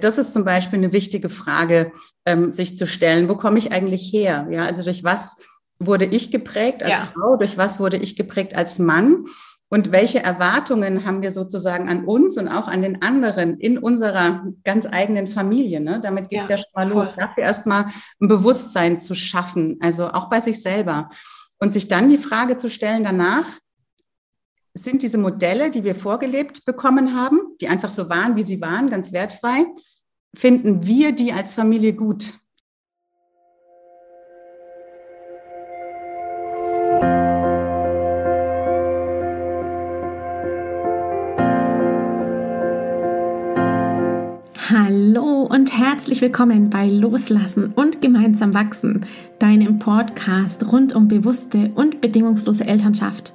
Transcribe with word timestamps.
das 0.00 0.18
ist 0.18 0.32
zum 0.32 0.44
Beispiel 0.44 0.78
eine 0.78 0.92
wichtige 0.92 1.28
Frage, 1.28 1.92
ähm, 2.26 2.52
sich 2.52 2.78
zu 2.78 2.86
stellen. 2.86 3.28
Wo 3.28 3.36
komme 3.36 3.58
ich 3.58 3.72
eigentlich 3.72 4.12
her? 4.12 4.48
Ja, 4.50 4.64
also 4.64 4.82
durch 4.82 5.04
was 5.04 5.36
wurde 5.78 6.06
ich 6.06 6.30
geprägt 6.30 6.82
als 6.82 6.98
ja. 6.98 7.08
Frau? 7.14 7.36
Durch 7.36 7.58
was 7.58 7.78
wurde 7.78 7.98
ich 7.98 8.16
geprägt 8.16 8.54
als 8.54 8.78
Mann? 8.78 9.26
Und 9.68 9.90
welche 9.90 10.22
Erwartungen 10.22 11.06
haben 11.06 11.22
wir 11.22 11.30
sozusagen 11.30 11.88
an 11.88 12.04
uns 12.04 12.36
und 12.36 12.48
auch 12.48 12.68
an 12.68 12.82
den 12.82 13.00
anderen 13.00 13.58
in 13.58 13.78
unserer 13.78 14.44
ganz 14.64 14.86
eigenen 14.86 15.26
Familie? 15.26 15.80
Ne? 15.80 15.98
Damit 16.02 16.28
geht's 16.28 16.48
ja, 16.48 16.56
ja 16.56 16.62
schon 16.62 16.72
mal 16.74 16.88
voll. 16.88 16.98
los. 16.98 17.14
Dafür 17.14 17.44
erstmal 17.44 17.86
ein 18.20 18.28
Bewusstsein 18.28 19.00
zu 19.00 19.14
schaffen, 19.14 19.78
also 19.80 20.10
auch 20.10 20.28
bei 20.28 20.40
sich 20.40 20.60
selber. 20.60 21.08
Und 21.58 21.72
sich 21.72 21.88
dann 21.88 22.10
die 22.10 22.18
Frage 22.18 22.58
zu 22.58 22.68
stellen 22.68 23.04
danach, 23.04 23.46
sind 24.74 25.02
diese 25.02 25.18
Modelle, 25.18 25.70
die 25.70 25.84
wir 25.84 25.94
vorgelebt 25.94 26.64
bekommen 26.64 27.14
haben, 27.14 27.38
die 27.60 27.68
einfach 27.68 27.90
so 27.90 28.08
waren, 28.08 28.36
wie 28.36 28.42
sie 28.42 28.60
waren, 28.60 28.88
ganz 28.88 29.12
wertfrei, 29.12 29.66
finden 30.34 30.86
wir 30.86 31.12
die 31.12 31.32
als 31.32 31.54
Familie 31.54 31.92
gut? 31.92 32.34
Hallo 44.70 45.42
und 45.42 45.76
herzlich 45.76 46.22
willkommen 46.22 46.70
bei 46.70 46.88
Loslassen 46.88 47.74
und 47.74 48.00
gemeinsam 48.00 48.54
wachsen, 48.54 49.04
deinem 49.38 49.78
Podcast 49.78 50.72
rund 50.72 50.94
um 50.94 51.08
bewusste 51.08 51.72
und 51.74 52.00
bedingungslose 52.00 52.64
Elternschaft. 52.64 53.34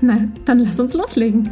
Na, 0.00 0.28
dann 0.44 0.58
lass 0.58 0.78
uns 0.78 0.92
loslegen. 0.94 1.50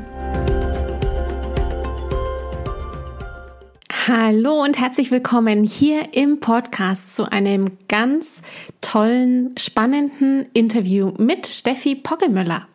Hallo 4.06 4.62
und 4.62 4.78
herzlich 4.78 5.10
willkommen 5.10 5.64
hier 5.64 6.12
im 6.12 6.40
Podcast 6.40 7.16
zu 7.16 7.30
einem 7.32 7.78
ganz 7.88 8.42
tollen, 8.82 9.54
spannenden 9.58 10.46
Interview 10.52 11.12
mit 11.16 11.46
Steffi 11.46 11.94
Poggemöller. 11.94 12.68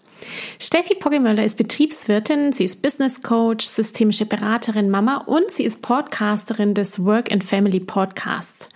Steffi 0.60 0.96
Poggemöller 0.96 1.46
ist 1.46 1.58
Betriebswirtin, 1.58 2.52
sie 2.52 2.64
ist 2.64 2.82
Business 2.82 3.22
Coach, 3.22 3.66
systemische 3.66 4.26
Beraterin, 4.26 4.90
Mama 4.90 5.18
und 5.28 5.52
sie 5.52 5.64
ist 5.64 5.84
Podcasterin 5.84 6.74
des 6.74 7.06
Work 7.06 7.32
and 7.32 7.44
Family 7.44 7.80
Podcasts. 7.80 8.68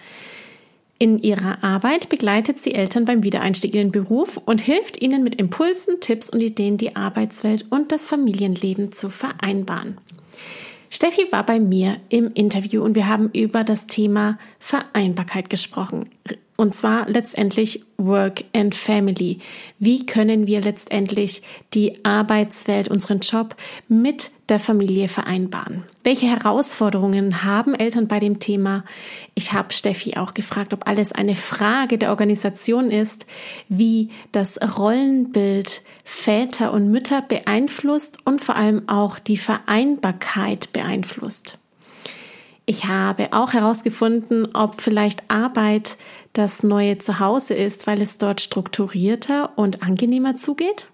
In 0.99 1.19
ihrer 1.19 1.63
Arbeit 1.63 2.09
begleitet 2.09 2.59
sie 2.59 2.73
Eltern 2.73 3.05
beim 3.05 3.23
Wiedereinstieg 3.23 3.73
in 3.73 3.87
den 3.87 3.91
Beruf 3.91 4.37
und 4.37 4.61
hilft 4.61 5.01
ihnen 5.01 5.23
mit 5.23 5.35
Impulsen, 5.35 5.99
Tipps 5.99 6.29
und 6.29 6.39
Ideen, 6.39 6.77
die 6.77 6.95
Arbeitswelt 6.95 7.65
und 7.71 7.91
das 7.91 8.05
Familienleben 8.05 8.91
zu 8.91 9.09
vereinbaren. 9.09 9.97
Steffi 10.89 11.31
war 11.31 11.43
bei 11.43 11.59
mir 11.59 11.97
im 12.09 12.29
Interview 12.33 12.83
und 12.83 12.93
wir 12.93 13.07
haben 13.07 13.31
über 13.33 13.63
das 13.63 13.87
Thema 13.87 14.37
Vereinbarkeit 14.59 15.49
gesprochen. 15.49 16.07
Und 16.55 16.75
zwar 16.75 17.09
letztendlich 17.09 17.83
Work 17.97 18.43
and 18.53 18.75
Family. 18.75 19.39
Wie 19.79 20.05
können 20.05 20.45
wir 20.45 20.61
letztendlich 20.61 21.41
die 21.73 22.05
Arbeitswelt, 22.05 22.89
unseren 22.89 23.19
Job 23.19 23.55
mit 23.87 24.29
der 24.49 24.59
Familie 24.59 25.07
vereinbaren? 25.07 25.83
Welche 26.03 26.27
Herausforderungen 26.27 27.43
haben 27.43 27.73
Eltern 27.73 28.07
bei 28.07 28.19
dem 28.19 28.39
Thema? 28.39 28.83
Ich 29.33 29.51
habe 29.51 29.73
Steffi 29.73 30.15
auch 30.15 30.35
gefragt, 30.35 30.73
ob 30.73 30.87
alles 30.87 31.11
eine 31.11 31.35
Frage 31.35 31.97
der 31.97 32.11
Organisation 32.11 32.91
ist, 32.91 33.25
wie 33.67 34.09
das 34.31 34.59
Rollenbild 34.77 35.81
Väter 36.03 36.71
und 36.71 36.91
Mütter 36.91 37.23
beeinflusst 37.23 38.19
und 38.25 38.41
vor 38.41 38.55
allem 38.55 38.87
auch 38.87 39.17
die 39.17 39.37
Vereinbarkeit 39.37 40.71
beeinflusst. 40.71 41.57
Ich 42.65 42.85
habe 42.85 43.33
auch 43.33 43.53
herausgefunden, 43.53 44.47
ob 44.53 44.79
vielleicht 44.79 45.29
Arbeit 45.29 45.97
das 46.33 46.63
neue 46.63 46.97
Zuhause 46.97 47.53
ist, 47.53 47.87
weil 47.87 48.01
es 48.01 48.17
dort 48.17 48.41
strukturierter 48.41 49.57
und 49.57 49.83
angenehmer 49.83 50.35
zugeht? 50.35 50.87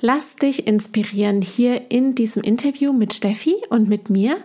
Lass 0.00 0.36
dich 0.36 0.68
inspirieren 0.68 1.42
hier 1.42 1.90
in 1.90 2.14
diesem 2.14 2.44
Interview 2.44 2.92
mit 2.92 3.12
Steffi 3.12 3.56
und 3.68 3.88
mit 3.88 4.10
mir. 4.10 4.36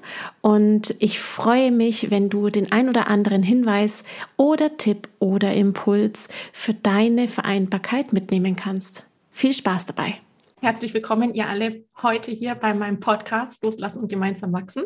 Und 0.41 0.95
ich 0.97 1.19
freue 1.19 1.71
mich, 1.71 2.09
wenn 2.09 2.29
du 2.29 2.49
den 2.49 2.71
ein 2.71 2.89
oder 2.89 3.07
anderen 3.07 3.43
Hinweis 3.43 4.03
oder 4.35 4.77
Tipp 4.77 5.07
oder 5.19 5.53
Impuls 5.53 6.27
für 6.53 6.73
deine 6.73 7.27
Vereinbarkeit 7.27 8.13
mitnehmen 8.13 8.55
kannst. 8.55 9.03
Viel 9.29 9.53
Spaß 9.53 9.85
dabei. 9.85 10.15
Herzlich 10.59 10.93
willkommen, 10.95 11.35
ihr 11.35 11.47
alle, 11.47 11.83
heute 12.01 12.31
hier 12.31 12.55
bei 12.55 12.73
meinem 12.73 12.99
Podcast 12.99 13.63
Loslassen 13.63 13.99
und 13.99 14.07
gemeinsam 14.07 14.53
wachsen. 14.53 14.85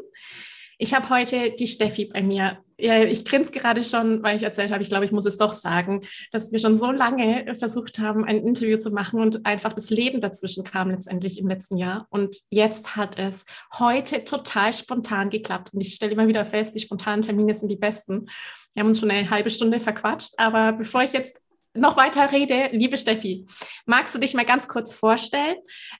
Ich 0.78 0.94
habe 0.94 1.10
heute 1.10 1.52
die 1.58 1.68
Steffi 1.68 2.06
bei 2.06 2.22
mir. 2.22 2.58
Ich 2.78 3.26
grinse 3.26 3.52
gerade 3.52 3.84
schon, 3.84 4.22
weil 4.22 4.38
ich 4.38 4.44
erzählt 4.44 4.72
habe, 4.72 4.84
ich 4.84 4.90
glaube, 4.90 5.06
ich 5.06 5.12
muss 5.12 5.26
es 5.26 5.38
doch 5.38 5.52
sagen, 5.52 6.02
dass 6.32 6.52
wir 6.52 6.60
schon 6.60 6.78
so 6.78 6.92
lange 6.92 7.56
versucht 7.56 7.98
haben, 7.98 8.24
ein 8.24 8.46
Interview 8.46 8.78
zu 8.78 8.92
machen 8.92 9.20
und 9.20 9.48
einfach 9.48 9.74
das 9.74 9.90
Leben 9.90 10.22
dazwischen 10.22 10.64
kam 10.64 10.92
letztendlich 10.92 11.40
im 11.40 11.48
letzten 11.48 11.78
Jahr. 11.78 12.06
Und 12.12 12.38
jetzt 12.52 12.96
hat 12.96 13.18
es 13.18 13.46
heute 13.80 14.24
total 14.26 14.74
spontan 14.74 15.32
geklappt. 15.32 15.74
Und 15.74 15.82
ich 15.82 15.96
stelle 15.96 16.12
immer 16.12 16.28
wieder 16.28 16.46
fest, 16.46 16.76
die 16.76 16.80
spontanen 16.80 17.24
Termine 17.24 17.56
sind 17.56 17.72
die 17.72 17.78
besten. 17.78 18.28
Wir 18.74 18.82
haben 18.82 18.90
uns 18.90 19.00
schon 19.00 19.10
eine 19.10 19.30
halbe 19.30 19.50
Stunde 19.50 19.80
verquatscht. 19.80 20.36
Aber 20.38 20.74
bevor 20.74 21.02
ich 21.02 21.14
jetzt 21.14 21.42
noch 21.78 21.98
weiter 21.98 22.32
rede, 22.32 22.70
liebe 22.72 22.98
Steffi, 22.98 23.46
magst 23.86 24.14
du 24.14 24.20
dich 24.20 24.34
mal 24.34 24.46
ganz 24.46 24.68
kurz 24.68 24.94
vorstellen? 24.94 25.58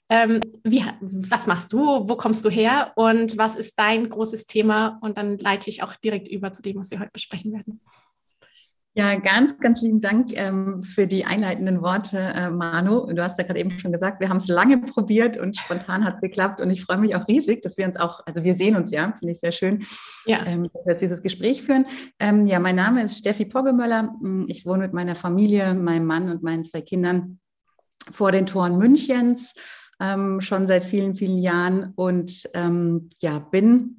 Ähm, 0.08 0.40
wie, 0.64 0.84
was 1.00 1.46
machst 1.46 1.72
du? 1.72 2.08
Wo 2.08 2.16
kommst 2.16 2.44
du 2.44 2.50
her? 2.50 2.92
Und 2.96 3.38
was 3.38 3.56
ist 3.56 3.78
dein 3.78 4.08
großes 4.08 4.46
Thema? 4.46 4.98
Und 5.00 5.18
dann 5.18 5.38
leite 5.38 5.70
ich 5.70 5.82
auch 5.82 5.94
direkt 5.96 6.28
über 6.28 6.52
zu 6.52 6.62
dem, 6.62 6.76
was 6.78 6.90
wir 6.90 6.98
heute 6.98 7.12
besprechen 7.12 7.52
werden. 7.52 7.80
Ja, 8.98 9.14
ganz, 9.14 9.56
ganz 9.60 9.80
lieben 9.80 10.00
Dank 10.00 10.36
ähm, 10.36 10.82
für 10.82 11.06
die 11.06 11.24
einleitenden 11.24 11.82
Worte, 11.82 12.18
äh, 12.18 12.50
Manu. 12.50 13.06
Du 13.06 13.22
hast 13.22 13.38
ja 13.38 13.44
gerade 13.44 13.60
eben 13.60 13.70
schon 13.78 13.92
gesagt, 13.92 14.18
wir 14.18 14.28
haben 14.28 14.38
es 14.38 14.48
lange 14.48 14.76
probiert 14.78 15.36
und 15.36 15.56
spontan 15.56 16.04
hat 16.04 16.16
es 16.16 16.20
geklappt. 16.20 16.60
Und 16.60 16.68
ich 16.70 16.82
freue 16.82 16.98
mich 16.98 17.14
auch 17.14 17.28
riesig, 17.28 17.62
dass 17.62 17.78
wir 17.78 17.86
uns 17.86 17.96
auch, 17.96 18.26
also 18.26 18.42
wir 18.42 18.56
sehen 18.56 18.74
uns 18.74 18.90
ja, 18.90 19.14
finde 19.16 19.30
ich 19.30 19.38
sehr 19.38 19.52
schön, 19.52 19.84
ja. 20.26 20.44
ähm, 20.46 20.68
dass 20.74 20.84
wir 20.84 20.94
jetzt 20.94 21.00
dieses 21.00 21.22
Gespräch 21.22 21.62
führen. 21.62 21.84
Ähm, 22.18 22.48
ja, 22.48 22.58
mein 22.58 22.74
Name 22.74 23.04
ist 23.04 23.18
Steffi 23.18 23.44
Poggemöller. 23.44 24.16
Hm, 24.20 24.46
ich 24.48 24.66
wohne 24.66 24.82
mit 24.82 24.92
meiner 24.92 25.14
Familie, 25.14 25.74
meinem 25.74 26.06
Mann 26.06 26.28
und 26.28 26.42
meinen 26.42 26.64
zwei 26.64 26.80
Kindern 26.80 27.38
vor 28.10 28.32
den 28.32 28.46
Toren 28.46 28.78
Münchens 28.78 29.54
ähm, 30.00 30.40
schon 30.40 30.66
seit 30.66 30.84
vielen, 30.84 31.14
vielen 31.14 31.38
Jahren 31.38 31.92
und 31.94 32.50
ähm, 32.52 33.10
ja, 33.20 33.38
bin 33.38 33.97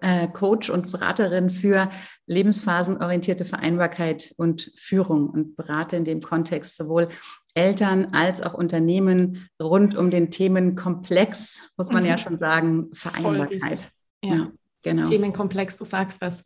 äh, 0.00 0.28
Coach 0.28 0.70
und 0.70 0.92
Beraterin 0.92 1.50
für 1.50 1.90
lebensphasenorientierte 2.26 3.44
Vereinbarkeit 3.44 4.34
und 4.36 4.72
Führung 4.76 5.28
und 5.30 5.56
berate 5.56 5.96
in 5.96 6.04
dem 6.04 6.20
Kontext 6.20 6.76
sowohl 6.76 7.08
Eltern 7.54 8.08
als 8.12 8.40
auch 8.42 8.54
Unternehmen 8.54 9.48
rund 9.62 9.96
um 9.96 10.10
den 10.10 10.30
Themenkomplex, 10.30 11.60
muss 11.76 11.90
man 11.90 12.02
mhm. 12.02 12.08
ja 12.08 12.18
schon 12.18 12.38
sagen, 12.38 12.90
Vereinbarkeit. 12.92 13.78
Ja. 14.24 14.34
ja, 14.34 14.46
genau. 14.82 15.08
Themenkomplex, 15.08 15.78
du 15.78 15.84
sagst 15.84 16.20
das. 16.20 16.42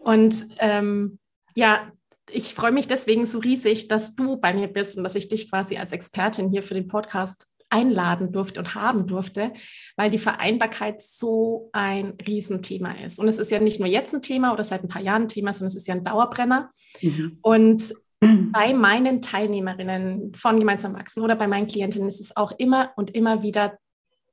Und 0.00 0.46
ähm, 0.58 1.18
ja, 1.54 1.90
ich 2.30 2.54
freue 2.54 2.72
mich 2.72 2.88
deswegen 2.88 3.26
so 3.26 3.38
riesig, 3.38 3.88
dass 3.88 4.16
du 4.16 4.36
bei 4.36 4.52
mir 4.52 4.68
bist 4.68 4.96
und 4.96 5.04
dass 5.04 5.14
ich 5.14 5.28
dich 5.28 5.50
quasi 5.50 5.76
als 5.76 5.92
Expertin 5.92 6.50
hier 6.50 6.62
für 6.62 6.74
den 6.74 6.88
Podcast 6.88 7.46
einladen 7.74 8.32
durfte 8.32 8.60
und 8.60 8.74
haben 8.74 9.06
durfte, 9.06 9.52
weil 9.96 10.10
die 10.10 10.18
Vereinbarkeit 10.18 11.02
so 11.02 11.70
ein 11.72 12.14
Riesenthema 12.26 12.92
ist. 13.04 13.18
Und 13.18 13.26
es 13.26 13.38
ist 13.38 13.50
ja 13.50 13.58
nicht 13.58 13.80
nur 13.80 13.88
jetzt 13.88 14.14
ein 14.14 14.22
Thema 14.22 14.52
oder 14.52 14.62
seit 14.62 14.84
ein 14.84 14.88
paar 14.88 15.02
Jahren 15.02 15.22
ein 15.22 15.28
Thema, 15.28 15.52
sondern 15.52 15.68
es 15.68 15.76
ist 15.76 15.88
ja 15.88 15.94
ein 15.94 16.04
Dauerbrenner. 16.04 16.70
Mhm. 17.02 17.38
Und 17.42 17.94
bei 18.20 18.72
meinen 18.72 19.20
Teilnehmerinnen 19.20 20.34
von 20.34 20.58
Gemeinsam 20.58 20.94
Wachsen 20.94 21.22
oder 21.22 21.36
bei 21.36 21.48
meinen 21.48 21.66
Klientinnen 21.66 22.08
ist 22.08 22.20
es 22.20 22.36
auch 22.36 22.52
immer 22.56 22.92
und 22.96 23.14
immer 23.14 23.42
wieder 23.42 23.78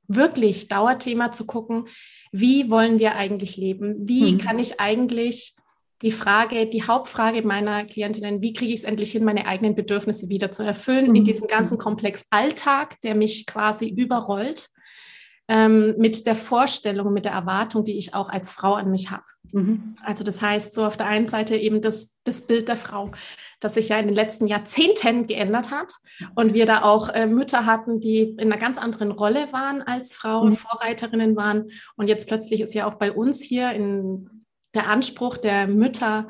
wirklich 0.08 0.68
Dauerthema 0.68 1.32
zu 1.32 1.46
gucken, 1.46 1.86
wie 2.30 2.70
wollen 2.70 2.98
wir 2.98 3.16
eigentlich 3.16 3.56
leben? 3.56 4.08
Wie 4.08 4.32
mhm. 4.32 4.38
kann 4.38 4.58
ich 4.58 4.80
eigentlich 4.80 5.54
die 6.02 6.12
Frage, 6.12 6.66
die 6.66 6.82
Hauptfrage 6.82 7.42
meiner 7.46 7.84
Klientinnen, 7.84 8.42
wie 8.42 8.52
kriege 8.52 8.72
ich 8.72 8.80
es 8.80 8.84
endlich 8.84 9.12
hin, 9.12 9.24
meine 9.24 9.46
eigenen 9.46 9.74
Bedürfnisse 9.74 10.28
wieder 10.28 10.50
zu 10.50 10.62
erfüllen 10.62 11.08
mhm. 11.08 11.14
in 11.14 11.24
diesem 11.24 11.46
ganzen 11.46 11.78
Komplex 11.78 12.26
Alltag, 12.30 13.00
der 13.02 13.14
mich 13.14 13.46
quasi 13.46 13.88
überrollt. 13.88 14.68
ähm, 15.48 15.96
mit 15.98 16.26
der 16.26 16.36
Vorstellung, 16.36 17.12
mit 17.12 17.24
der 17.24 17.32
Erwartung, 17.32 17.84
die 17.84 17.98
ich 17.98 18.14
auch 18.14 18.30
als 18.30 18.52
Frau 18.52 18.74
an 18.74 18.90
mich 18.90 19.10
habe. 19.10 19.24
Mhm. 19.52 19.96
Also 20.02 20.24
das 20.24 20.40
heißt, 20.40 20.72
so 20.72 20.84
auf 20.84 20.96
der 20.96 21.06
einen 21.06 21.26
Seite 21.26 21.56
eben 21.56 21.80
das, 21.80 22.16
das 22.24 22.46
Bild 22.46 22.68
der 22.68 22.76
Frau, 22.76 23.10
das 23.60 23.74
sich 23.74 23.88
ja 23.88 23.98
in 23.98 24.06
den 24.06 24.14
letzten 24.14 24.46
Jahrzehnten 24.46 25.26
geändert 25.26 25.70
hat 25.70 25.92
und 26.36 26.54
wir 26.54 26.64
da 26.64 26.82
auch 26.82 27.08
äh, 27.08 27.26
Mütter 27.26 27.66
hatten, 27.66 28.00
die 28.00 28.20
in 28.20 28.40
einer 28.40 28.56
ganz 28.56 28.78
anderen 28.78 29.10
Rolle 29.10 29.52
waren 29.52 29.82
als 29.82 30.14
Frauen, 30.14 30.50
mhm. 30.50 30.56
Vorreiterinnen 30.56 31.36
waren 31.36 31.66
und 31.96 32.08
jetzt 32.08 32.28
plötzlich 32.28 32.60
ist 32.60 32.74
ja 32.74 32.86
auch 32.86 32.94
bei 32.94 33.12
uns 33.12 33.42
hier 33.42 33.72
in 33.72 34.41
der 34.74 34.88
Anspruch 34.88 35.36
der 35.36 35.66
Mütter 35.66 36.28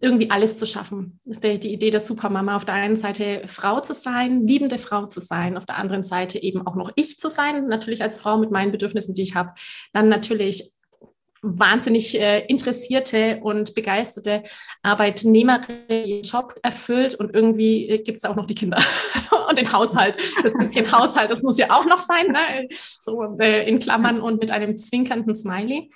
irgendwie 0.00 0.30
alles 0.30 0.58
zu 0.58 0.66
schaffen. 0.66 1.20
Die, 1.24 1.58
die 1.58 1.72
Idee 1.72 1.90
der 1.90 2.00
Supermama, 2.00 2.56
auf 2.56 2.64
der 2.64 2.74
einen 2.74 2.96
Seite 2.96 3.42
Frau 3.46 3.80
zu 3.80 3.94
sein, 3.94 4.46
liebende 4.46 4.78
Frau 4.78 5.06
zu 5.06 5.20
sein, 5.20 5.56
auf 5.56 5.64
der 5.64 5.78
anderen 5.78 6.02
Seite 6.02 6.42
eben 6.42 6.66
auch 6.66 6.74
noch 6.74 6.92
ich 6.96 7.18
zu 7.18 7.30
sein, 7.30 7.66
natürlich 7.66 8.02
als 8.02 8.20
Frau 8.20 8.36
mit 8.36 8.50
meinen 8.50 8.72
Bedürfnissen, 8.72 9.14
die 9.14 9.22
ich 9.22 9.34
habe. 9.34 9.52
Dann 9.92 10.08
natürlich 10.08 10.72
wahnsinnig 11.42 12.18
äh, 12.18 12.44
interessierte 12.46 13.40
und 13.42 13.74
begeisterte 13.74 14.42
Arbeitnehmerin 14.82 15.78
ihren 15.88 16.22
Job 16.22 16.58
erfüllt 16.62 17.14
und 17.14 17.34
irgendwie 17.34 17.88
äh, 17.88 17.98
gibt 17.98 18.18
es 18.18 18.24
auch 18.24 18.36
noch 18.36 18.46
die 18.46 18.54
Kinder 18.54 18.78
und 19.48 19.56
den 19.56 19.72
Haushalt. 19.72 20.16
Das 20.42 20.58
bisschen 20.58 20.90
Haushalt, 20.90 21.30
das 21.30 21.42
muss 21.42 21.58
ja 21.58 21.70
auch 21.70 21.84
noch 21.86 21.98
sein, 21.98 22.32
ne? 22.32 22.68
so 23.00 23.38
äh, 23.38 23.68
in 23.68 23.78
Klammern 23.78 24.20
und 24.20 24.40
mit 24.40 24.50
einem 24.50 24.76
zwinkernden 24.76 25.36
Smiley. 25.36 25.90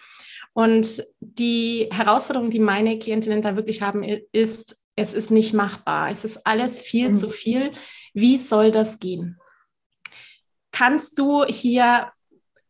Und 0.52 1.04
die 1.20 1.88
Herausforderung, 1.92 2.50
die 2.50 2.60
meine 2.60 2.98
Klientinnen 2.98 3.42
da 3.42 3.56
wirklich 3.56 3.82
haben, 3.82 4.02
ist, 4.02 4.76
es 4.96 5.14
ist 5.14 5.30
nicht 5.30 5.54
machbar. 5.54 6.10
Es 6.10 6.24
ist 6.24 6.46
alles 6.46 6.80
viel 6.80 7.10
mhm. 7.10 7.14
zu 7.14 7.30
viel. 7.30 7.72
Wie 8.12 8.36
soll 8.36 8.70
das 8.70 8.98
gehen? 8.98 9.38
Kannst 10.72 11.18
du 11.18 11.44
hier 11.44 12.12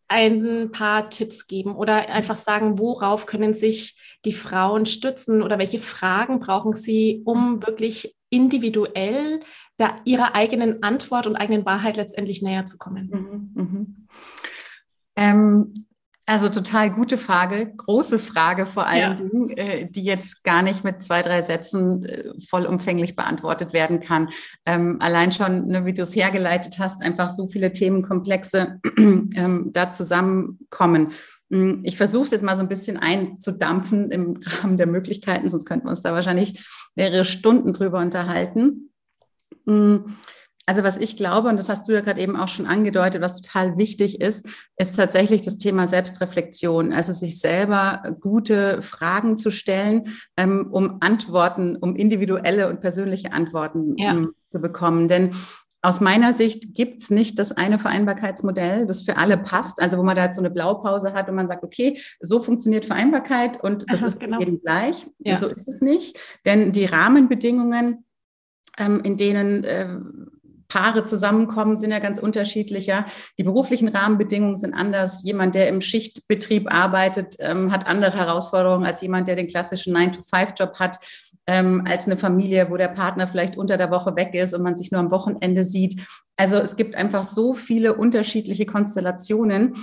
ein 0.08 0.72
paar 0.72 1.08
Tipps 1.08 1.46
geben 1.46 1.76
oder 1.76 2.08
einfach 2.08 2.36
sagen, 2.36 2.80
worauf 2.80 3.26
können 3.26 3.54
sich 3.54 3.96
die 4.24 4.32
Frauen 4.32 4.84
stützen 4.84 5.40
oder 5.40 5.58
welche 5.58 5.78
Fragen 5.78 6.40
brauchen 6.40 6.74
sie, 6.74 7.22
um 7.24 7.64
wirklich 7.64 8.16
individuell 8.28 9.40
der, 9.78 9.96
ihrer 10.04 10.34
eigenen 10.34 10.82
Antwort 10.82 11.28
und 11.28 11.36
eigenen 11.36 11.64
Wahrheit 11.64 11.96
letztendlich 11.96 12.42
näher 12.42 12.64
zu 12.64 12.76
kommen? 12.76 13.52
Mhm, 13.54 13.62
mh. 13.62 13.86
ähm, 15.16 15.86
also 16.30 16.48
total 16.48 16.92
gute 16.92 17.18
Frage, 17.18 17.72
große 17.76 18.20
Frage 18.20 18.64
vor 18.64 18.86
allen 18.86 19.00
ja. 19.00 19.14
Dingen, 19.14 19.50
äh, 19.50 19.90
die 19.90 20.04
jetzt 20.04 20.44
gar 20.44 20.62
nicht 20.62 20.84
mit 20.84 21.02
zwei, 21.02 21.22
drei 21.22 21.42
Sätzen 21.42 22.04
äh, 22.04 22.32
vollumfänglich 22.48 23.16
beantwortet 23.16 23.72
werden 23.72 23.98
kann. 23.98 24.28
Ähm, 24.64 24.98
allein 25.00 25.32
schon, 25.32 25.66
ne, 25.66 25.84
wie 25.86 25.92
du 25.92 26.02
es 26.02 26.14
hergeleitet 26.14 26.78
hast, 26.78 27.02
einfach 27.02 27.30
so 27.30 27.48
viele 27.48 27.72
Themenkomplexe 27.72 28.78
ähm, 28.96 29.70
da 29.72 29.90
zusammenkommen. 29.90 31.14
Hm, 31.50 31.80
ich 31.82 31.96
versuche 31.96 32.26
es 32.26 32.30
jetzt 32.30 32.44
mal 32.44 32.54
so 32.54 32.62
ein 32.62 32.68
bisschen 32.68 32.96
einzudampfen 32.96 34.12
im 34.12 34.38
Rahmen 34.62 34.76
der 34.76 34.86
Möglichkeiten, 34.86 35.50
sonst 35.50 35.64
könnten 35.64 35.86
wir 35.86 35.90
uns 35.90 36.02
da 36.02 36.12
wahrscheinlich 36.12 36.64
mehrere 36.94 37.24
Stunden 37.24 37.72
drüber 37.72 37.98
unterhalten. 37.98 38.92
Hm, 39.66 40.14
also 40.66 40.84
was 40.84 40.98
ich 40.98 41.16
glaube, 41.16 41.48
und 41.48 41.58
das 41.58 41.68
hast 41.68 41.88
du 41.88 41.92
ja 41.92 42.00
gerade 42.00 42.20
eben 42.20 42.36
auch 42.36 42.48
schon 42.48 42.66
angedeutet, 42.66 43.20
was 43.22 43.40
total 43.40 43.76
wichtig 43.76 44.20
ist, 44.20 44.46
ist 44.76 44.94
tatsächlich 44.94 45.42
das 45.42 45.58
Thema 45.58 45.88
Selbstreflexion. 45.88 46.92
Also 46.92 47.12
sich 47.12 47.40
selber 47.40 48.02
gute 48.20 48.80
Fragen 48.82 49.36
zu 49.36 49.50
stellen, 49.50 50.04
ähm, 50.36 50.68
um 50.70 50.98
Antworten, 51.00 51.76
um 51.76 51.96
individuelle 51.96 52.68
und 52.68 52.80
persönliche 52.80 53.32
Antworten 53.32 53.96
ja. 53.98 54.12
ähm, 54.12 54.32
zu 54.48 54.60
bekommen. 54.60 55.08
Denn 55.08 55.34
aus 55.82 56.00
meiner 56.00 56.34
Sicht 56.34 56.74
gibt 56.74 57.02
es 57.02 57.10
nicht 57.10 57.38
das 57.38 57.52
eine 57.52 57.78
Vereinbarkeitsmodell, 57.78 58.84
das 58.84 59.02
für 59.02 59.16
alle 59.16 59.38
passt. 59.38 59.80
Also 59.80 59.96
wo 59.96 60.02
man 60.02 60.14
da 60.14 60.24
jetzt 60.24 60.36
so 60.36 60.42
eine 60.42 60.50
Blaupause 60.50 61.14
hat 61.14 61.28
und 61.28 61.36
man 61.36 61.48
sagt, 61.48 61.64
okay, 61.64 61.98
so 62.20 62.40
funktioniert 62.40 62.84
Vereinbarkeit 62.84 63.62
und 63.62 63.90
das 63.90 64.00
Aha, 64.00 64.06
ist 64.08 64.20
genau. 64.20 64.38
jedem 64.38 64.60
gleich. 64.60 65.06
Ja. 65.20 65.38
So 65.38 65.48
ist 65.48 65.66
es 65.66 65.80
nicht. 65.80 66.20
Denn 66.44 66.72
die 66.72 66.84
Rahmenbedingungen, 66.84 68.04
ähm, 68.78 69.00
in 69.04 69.16
denen 69.16 69.64
äh, 69.64 69.88
Paare 70.70 71.04
zusammenkommen, 71.04 71.76
sind 71.76 71.90
ja 71.90 71.98
ganz 71.98 72.18
unterschiedlicher. 72.18 73.04
Die 73.38 73.42
beruflichen 73.42 73.88
Rahmenbedingungen 73.88 74.56
sind 74.56 74.72
anders. 74.72 75.22
Jemand, 75.22 75.54
der 75.54 75.68
im 75.68 75.82
Schichtbetrieb 75.82 76.72
arbeitet, 76.72 77.36
ähm, 77.40 77.70
hat 77.70 77.86
andere 77.86 78.14
Herausforderungen 78.16 78.86
als 78.86 79.02
jemand, 79.02 79.28
der 79.28 79.36
den 79.36 79.48
klassischen 79.48 79.94
9-to-5-Job 79.94 80.78
hat, 80.78 80.98
ähm, 81.46 81.84
als 81.86 82.06
eine 82.06 82.16
Familie, 82.16 82.70
wo 82.70 82.76
der 82.76 82.88
Partner 82.88 83.26
vielleicht 83.26 83.58
unter 83.58 83.76
der 83.76 83.90
Woche 83.90 84.16
weg 84.16 84.34
ist 84.34 84.54
und 84.54 84.62
man 84.62 84.76
sich 84.76 84.90
nur 84.90 85.00
am 85.00 85.10
Wochenende 85.10 85.64
sieht. 85.64 86.00
Also 86.36 86.56
es 86.56 86.76
gibt 86.76 86.94
einfach 86.94 87.24
so 87.24 87.54
viele 87.54 87.94
unterschiedliche 87.94 88.64
Konstellationen, 88.64 89.76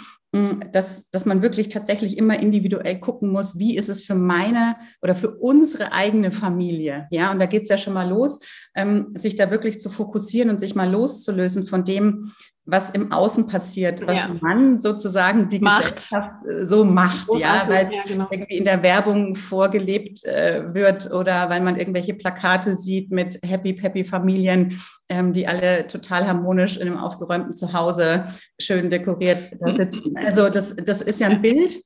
dass, 0.72 1.10
dass 1.10 1.26
man 1.26 1.42
wirklich 1.42 1.70
tatsächlich 1.70 2.18
immer 2.18 2.40
individuell 2.40 3.00
gucken 3.00 3.32
muss, 3.32 3.58
wie 3.58 3.78
ist 3.78 3.90
es 3.90 4.04
für 4.04 4.16
meine 4.16 4.76
oder 5.02 5.16
für 5.16 5.32
unsere 5.32 5.94
eigene 5.94 6.32
Familie. 6.32 7.08
Ja, 7.12 7.32
und 7.32 7.40
da 7.40 7.46
geht 7.46 7.64
es 7.64 7.70
ja 7.70 7.78
schon 7.78 7.94
mal 7.94 8.10
los, 8.10 8.40
ähm, 8.76 9.08
sich 9.16 9.36
da 9.36 9.52
wirklich 9.52 9.80
zu 9.80 9.90
fokussieren 9.90 10.50
und 10.50 10.60
sich 10.60 10.76
mal 10.76 10.90
loszulösen 10.90 11.66
von 11.66 11.86
dem, 11.86 12.34
was 12.68 12.90
im 12.90 13.12
Außen 13.14 13.48
passiert, 13.48 14.06
was 14.06 14.18
ja. 14.18 14.36
man 14.42 14.80
sozusagen 14.80 15.48
die 15.48 15.60
macht. 15.60 15.96
Gesellschaft 15.96 16.46
äh, 16.46 16.66
so 16.66 16.84
macht, 16.84 17.28
ja, 17.40 17.64
weil 17.68 17.92
ja, 17.92 18.04
genau. 18.06 18.28
irgendwie 18.30 18.58
in 18.58 18.66
der 18.66 18.84
Werbung 18.84 19.36
vorgelebt 19.36 20.26
äh, 20.26 20.74
wird 20.74 21.12
oder 21.12 21.50
weil 21.50 21.62
man 21.62 21.78
irgendwelche 21.78 22.14
Plakate 22.14 22.76
sieht 22.76 23.10
mit 23.10 23.40
Happy 23.44 23.72
Peppy 23.72 24.04
Familien, 24.04 24.80
ähm, 25.08 25.32
die 25.32 25.48
alle 25.48 25.88
total 25.88 26.28
harmonisch 26.28 26.76
in 26.76 26.88
einem 26.88 26.98
aufgeräumten 26.98 27.56
Zuhause 27.56 28.26
schön 28.60 28.90
dekoriert 28.90 29.54
da 29.62 29.74
sitzen. 29.74 30.16
Also 30.18 30.50
das, 30.50 30.76
das 30.76 31.02
ist 31.02 31.22
ja 31.22 31.28
ein 31.28 31.42
Bild, 31.42 31.78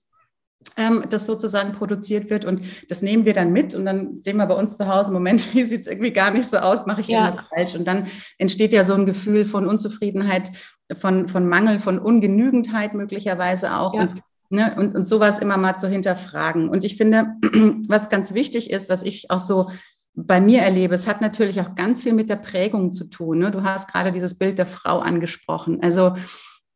ähm, 0.78 1.04
das 1.10 1.26
sozusagen 1.26 1.74
produziert 1.74 2.30
wird. 2.30 2.46
Und 2.46 2.62
das 2.90 3.02
nehmen 3.02 3.26
wir 3.26 3.34
dann 3.34 3.52
mit 3.52 3.74
und 3.74 3.86
dann 3.86 4.22
sehen 4.22 4.38
wir 4.38 4.46
bei 4.46 4.56
uns 4.56 4.78
zu 4.78 4.88
Hause, 4.88 5.12
Moment, 5.12 5.42
hier 5.52 5.66
sieht 5.66 5.82
es 5.82 5.88
irgendwie 5.88 6.14
gar 6.14 6.32
nicht 6.32 6.48
so 6.48 6.58
aus, 6.58 6.86
mache 6.86 7.02
ich 7.02 7.08
ja. 7.08 7.26
irgendwas 7.26 7.46
falsch. 7.50 7.76
Und 7.76 7.86
dann 7.86 8.08
entsteht 8.38 8.74
ja 8.74 8.84
so 8.84 8.94
ein 8.94 9.06
Gefühl 9.06 9.46
von 9.46 9.68
Unzufriedenheit, 9.68 10.52
von, 10.96 11.28
von 11.28 11.48
Mangel, 11.48 11.80
von 11.80 12.00
Ungenügendheit 12.00 12.94
möglicherweise 12.94 13.78
auch. 13.78 13.94
Ja. 13.94 14.02
Und, 14.02 14.16
ne, 14.50 14.76
und, 14.78 14.96
und 14.96 15.06
sowas 15.06 15.40
immer 15.40 15.58
mal 15.58 15.78
zu 15.78 15.88
hinterfragen. 15.88 16.70
Und 16.70 16.84
ich 16.84 16.98
finde, 16.98 17.36
was 17.88 18.10
ganz 18.10 18.34
wichtig 18.34 18.70
ist, 18.72 18.90
was 18.90 19.04
ich 19.04 19.32
auch 19.32 19.40
so 19.40 19.70
bei 20.14 20.42
mir 20.42 20.62
erlebe, 20.62 20.94
es 20.94 21.08
hat 21.08 21.22
natürlich 21.22 21.62
auch 21.62 21.76
ganz 21.76 22.04
viel 22.04 22.14
mit 22.14 22.30
der 22.30 22.36
Prägung 22.36 22.92
zu 22.92 23.06
tun. 23.06 23.40
Ne? 23.40 23.52
Du 23.52 23.64
hast 23.64 23.92
gerade 23.92 24.12
dieses 24.12 24.38
Bild 24.38 24.58
der 24.58 24.66
Frau 24.66 25.00
angesprochen. 25.00 25.80
Also 25.82 26.16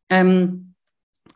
ähm, 0.09 0.73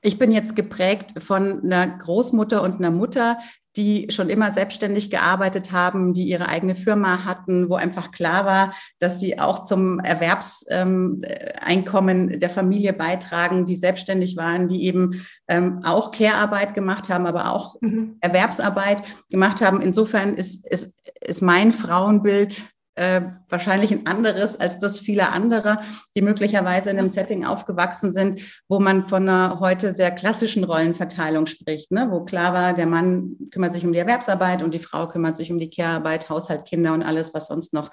ich 0.02 0.18
bin 0.18 0.32
jetzt 0.32 0.56
geprägt 0.56 1.22
von 1.22 1.64
einer 1.64 1.88
Großmutter 1.88 2.62
und 2.62 2.76
einer 2.76 2.92
Mutter, 2.92 3.40
die 3.76 4.08
schon 4.10 4.30
immer 4.30 4.52
selbstständig 4.52 5.12
gearbeitet 5.12 5.72
haben, 5.72 6.14
die 6.14 6.24
ihre 6.24 6.50
eigene 6.50 6.74
Firma 6.76 7.26
hatten, 7.26 7.70
wo 7.70 7.76
einfach 7.76 8.12
klar 8.12 8.46
war, 8.46 8.74
dass 8.98 9.20
sie 9.20 9.40
auch 9.40 9.62
zum 9.64 10.00
Erwerbseinkommen 10.00 12.34
ähm, 12.34 12.40
der 12.40 12.50
Familie 12.50 12.94
beitragen, 12.94 13.66
die 13.66 13.76
selbstständig 13.76 14.38
waren, 14.38 14.68
die 14.68 14.86
eben 14.86 15.22
ähm, 15.48 15.82
auch 15.84 16.12
Care-Arbeit 16.12 16.74
gemacht 16.74 17.10
haben, 17.10 17.28
aber 17.28 17.54
auch 17.54 17.76
mhm. 17.82 18.18
Erwerbsarbeit 18.22 19.04
gemacht 19.30 19.62
haben. 19.62 19.82
Insofern 19.82 20.36
ist, 20.36 20.68
ist, 20.68 20.96
ist 21.22 21.42
mein 21.42 21.72
Frauenbild 21.72 22.64
äh, 23.00 23.22
wahrscheinlich 23.48 23.92
ein 23.92 24.06
anderes 24.08 24.60
als 24.60 24.78
das 24.78 25.00
vieler 25.00 25.32
anderer, 25.32 25.82
die 26.18 26.22
möglicherweise 26.22 26.90
in 26.90 27.00
einem 27.00 27.08
Setting 27.08 27.46
aufgewachsen 27.46 28.12
sind, 28.12 28.42
wo 28.68 28.80
man 28.80 29.06
von 29.06 29.28
einer 29.28 29.62
heute 29.62 29.94
sehr 29.94 30.12
klassischen 30.12 30.66
Rollenverteilung 30.66 31.46
spricht, 31.46 31.92
ne? 31.92 32.10
wo 32.12 32.26
klar 32.26 32.54
war, 32.54 32.74
der 32.74 32.88
Mann 32.88 33.38
kümmert 33.52 33.72
sich 33.72 33.86
um 33.86 33.94
die 33.94 34.00
Erwerbsarbeit 34.00 34.62
und 34.64 34.74
die 34.74 34.80
Frau 34.80 35.08
kümmert 35.08 35.38
sich 35.38 35.50
um 35.50 35.60
die 35.60 35.70
Care-Arbeit, 35.70 36.30
Haushalt, 36.30 36.66
Kinder 36.66 36.94
und 36.94 37.02
alles, 37.02 37.34
was 37.34 37.48
sonst 37.48 37.74
noch 37.74 37.90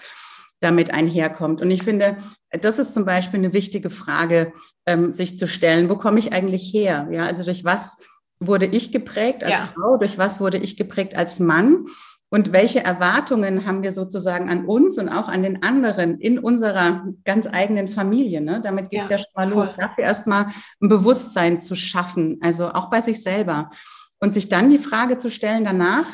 damit 0.58 0.92
einherkommt. 0.92 1.60
Und 1.60 1.70
ich 1.70 1.84
finde, 1.84 2.16
das 2.50 2.80
ist 2.80 2.92
zum 2.92 3.04
Beispiel 3.04 3.38
eine 3.38 3.52
wichtige 3.52 3.90
Frage, 3.90 4.54
ähm, 4.86 5.12
sich 5.12 5.38
zu 5.38 5.46
stellen. 5.46 5.88
Wo 5.88 5.96
komme 5.96 6.18
ich 6.18 6.32
eigentlich 6.32 6.72
her? 6.72 7.06
Ja, 7.12 7.26
also 7.26 7.44
durch 7.44 7.64
was 7.64 7.98
wurde 8.40 8.66
ich 8.66 8.90
geprägt 8.90 9.44
als 9.44 9.58
ja. 9.58 9.68
Frau? 9.72 9.98
Durch 9.98 10.18
was 10.18 10.40
wurde 10.40 10.58
ich 10.58 10.76
geprägt 10.76 11.14
als 11.16 11.38
Mann? 11.38 11.86
Und 12.28 12.52
welche 12.52 12.82
Erwartungen 12.82 13.66
haben 13.66 13.82
wir 13.82 13.92
sozusagen 13.92 14.48
an 14.48 14.66
uns 14.66 14.98
und 14.98 15.08
auch 15.08 15.28
an 15.28 15.44
den 15.44 15.62
anderen 15.62 16.18
in 16.18 16.38
unserer 16.38 17.06
ganz 17.24 17.46
eigenen 17.46 17.86
Familie? 17.86 18.40
Ne? 18.40 18.60
Damit 18.60 18.90
geht 18.90 19.02
es 19.02 19.10
ja, 19.10 19.16
ja, 19.16 19.22
schon 19.22 19.32
mal 19.34 19.48
los. 19.48 19.72
Voll. 19.72 19.84
Dafür 19.84 20.04
erstmal 20.04 20.46
ein 20.80 20.88
Bewusstsein 20.88 21.60
zu 21.60 21.76
schaffen, 21.76 22.38
also 22.42 22.72
auch 22.72 22.90
bei 22.90 23.00
sich 23.00 23.22
selber. 23.22 23.70
Und 24.18 24.34
sich 24.34 24.48
dann 24.48 24.70
die 24.70 24.78
Frage 24.78 25.18
zu 25.18 25.30
stellen 25.30 25.64
danach, 25.64 26.06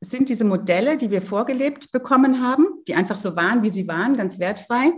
sind 0.00 0.28
diese 0.28 0.44
Modelle, 0.44 0.96
die 0.96 1.10
wir 1.10 1.22
vorgelebt 1.22 1.92
bekommen 1.92 2.42
haben, 2.42 2.66
die 2.88 2.94
einfach 2.94 3.18
so 3.18 3.36
waren, 3.36 3.62
wie 3.62 3.70
sie 3.70 3.86
waren, 3.88 4.16
ganz 4.16 4.38
wertfrei, 4.40 4.92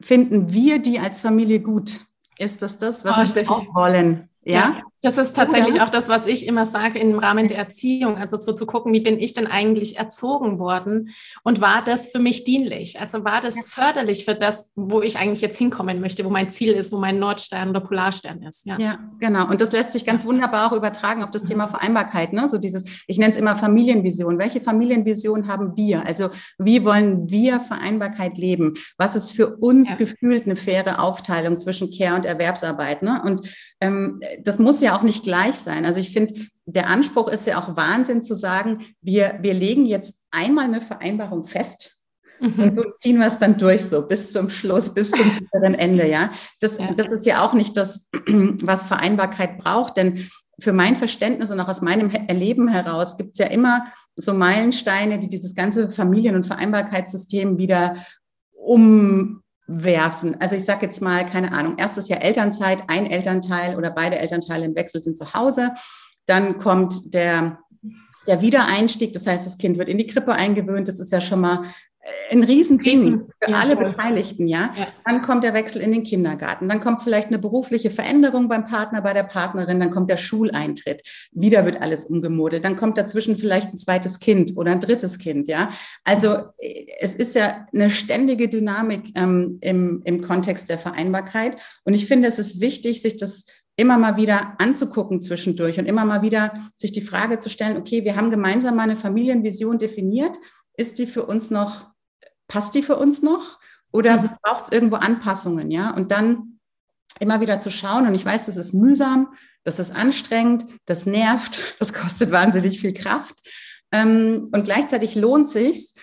finden 0.00 0.52
wir 0.52 0.80
die 0.80 0.98
als 0.98 1.20
Familie 1.20 1.60
gut? 1.60 2.00
Ist 2.38 2.60
das 2.60 2.78
das, 2.78 3.04
was 3.04 3.32
oh, 3.32 3.36
wir 3.36 3.50
auch 3.50 3.74
wollen? 3.74 4.28
Ja? 4.42 4.54
ja? 4.54 4.82
Das 5.02 5.18
ist 5.18 5.34
tatsächlich 5.34 5.80
auch 5.80 5.88
das, 5.88 6.08
was 6.08 6.28
ich 6.28 6.46
immer 6.46 6.64
sage 6.64 7.00
im 7.00 7.18
Rahmen 7.18 7.48
der 7.48 7.58
Erziehung. 7.58 8.16
Also 8.16 8.36
so 8.36 8.52
zu 8.52 8.66
gucken, 8.66 8.92
wie 8.92 9.00
bin 9.00 9.18
ich 9.18 9.32
denn 9.32 9.48
eigentlich 9.48 9.98
erzogen 9.98 10.60
worden 10.60 11.10
und 11.42 11.60
war 11.60 11.84
das 11.84 12.12
für 12.12 12.20
mich 12.20 12.44
dienlich? 12.44 13.00
Also 13.00 13.24
war 13.24 13.40
das 13.40 13.68
förderlich 13.68 14.24
für 14.24 14.36
das, 14.36 14.70
wo 14.76 15.02
ich 15.02 15.18
eigentlich 15.18 15.40
jetzt 15.40 15.58
hinkommen 15.58 16.00
möchte, 16.00 16.24
wo 16.24 16.30
mein 16.30 16.50
Ziel 16.50 16.72
ist, 16.72 16.92
wo 16.92 16.98
mein 16.98 17.18
Nordstern 17.18 17.70
oder 17.70 17.80
Polarstern 17.80 18.42
ist? 18.42 18.64
Ja, 18.64 18.78
ja 18.78 18.98
genau. 19.18 19.48
Und 19.48 19.60
das 19.60 19.72
lässt 19.72 19.92
sich 19.92 20.04
ganz 20.04 20.24
wunderbar 20.24 20.68
auch 20.70 20.76
übertragen 20.76 21.24
auf 21.24 21.32
das 21.32 21.42
Thema 21.42 21.66
Vereinbarkeit. 21.66 22.32
Ne? 22.32 22.48
So 22.48 22.58
dieses, 22.58 22.84
ich 23.08 23.18
nenne 23.18 23.32
es 23.32 23.38
immer 23.38 23.56
Familienvision. 23.56 24.38
Welche 24.38 24.60
Familienvision 24.60 25.48
haben 25.48 25.76
wir? 25.76 26.06
Also 26.06 26.30
wie 26.58 26.84
wollen 26.84 27.28
wir 27.28 27.58
Vereinbarkeit 27.58 28.38
leben? 28.38 28.74
Was 28.98 29.16
ist 29.16 29.32
für 29.32 29.56
uns 29.56 29.90
ja. 29.90 29.96
gefühlt 29.96 30.44
eine 30.44 30.54
faire 30.54 31.02
Aufteilung 31.02 31.58
zwischen 31.58 31.90
Care 31.90 32.14
und 32.14 32.24
Erwerbsarbeit? 32.24 33.02
Ne? 33.02 33.20
Und 33.24 33.52
ähm, 33.80 34.20
das 34.44 34.60
muss 34.60 34.80
ja 34.80 34.91
auch 34.94 35.02
nicht 35.02 35.22
gleich 35.22 35.56
sein. 35.56 35.84
Also 35.84 36.00
ich 36.00 36.12
finde, 36.12 36.34
der 36.66 36.88
Anspruch 36.88 37.28
ist 37.28 37.46
ja 37.46 37.58
auch 37.58 37.76
Wahnsinn 37.76 38.22
zu 38.22 38.34
sagen, 38.34 38.86
wir, 39.00 39.38
wir 39.40 39.54
legen 39.54 39.86
jetzt 39.86 40.20
einmal 40.30 40.64
eine 40.64 40.80
Vereinbarung 40.80 41.44
fest 41.44 41.96
mhm. 42.40 42.54
und 42.62 42.74
so 42.74 42.82
ziehen 42.90 43.18
wir 43.18 43.26
es 43.26 43.38
dann 43.38 43.58
durch, 43.58 43.84
so 43.84 44.06
bis 44.06 44.32
zum 44.32 44.48
Schluss, 44.48 44.92
bis 44.92 45.10
zum 45.10 45.38
bitteren 45.38 45.74
Ende, 45.74 46.08
ja. 46.08 46.30
Das, 46.60 46.78
ja. 46.78 46.92
das 46.94 47.10
ist 47.10 47.26
ja 47.26 47.44
auch 47.44 47.52
nicht 47.52 47.76
das, 47.76 48.08
was 48.26 48.86
Vereinbarkeit 48.86 49.58
braucht, 49.58 49.96
denn 49.96 50.28
für 50.60 50.72
mein 50.72 50.96
Verständnis 50.96 51.50
und 51.50 51.60
auch 51.60 51.68
aus 51.68 51.82
meinem 51.82 52.10
Erleben 52.10 52.68
heraus 52.68 53.16
gibt 53.16 53.32
es 53.32 53.38
ja 53.38 53.46
immer 53.46 53.86
so 54.16 54.32
Meilensteine, 54.34 55.18
die 55.18 55.28
dieses 55.28 55.54
ganze 55.54 55.90
Familien- 55.90 56.36
und 56.36 56.46
Vereinbarkeitssystem 56.46 57.58
wieder 57.58 57.96
um 58.52 59.41
werfen. 59.80 60.40
Also 60.40 60.56
ich 60.56 60.64
sage 60.64 60.86
jetzt 60.86 61.00
mal, 61.00 61.24
keine 61.24 61.52
Ahnung, 61.52 61.78
erstes 61.78 62.08
Jahr 62.08 62.22
Elternzeit, 62.22 62.84
ein 62.88 63.06
Elternteil 63.06 63.76
oder 63.76 63.90
beide 63.90 64.18
Elternteile 64.18 64.64
im 64.64 64.74
Wechsel 64.74 65.02
sind 65.02 65.16
zu 65.16 65.32
Hause. 65.34 65.72
Dann 66.26 66.58
kommt 66.58 67.14
der, 67.14 67.58
der 68.26 68.40
Wiedereinstieg, 68.40 69.12
das 69.12 69.26
heißt, 69.26 69.46
das 69.46 69.58
Kind 69.58 69.78
wird 69.78 69.88
in 69.88 69.98
die 69.98 70.06
Krippe 70.06 70.32
eingewöhnt. 70.32 70.88
Das 70.88 71.00
ist 71.00 71.12
ja 71.12 71.20
schon 71.20 71.40
mal 71.40 71.64
ein 72.30 72.42
Riesending 72.42 72.90
Riesen, 72.90 73.32
für 73.40 73.50
ja, 73.50 73.58
alle. 73.58 73.76
Beteiligten, 73.76 74.48
ja? 74.48 74.74
ja? 74.76 74.88
Dann 75.04 75.22
kommt 75.22 75.44
der 75.44 75.54
Wechsel 75.54 75.80
in 75.80 75.92
den 75.92 76.02
Kindergarten, 76.02 76.68
dann 76.68 76.80
kommt 76.80 77.02
vielleicht 77.02 77.28
eine 77.28 77.38
berufliche 77.38 77.90
Veränderung 77.90 78.48
beim 78.48 78.66
Partner, 78.66 79.02
bei 79.02 79.12
der 79.12 79.22
Partnerin, 79.22 79.78
dann 79.78 79.90
kommt 79.90 80.10
der 80.10 80.16
Schuleintritt, 80.16 81.02
wieder 81.30 81.64
wird 81.64 81.80
alles 81.80 82.06
umgemodelt, 82.06 82.64
dann 82.64 82.76
kommt 82.76 82.98
dazwischen 82.98 83.36
vielleicht 83.36 83.72
ein 83.72 83.78
zweites 83.78 84.18
Kind 84.18 84.56
oder 84.56 84.72
ein 84.72 84.80
drittes 84.80 85.18
Kind, 85.18 85.46
ja? 85.46 85.70
Also 86.04 86.38
es 87.00 87.14
ist 87.14 87.36
ja 87.36 87.66
eine 87.72 87.88
ständige 87.88 88.48
Dynamik 88.48 89.12
ähm, 89.14 89.58
im, 89.60 90.02
im 90.04 90.22
Kontext 90.22 90.68
der 90.68 90.78
Vereinbarkeit 90.78 91.56
und 91.84 91.94
ich 91.94 92.06
finde, 92.06 92.26
es 92.26 92.40
ist 92.40 92.60
wichtig, 92.60 93.00
sich 93.00 93.16
das 93.16 93.44
immer 93.76 93.96
mal 93.96 94.16
wieder 94.16 94.54
anzugucken 94.58 95.20
zwischendurch 95.20 95.78
und 95.78 95.86
immer 95.86 96.04
mal 96.04 96.22
wieder 96.22 96.70
sich 96.76 96.92
die 96.92 97.00
Frage 97.00 97.38
zu 97.38 97.48
stellen, 97.48 97.76
okay, 97.76 98.04
wir 98.04 98.16
haben 98.16 98.30
gemeinsam 98.30 98.76
mal 98.76 98.82
eine 98.82 98.96
Familienvision 98.96 99.78
definiert, 99.78 100.36
ist 100.76 100.98
die 100.98 101.06
für 101.06 101.24
uns 101.24 101.50
noch 101.50 101.91
passt 102.52 102.74
die 102.74 102.82
für 102.82 102.96
uns 102.96 103.22
noch 103.22 103.58
oder 103.92 104.20
mhm. 104.20 104.30
braucht 104.42 104.64
es 104.64 104.72
irgendwo 104.72 104.96
Anpassungen, 104.96 105.70
ja? 105.70 105.90
Und 105.90 106.10
dann 106.10 106.58
immer 107.18 107.40
wieder 107.40 107.60
zu 107.60 107.70
schauen, 107.70 108.06
und 108.06 108.14
ich 108.14 108.24
weiß, 108.24 108.46
das 108.46 108.58
ist 108.58 108.74
mühsam, 108.74 109.32
das 109.64 109.78
ist 109.78 109.94
anstrengend, 109.94 110.66
das 110.84 111.06
nervt, 111.06 111.60
das 111.78 111.94
kostet 111.94 112.30
wahnsinnig 112.30 112.78
viel 112.78 112.92
Kraft. 112.92 113.34
Ähm, 113.90 114.50
und 114.52 114.64
gleichzeitig 114.64 115.14
lohnt 115.14 115.48
sich's, 115.48 115.94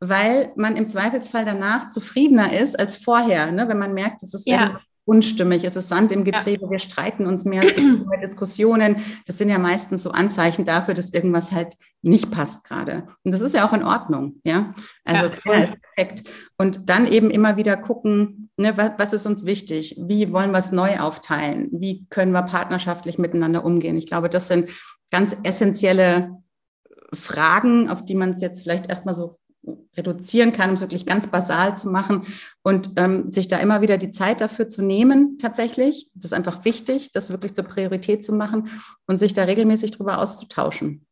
weil 0.00 0.52
man 0.56 0.76
im 0.76 0.88
Zweifelsfall 0.88 1.44
danach 1.44 1.88
zufriedener 1.90 2.58
ist 2.58 2.78
als 2.78 2.96
vorher, 2.96 3.52
ne? 3.52 3.68
wenn 3.68 3.78
man 3.78 3.92
merkt, 3.92 4.22
es 4.22 4.32
ist 4.32 4.46
ja 4.46 4.80
unstimmig, 5.08 5.64
es 5.64 5.74
ist 5.74 5.88
Sand 5.88 6.12
im 6.12 6.22
Getriebe, 6.22 6.66
ja. 6.66 6.70
wir 6.70 6.78
streiten 6.78 7.26
uns 7.26 7.46
mehr, 7.46 7.62
es 7.62 7.74
gibt 7.74 8.06
mehr 8.06 8.20
Diskussionen. 8.20 8.96
Das 9.26 9.38
sind 9.38 9.48
ja 9.48 9.58
meistens 9.58 10.02
so 10.02 10.10
Anzeichen 10.10 10.66
dafür, 10.66 10.92
dass 10.92 11.14
irgendwas 11.14 11.50
halt 11.50 11.74
nicht 12.02 12.30
passt 12.30 12.64
gerade. 12.64 13.06
Und 13.24 13.32
das 13.32 13.40
ist 13.40 13.54
ja 13.54 13.66
auch 13.66 13.72
in 13.72 13.82
Ordnung, 13.82 14.40
ja. 14.44 14.74
Also 15.04 15.30
ja, 15.46 15.52
ist 15.64 15.80
perfekt. 15.80 16.28
Und 16.58 16.90
dann 16.90 17.10
eben 17.10 17.30
immer 17.30 17.56
wieder 17.56 17.78
gucken, 17.78 18.50
ne, 18.58 18.76
was, 18.76 18.92
was 18.98 19.12
ist 19.14 19.26
uns 19.26 19.46
wichtig? 19.46 19.96
Wie 19.98 20.30
wollen 20.30 20.50
wir 20.50 20.58
es 20.58 20.72
neu 20.72 20.98
aufteilen? 21.00 21.68
Wie 21.72 22.06
können 22.10 22.32
wir 22.32 22.42
partnerschaftlich 22.42 23.18
miteinander 23.18 23.64
umgehen? 23.64 23.96
Ich 23.96 24.06
glaube, 24.06 24.28
das 24.28 24.46
sind 24.46 24.68
ganz 25.10 25.34
essentielle 25.42 26.36
Fragen, 27.14 27.88
auf 27.88 28.04
die 28.04 28.14
man 28.14 28.30
es 28.30 28.42
jetzt 28.42 28.60
vielleicht 28.60 28.88
erstmal 28.88 29.14
so 29.14 29.36
reduzieren 29.96 30.52
kann, 30.52 30.70
um 30.70 30.74
es 30.74 30.80
wirklich 30.80 31.06
ganz 31.06 31.26
basal 31.26 31.76
zu 31.76 31.90
machen 31.90 32.26
und 32.62 32.90
ähm, 32.96 33.30
sich 33.30 33.48
da 33.48 33.58
immer 33.58 33.80
wieder 33.80 33.98
die 33.98 34.10
Zeit 34.10 34.40
dafür 34.40 34.68
zu 34.68 34.82
nehmen, 34.82 35.38
tatsächlich. 35.38 36.10
Das 36.14 36.32
ist 36.32 36.36
einfach 36.36 36.64
wichtig, 36.64 37.12
das 37.12 37.30
wirklich 37.30 37.54
zur 37.54 37.64
Priorität 37.64 38.24
zu 38.24 38.32
machen 38.32 38.70
und 39.06 39.18
sich 39.18 39.34
da 39.34 39.44
regelmäßig 39.44 39.92
drüber 39.92 40.18
auszutauschen. 40.18 41.06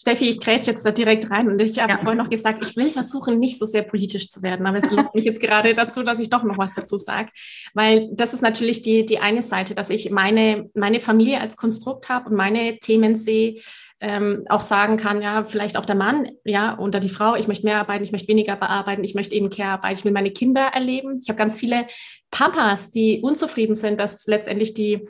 Steffi, 0.00 0.30
ich 0.30 0.38
grätsch 0.38 0.68
jetzt 0.68 0.86
da 0.86 0.92
direkt 0.92 1.28
rein 1.28 1.48
und 1.48 1.60
ich 1.60 1.80
habe 1.80 1.90
ja. 1.90 1.96
vorhin 1.96 2.18
noch 2.18 2.30
gesagt, 2.30 2.60
ich 2.62 2.76
will 2.76 2.88
versuchen, 2.88 3.40
nicht 3.40 3.58
so 3.58 3.66
sehr 3.66 3.82
politisch 3.82 4.30
zu 4.30 4.42
werden, 4.42 4.64
aber 4.64 4.78
es 4.78 4.92
lockt 4.92 5.12
mich 5.16 5.24
jetzt 5.24 5.40
gerade 5.40 5.74
dazu, 5.74 6.04
dass 6.04 6.20
ich 6.20 6.30
doch 6.30 6.44
noch 6.44 6.56
was 6.56 6.72
dazu 6.74 6.96
sage, 6.98 7.30
weil 7.74 8.08
das 8.12 8.32
ist 8.32 8.40
natürlich 8.40 8.80
die, 8.82 9.04
die 9.04 9.18
eine 9.18 9.42
Seite, 9.42 9.74
dass 9.74 9.90
ich 9.90 10.10
meine, 10.10 10.70
meine 10.74 11.00
Familie 11.00 11.40
als 11.40 11.56
Konstrukt 11.56 12.08
habe 12.08 12.30
und 12.30 12.36
meine 12.36 12.78
Themen 12.78 13.16
sehe, 13.16 13.60
ähm, 14.00 14.44
auch 14.48 14.60
sagen 14.60 14.96
kann, 14.96 15.22
ja, 15.22 15.44
vielleicht 15.44 15.76
auch 15.76 15.84
der 15.84 15.96
Mann, 15.96 16.30
ja, 16.44 16.78
oder 16.78 17.00
die 17.00 17.08
Frau, 17.08 17.34
ich 17.34 17.48
möchte 17.48 17.66
mehr 17.66 17.78
arbeiten, 17.78 18.04
ich 18.04 18.12
möchte 18.12 18.28
weniger 18.28 18.56
bearbeiten, 18.56 19.02
ich 19.02 19.14
möchte 19.14 19.34
eben 19.34 19.50
Care-Arbeit, 19.50 19.98
ich 19.98 20.04
will 20.04 20.12
meine 20.12 20.30
Kinder 20.30 20.70
erleben. 20.72 21.18
Ich 21.22 21.28
habe 21.28 21.38
ganz 21.38 21.58
viele 21.58 21.86
Papas, 22.30 22.90
die 22.90 23.20
unzufrieden 23.22 23.74
sind, 23.74 23.98
dass 23.98 24.26
letztendlich 24.26 24.74
die 24.74 25.08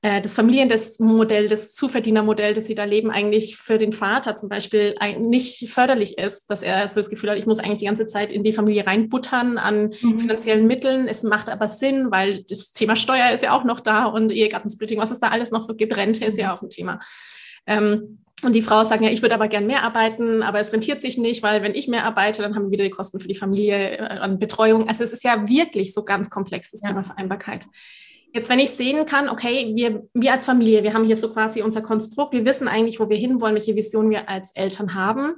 äh, 0.00 0.20
das 0.20 0.34
Familienmodell, 0.34 1.48
das 1.48 1.74
Zuverdienermodell, 1.74 2.54
das 2.54 2.66
sie 2.66 2.76
da 2.76 2.84
leben, 2.84 3.10
eigentlich 3.10 3.56
für 3.56 3.78
den 3.78 3.90
Vater 3.90 4.36
zum 4.36 4.48
Beispiel 4.48 4.94
nicht 5.18 5.68
förderlich 5.68 6.18
ist, 6.18 6.48
dass 6.48 6.62
er 6.62 6.86
so 6.86 7.00
das 7.00 7.10
Gefühl 7.10 7.30
hat, 7.30 7.38
ich 7.38 7.46
muss 7.46 7.58
eigentlich 7.58 7.80
die 7.80 7.86
ganze 7.86 8.06
Zeit 8.06 8.30
in 8.30 8.44
die 8.44 8.52
Familie 8.52 8.86
reinbuttern 8.86 9.58
an 9.58 9.92
mhm. 10.00 10.18
finanziellen 10.20 10.68
Mitteln. 10.68 11.08
Es 11.08 11.24
macht 11.24 11.48
aber 11.48 11.66
Sinn, 11.66 12.12
weil 12.12 12.44
das 12.44 12.72
Thema 12.72 12.94
Steuer 12.94 13.32
ist 13.32 13.42
ja 13.42 13.52
auch 13.58 13.64
noch 13.64 13.80
da 13.80 14.04
und 14.04 14.30
Ehegattensplitting, 14.30 15.00
was 15.00 15.10
es 15.10 15.18
da 15.18 15.28
alles 15.28 15.50
noch 15.50 15.62
so 15.62 15.74
gibt, 15.74 15.96
Rente 15.96 16.24
ist 16.24 16.38
ja 16.38 16.54
auch 16.54 16.62
ein 16.62 16.70
Thema. 16.70 17.00
Ähm, 17.66 18.20
und 18.42 18.52
die 18.52 18.62
Frau 18.62 18.84
sagt, 18.84 19.02
ja, 19.02 19.10
ich 19.10 19.22
würde 19.22 19.34
aber 19.34 19.48
gern 19.48 19.66
mehr 19.66 19.82
arbeiten, 19.82 20.42
aber 20.42 20.60
es 20.60 20.72
rentiert 20.72 21.00
sich 21.00 21.18
nicht, 21.18 21.42
weil 21.42 21.62
wenn 21.62 21.74
ich 21.74 21.88
mehr 21.88 22.04
arbeite, 22.04 22.42
dann 22.42 22.54
haben 22.54 22.66
wir 22.66 22.70
wieder 22.70 22.84
die 22.84 22.90
Kosten 22.90 23.18
für 23.18 23.28
die 23.28 23.34
Familie 23.34 23.98
äh, 23.98 24.00
an 24.00 24.38
Betreuung. 24.38 24.88
Also 24.88 25.02
es 25.02 25.12
ist 25.12 25.24
ja 25.24 25.48
wirklich 25.48 25.92
so 25.92 26.04
ganz 26.04 26.30
komplex, 26.30 26.70
das 26.70 26.82
ja. 26.82 26.88
Thema 26.88 27.02
Vereinbarkeit. 27.02 27.66
Jetzt, 28.32 28.50
wenn 28.50 28.58
ich 28.58 28.70
sehen 28.70 29.06
kann, 29.06 29.28
okay, 29.28 29.72
wir, 29.74 30.06
wir 30.12 30.32
als 30.32 30.44
Familie, 30.44 30.82
wir 30.82 30.92
haben 30.94 31.04
hier 31.04 31.16
so 31.16 31.32
quasi 31.32 31.62
unser 31.62 31.80
Konstrukt, 31.80 32.32
wir 32.32 32.44
wissen 32.44 32.68
eigentlich, 32.68 33.00
wo 33.00 33.08
wir 33.08 33.16
hinwollen, 33.16 33.54
welche 33.54 33.74
Vision 33.74 34.10
wir 34.10 34.28
als 34.28 34.52
Eltern 34.54 34.94
haben. 34.94 35.36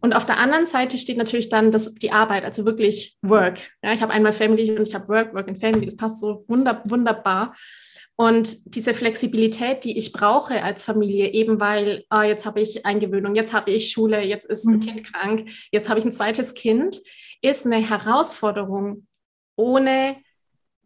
Und 0.00 0.14
auf 0.14 0.24
der 0.24 0.38
anderen 0.38 0.66
Seite 0.66 0.96
steht 0.96 1.16
natürlich 1.16 1.48
dann 1.48 1.72
das, 1.72 1.94
die 1.94 2.12
Arbeit, 2.12 2.44
also 2.44 2.64
wirklich 2.64 3.16
Work. 3.22 3.58
Ja, 3.82 3.92
ich 3.92 4.00
habe 4.00 4.12
einmal 4.12 4.32
Family 4.32 4.70
und 4.78 4.86
ich 4.86 4.94
habe 4.94 5.08
Work, 5.08 5.34
Work 5.34 5.48
and 5.48 5.58
Family, 5.58 5.84
das 5.84 5.96
passt 5.96 6.20
so 6.20 6.44
wunder, 6.48 6.82
wunderbar. 6.86 7.54
Und 8.22 8.76
diese 8.76 8.94
Flexibilität, 8.94 9.82
die 9.82 9.98
ich 9.98 10.12
brauche 10.12 10.62
als 10.62 10.84
Familie, 10.84 11.32
eben 11.32 11.58
weil, 11.58 12.04
ah, 12.08 12.22
jetzt 12.22 12.46
habe 12.46 12.60
ich 12.60 12.86
Eingewöhnung, 12.86 13.34
jetzt 13.34 13.52
habe 13.52 13.72
ich 13.72 13.90
Schule, 13.90 14.22
jetzt 14.22 14.44
ist 14.48 14.64
ein 14.64 14.76
mhm. 14.76 14.80
Kind 14.80 15.12
krank, 15.12 15.50
jetzt 15.72 15.88
habe 15.88 15.98
ich 15.98 16.04
ein 16.04 16.12
zweites 16.12 16.54
Kind, 16.54 17.00
ist 17.40 17.66
eine 17.66 17.78
Herausforderung, 17.78 19.08
ohne 19.56 20.18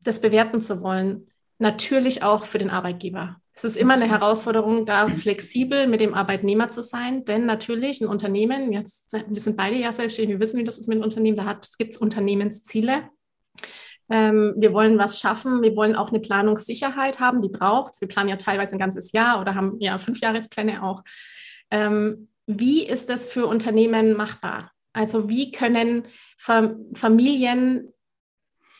das 0.02 0.22
bewerten 0.22 0.62
zu 0.62 0.80
wollen, 0.80 1.26
natürlich 1.58 2.22
auch 2.22 2.46
für 2.46 2.56
den 2.56 2.70
Arbeitgeber. 2.70 3.36
Es 3.52 3.64
ist 3.64 3.76
immer 3.76 3.92
eine 3.92 4.08
Herausforderung, 4.08 4.86
da 4.86 5.06
flexibel 5.06 5.86
mit 5.88 6.00
dem 6.00 6.14
Arbeitnehmer 6.14 6.70
zu 6.70 6.82
sein, 6.82 7.26
denn 7.26 7.44
natürlich 7.44 8.00
ein 8.00 8.08
Unternehmen, 8.08 8.72
jetzt, 8.72 9.12
wir 9.12 9.42
sind 9.42 9.58
beide 9.58 9.76
ja 9.76 9.92
selbstständig, 9.92 10.36
wir 10.36 10.40
wissen, 10.40 10.58
wie 10.58 10.64
das 10.64 10.78
ist 10.78 10.88
mit 10.88 10.96
einem 10.96 11.04
Unternehmen, 11.04 11.36
da 11.36 11.60
gibt 11.76 11.92
es 11.92 11.98
Unternehmensziele. 11.98 13.10
Ähm, 14.08 14.54
wir 14.56 14.72
wollen 14.72 14.98
was 14.98 15.20
schaffen. 15.20 15.62
Wir 15.62 15.76
wollen 15.76 15.96
auch 15.96 16.10
eine 16.10 16.20
Planungssicherheit 16.20 17.18
haben, 17.18 17.42
die 17.42 17.48
braucht 17.48 17.94
es. 17.94 18.00
Wir 18.00 18.08
planen 18.08 18.28
ja 18.28 18.36
teilweise 18.36 18.74
ein 18.74 18.78
ganzes 18.78 19.12
Jahr 19.12 19.40
oder 19.40 19.54
haben 19.54 19.76
ja 19.80 19.98
fünf 19.98 20.20
Jahrespläne 20.20 20.82
auch. 20.82 21.02
Ähm, 21.70 22.28
wie 22.46 22.86
ist 22.86 23.10
das 23.10 23.26
für 23.26 23.46
Unternehmen 23.46 24.14
machbar? 24.14 24.70
Also 24.92 25.28
wie 25.28 25.50
können 25.50 26.04
Familien 26.94 27.92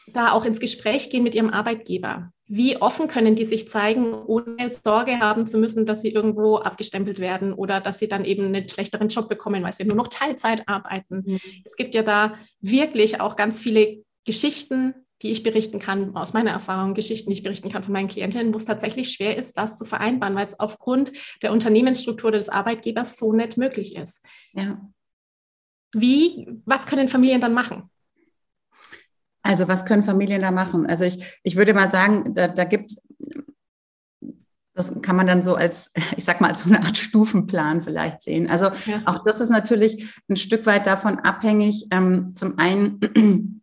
da 0.06 0.32
auch 0.32 0.44
ins 0.44 0.60
Gespräch 0.60 1.10
gehen 1.10 1.24
mit 1.24 1.34
ihrem 1.34 1.50
Arbeitgeber? 1.50 2.32
Wie 2.48 2.80
offen 2.80 3.08
können 3.08 3.34
die 3.34 3.44
sich 3.44 3.68
zeigen, 3.68 4.14
ohne 4.14 4.70
Sorge 4.70 5.18
haben 5.18 5.46
zu 5.46 5.58
müssen, 5.58 5.84
dass 5.84 6.00
sie 6.00 6.12
irgendwo 6.12 6.58
abgestempelt 6.58 7.18
werden 7.18 7.52
oder 7.52 7.80
dass 7.80 7.98
sie 7.98 8.06
dann 8.06 8.24
eben 8.24 8.44
einen 8.46 8.68
schlechteren 8.68 9.08
Job 9.08 9.28
bekommen, 9.28 9.64
weil 9.64 9.72
sie 9.72 9.84
nur 9.84 9.96
noch 9.96 10.06
Teilzeit 10.06 10.62
arbeiten? 10.68 11.24
Mhm. 11.26 11.40
Es 11.64 11.74
gibt 11.74 11.94
ja 11.96 12.04
da 12.04 12.34
wirklich 12.60 13.20
auch 13.20 13.34
ganz 13.34 13.60
viele 13.60 14.04
Geschichten, 14.24 14.94
die 15.22 15.30
ich 15.30 15.42
berichten 15.42 15.78
kann, 15.78 16.14
aus 16.14 16.32
meiner 16.32 16.50
Erfahrung, 16.50 16.94
Geschichten, 16.94 17.30
die 17.30 17.34
ich 17.34 17.42
berichten 17.42 17.70
kann 17.70 17.84
von 17.84 17.92
meinen 17.92 18.08
Klientinnen, 18.08 18.52
wo 18.52 18.58
es 18.58 18.64
tatsächlich 18.64 19.12
schwer 19.12 19.36
ist, 19.36 19.56
das 19.56 19.78
zu 19.78 19.84
vereinbaren, 19.84 20.34
weil 20.34 20.46
es 20.46 20.60
aufgrund 20.60 21.12
der 21.42 21.52
Unternehmensstruktur 21.52 22.32
des 22.32 22.48
Arbeitgebers 22.48 23.16
so 23.16 23.32
nicht 23.32 23.56
möglich 23.56 23.96
ist. 23.96 24.24
Ja. 24.52 24.80
Wie, 25.94 26.46
was 26.64 26.86
können 26.86 27.08
Familien 27.08 27.40
dann 27.40 27.54
machen? 27.54 27.90
Also 29.42 29.68
was 29.68 29.86
können 29.86 30.04
Familien 30.04 30.42
da 30.42 30.50
machen? 30.50 30.86
Also 30.86 31.04
ich, 31.04 31.22
ich 31.42 31.56
würde 31.56 31.72
mal 31.72 31.90
sagen, 31.90 32.34
da, 32.34 32.48
da 32.48 32.64
gibt 32.64 32.90
es 32.90 33.02
Das 34.74 35.00
kann 35.00 35.16
man 35.16 35.26
dann 35.26 35.42
so 35.42 35.54
als, 35.54 35.92
ich 36.16 36.24
sag 36.24 36.40
mal, 36.40 36.50
als 36.50 36.60
so 36.60 36.68
eine 36.68 36.82
Art 36.82 36.98
Stufenplan 36.98 37.82
vielleicht 37.82 38.22
sehen. 38.22 38.50
Also 38.50 38.70
ja. 38.84 39.02
auch 39.06 39.22
das 39.22 39.40
ist 39.40 39.50
natürlich 39.50 40.06
ein 40.28 40.36
Stück 40.36 40.66
weit 40.66 40.86
davon 40.86 41.20
abhängig. 41.20 41.86
Ähm, 41.90 42.34
zum 42.34 42.58
einen, 42.58 43.62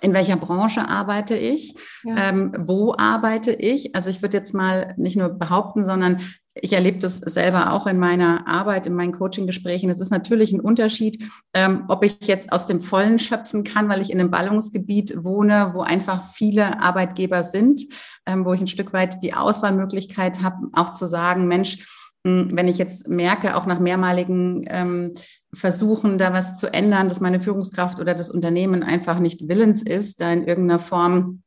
in 0.00 0.12
welcher 0.14 0.36
Branche 0.36 0.88
arbeite 0.88 1.36
ich? 1.36 1.74
Ja. 2.04 2.30
Ähm, 2.30 2.54
wo 2.58 2.94
arbeite 2.96 3.52
ich? 3.52 3.94
Also 3.94 4.10
ich 4.10 4.22
würde 4.22 4.36
jetzt 4.36 4.54
mal 4.54 4.94
nicht 4.96 5.16
nur 5.16 5.28
behaupten, 5.28 5.84
sondern 5.84 6.20
ich 6.54 6.72
erlebe 6.72 6.98
das 6.98 7.18
selber 7.18 7.72
auch 7.72 7.86
in 7.86 7.98
meiner 7.98 8.46
Arbeit, 8.48 8.86
in 8.86 8.94
meinen 8.94 9.12
Coaching-Gesprächen. 9.12 9.88
Es 9.88 10.00
ist 10.00 10.10
natürlich 10.10 10.52
ein 10.52 10.60
Unterschied, 10.60 11.22
ähm, 11.54 11.84
ob 11.88 12.04
ich 12.04 12.18
jetzt 12.22 12.52
aus 12.52 12.66
dem 12.66 12.80
Vollen 12.80 13.18
schöpfen 13.18 13.62
kann, 13.62 13.88
weil 13.88 14.00
ich 14.00 14.10
in 14.10 14.18
einem 14.18 14.30
Ballungsgebiet 14.30 15.22
wohne, 15.22 15.70
wo 15.74 15.82
einfach 15.82 16.32
viele 16.32 16.80
Arbeitgeber 16.80 17.44
sind, 17.44 17.82
ähm, 18.26 18.44
wo 18.44 18.52
ich 18.52 18.60
ein 18.60 18.66
Stück 18.66 18.92
weit 18.92 19.22
die 19.22 19.34
Auswahlmöglichkeit 19.34 20.42
habe, 20.42 20.68
auch 20.72 20.92
zu 20.92 21.06
sagen, 21.06 21.46
Mensch, 21.46 21.86
hm, 22.26 22.50
wenn 22.52 22.68
ich 22.68 22.78
jetzt 22.78 23.08
merke, 23.08 23.56
auch 23.56 23.66
nach 23.66 23.78
mehrmaligen 23.78 24.64
ähm, 24.68 25.14
Versuchen, 25.52 26.18
da 26.18 26.32
was 26.32 26.56
zu 26.56 26.72
ändern, 26.72 27.08
dass 27.08 27.20
meine 27.20 27.40
Führungskraft 27.40 27.98
oder 27.98 28.14
das 28.14 28.30
Unternehmen 28.30 28.82
einfach 28.82 29.18
nicht 29.18 29.48
willens 29.48 29.82
ist, 29.82 30.20
da 30.20 30.32
in 30.32 30.46
irgendeiner 30.46 30.78
Form 30.78 31.42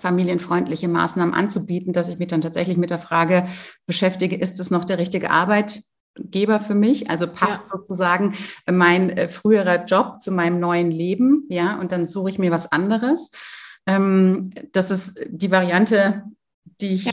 familienfreundliche 0.00 0.88
Maßnahmen 0.88 1.34
anzubieten, 1.34 1.92
dass 1.92 2.08
ich 2.08 2.18
mich 2.18 2.28
dann 2.28 2.40
tatsächlich 2.40 2.76
mit 2.76 2.90
der 2.90 2.98
Frage 2.98 3.46
beschäftige, 3.86 4.36
ist 4.36 4.58
es 4.60 4.70
noch 4.70 4.84
der 4.84 4.98
richtige 4.98 5.30
Arbeitgeber 5.30 6.60
für 6.60 6.74
mich? 6.74 7.10
Also 7.10 7.26
passt 7.26 7.62
ja. 7.70 7.76
sozusagen 7.76 8.34
mein 8.70 9.10
äh, 9.10 9.28
früherer 9.28 9.84
Job 9.84 10.20
zu 10.20 10.32
meinem 10.32 10.58
neuen 10.58 10.90
Leben, 10.90 11.46
ja, 11.48 11.78
und 11.78 11.92
dann 11.92 12.08
suche 12.08 12.30
ich 12.30 12.38
mir 12.38 12.50
was 12.50 12.72
anderes. 12.72 13.30
Ähm, 13.86 14.50
das 14.72 14.90
ist 14.90 15.18
die 15.28 15.50
Variante, 15.50 16.24
die 16.80 16.94
ich 16.94 17.04
ja 17.04 17.12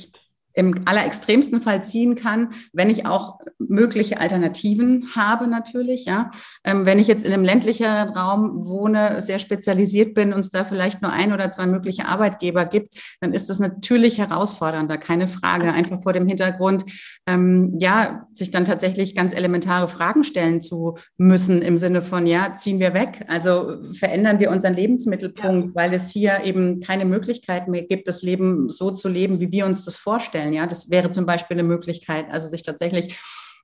im 0.53 0.75
allerextremsten 0.85 1.61
Fall 1.61 1.83
ziehen 1.83 2.15
kann, 2.15 2.53
wenn 2.73 2.89
ich 2.89 3.05
auch 3.05 3.39
mögliche 3.57 4.19
Alternativen 4.19 5.15
habe 5.15 5.47
natürlich. 5.47 6.05
Ja, 6.05 6.31
ähm, 6.63 6.85
wenn 6.85 6.99
ich 6.99 7.07
jetzt 7.07 7.25
in 7.25 7.33
einem 7.33 7.43
ländlichen 7.43 7.85
Raum 7.85 8.67
wohne, 8.67 9.21
sehr 9.21 9.39
spezialisiert 9.39 10.13
bin 10.13 10.33
und 10.33 10.41
es 10.41 10.51
da 10.51 10.63
vielleicht 10.63 11.01
nur 11.01 11.11
ein 11.11 11.33
oder 11.33 11.51
zwei 11.51 11.65
mögliche 11.65 12.07
Arbeitgeber 12.07 12.65
gibt, 12.65 12.95
dann 13.21 13.33
ist 13.33 13.49
das 13.49 13.59
natürlich 13.59 14.17
herausfordernder, 14.17 14.97
keine 14.97 15.27
Frage. 15.27 15.73
Einfach 15.73 16.01
vor 16.03 16.13
dem 16.13 16.27
Hintergrund, 16.27 16.83
ähm, 17.27 17.75
ja, 17.79 18.27
sich 18.33 18.51
dann 18.51 18.65
tatsächlich 18.65 19.15
ganz 19.15 19.33
elementare 19.33 19.87
Fragen 19.87 20.23
stellen 20.23 20.61
zu 20.61 20.97
müssen 21.17 21.61
im 21.61 21.77
Sinne 21.77 22.01
von, 22.01 22.27
ja, 22.27 22.55
ziehen 22.57 22.79
wir 22.79 22.93
weg, 22.93 23.25
also 23.27 23.77
verändern 23.93 24.39
wir 24.39 24.51
unseren 24.51 24.73
Lebensmittelpunkt, 24.73 25.69
ja. 25.69 25.75
weil 25.75 25.93
es 25.93 26.09
hier 26.09 26.43
eben 26.43 26.79
keine 26.79 27.05
Möglichkeit 27.05 27.67
mehr 27.67 27.83
gibt, 27.83 28.07
das 28.07 28.21
Leben 28.21 28.69
so 28.69 28.91
zu 28.91 29.09
leben, 29.09 29.39
wie 29.39 29.51
wir 29.51 29.65
uns 29.65 29.85
das 29.85 29.95
vorstellen 29.95 30.42
stellen. 30.43 30.53
Ja, 30.53 30.67
das 30.67 30.89
wäre 30.89 31.11
zum 31.11 31.25
Beispiel 31.25 31.55
eine 31.55 31.67
Möglichkeit, 31.67 32.25
also 32.29 32.47
sich 32.47 32.63
tatsächlich 32.63 33.17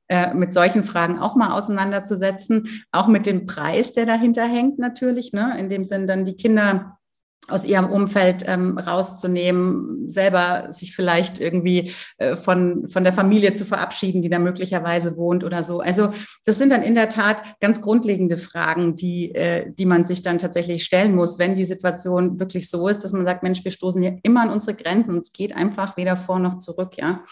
äh, 0.08 0.34
mit 0.34 0.54
solchen 0.54 0.84
Fragen 0.84 1.20
auch 1.20 1.36
mal 1.36 1.52
auseinanderzusetzen, 1.52 2.84
auch 2.92 3.08
mit 3.08 3.26
dem 3.26 3.46
Preis, 3.46 3.94
der 3.94 4.06
dahinter 4.06 4.46
hängt 4.46 4.80
natürlich, 4.80 5.34
ne? 5.34 5.56
in 5.60 5.70
dem 5.70 5.86
Sinn 5.86 6.08
dann 6.08 6.26
die 6.26 6.36
Kinder 6.36 6.99
aus 7.48 7.66
ihrem 7.66 7.90
Umfeld 7.90 8.44
ähm, 8.48 8.78
rauszunehmen, 8.78 10.10
selber 10.10 10.68
sich 10.72 10.96
vielleicht 10.96 11.40
irgendwie 11.40 11.94
äh, 12.18 12.36
von, 12.36 12.90
von 12.90 13.04
der 13.04 13.14
Familie 13.14 13.54
zu 13.54 13.66
verabschieden, 13.66 14.22
die 14.22 14.30
da 14.30 14.40
möglicherweise 14.40 15.18
wohnt 15.18 15.44
oder 15.44 15.64
so. 15.64 15.80
Also 15.80 16.12
das 16.46 16.58
sind 16.58 16.72
dann 16.72 16.84
in 16.84 16.96
der 16.96 17.10
Tat 17.10 17.42
ganz 17.60 17.82
grundlegende 17.82 18.38
Fragen, 18.38 18.96
die, 18.96 19.34
äh, 19.34 19.72
die 19.72 19.86
man 19.86 20.06
sich 20.06 20.22
dann 20.22 20.38
tatsächlich 20.38 20.84
stellen 20.84 21.16
muss, 21.16 21.40
wenn 21.40 21.56
die 21.56 21.66
Situation 21.66 22.40
wirklich 22.40 22.70
so 22.70 22.88
ist, 22.88 23.04
dass 23.04 23.14
man 23.14 23.26
sagt, 23.26 23.44
Mensch, 23.44 23.64
wir 23.64 23.72
stoßen 23.72 24.02
hier 24.02 24.20
immer 24.24 24.44
an 24.44 24.52
unsere 24.52 24.76
Grenzen 24.76 25.16
und 25.16 25.22
es 25.22 25.32
geht 25.32 25.56
einfach 25.56 25.98
weder 25.98 26.18
vor 26.18 26.40
noch 26.40 26.58
zurück, 26.58 26.98
ja. 26.98 27.24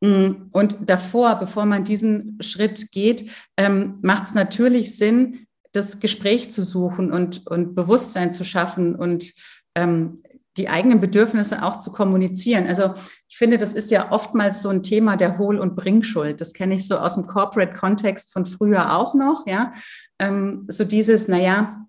Mm, 0.00 0.48
und 0.52 0.78
davor, 0.82 1.36
bevor 1.36 1.66
man 1.66 1.84
diesen 1.84 2.38
Schritt 2.40 2.90
geht, 2.92 3.30
ähm, 3.56 3.98
macht 4.02 4.28
es 4.28 4.34
natürlich 4.34 4.96
Sinn, 4.96 5.46
das 5.74 6.00
Gespräch 6.00 6.50
zu 6.52 6.62
suchen 6.62 7.12
und, 7.12 7.46
und 7.46 7.74
Bewusstsein 7.74 8.32
zu 8.32 8.44
schaffen 8.44 8.94
und 8.94 9.32
ähm, 9.74 10.22
die 10.56 10.68
eigenen 10.68 11.00
Bedürfnisse 11.00 11.64
auch 11.64 11.80
zu 11.80 11.90
kommunizieren. 11.90 12.68
Also 12.68 12.94
ich 13.28 13.36
finde, 13.36 13.58
das 13.58 13.72
ist 13.72 13.90
ja 13.90 14.12
oftmals 14.12 14.62
so 14.62 14.68
ein 14.68 14.84
Thema 14.84 15.16
der 15.16 15.36
Hohl- 15.36 15.58
und 15.58 15.74
Bringschuld. 15.74 16.40
Das 16.40 16.52
kenne 16.52 16.76
ich 16.76 16.86
so 16.86 16.96
aus 16.96 17.14
dem 17.14 17.26
Corporate-Kontext 17.26 18.32
von 18.32 18.46
früher 18.46 18.96
auch 18.96 19.14
noch. 19.14 19.46
Ja, 19.48 19.72
ähm, 20.20 20.66
so 20.68 20.84
dieses, 20.84 21.26
naja, 21.26 21.84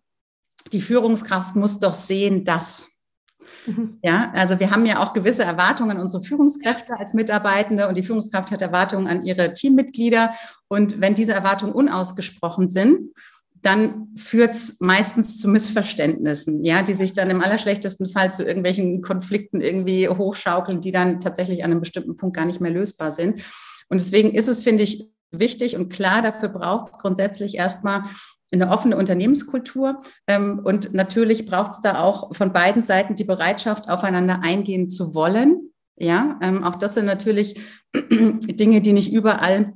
die 0.73 0.81
Führungskraft 0.81 1.55
muss 1.55 1.77
doch 1.77 1.93
sehen, 1.93 2.43
dass. 2.43 2.87
Mhm. 3.67 3.99
Ja, 4.01 4.31
also 4.33 4.59
wir 4.59 4.71
haben 4.71 4.87
ja 4.87 4.99
auch 4.99 5.13
gewisse 5.13 5.43
Erwartungen 5.43 5.97
an 5.97 6.01
unsere 6.01 6.23
Führungskräfte 6.23 6.97
als 6.97 7.13
Mitarbeitende 7.13 7.87
und 7.87 7.93
die 7.93 8.03
Führungskraft 8.03 8.49
hat 8.49 8.63
Erwartungen 8.63 9.05
an 9.05 9.23
ihre 9.23 9.53
Teammitglieder. 9.53 10.33
Und 10.67 10.99
wenn 11.01 11.13
diese 11.13 11.33
Erwartungen 11.33 11.73
unausgesprochen 11.73 12.69
sind, 12.69 13.11
dann 13.61 14.09
führt 14.15 14.53
es 14.55 14.77
meistens 14.79 15.39
zu 15.39 15.47
Missverständnissen, 15.47 16.63
ja, 16.63 16.81
die 16.83 16.93
sich 16.93 17.13
dann 17.13 17.29
im 17.29 17.41
allerschlechtesten 17.41 18.09
Fall 18.09 18.33
zu 18.33 18.43
irgendwelchen 18.43 19.01
Konflikten 19.01 19.61
irgendwie 19.61 20.07
hochschaukeln, 20.07 20.81
die 20.81 20.91
dann 20.91 21.19
tatsächlich 21.19 21.63
an 21.63 21.71
einem 21.71 21.79
bestimmten 21.79 22.17
Punkt 22.17 22.35
gar 22.35 22.45
nicht 22.45 22.61
mehr 22.61 22.71
lösbar 22.71 23.11
sind. 23.11 23.41
Und 23.89 24.01
deswegen 24.01 24.33
ist 24.33 24.47
es, 24.47 24.61
finde 24.61 24.83
ich, 24.83 25.09
wichtig 25.31 25.75
und 25.75 25.89
klar, 25.89 26.21
dafür 26.21 26.49
braucht 26.49 26.91
es 26.91 26.99
grundsätzlich 26.99 27.55
erstmal 27.55 28.03
eine 28.51 28.69
offene 28.69 28.97
Unternehmenskultur. 28.97 30.01
Ähm, 30.27 30.61
und 30.63 30.93
natürlich 30.93 31.45
braucht 31.45 31.71
es 31.71 31.81
da 31.81 31.99
auch 31.99 32.35
von 32.35 32.53
beiden 32.53 32.83
Seiten 32.83 33.15
die 33.15 33.23
Bereitschaft, 33.23 33.89
aufeinander 33.89 34.41
eingehen 34.43 34.89
zu 34.89 35.13
wollen. 35.13 35.71
Ja, 35.97 36.39
ähm, 36.41 36.63
auch 36.63 36.75
das 36.75 36.93
sind 36.93 37.05
natürlich 37.05 37.59
Dinge, 37.95 38.81
die 38.81 38.93
nicht 38.93 39.11
überall 39.11 39.73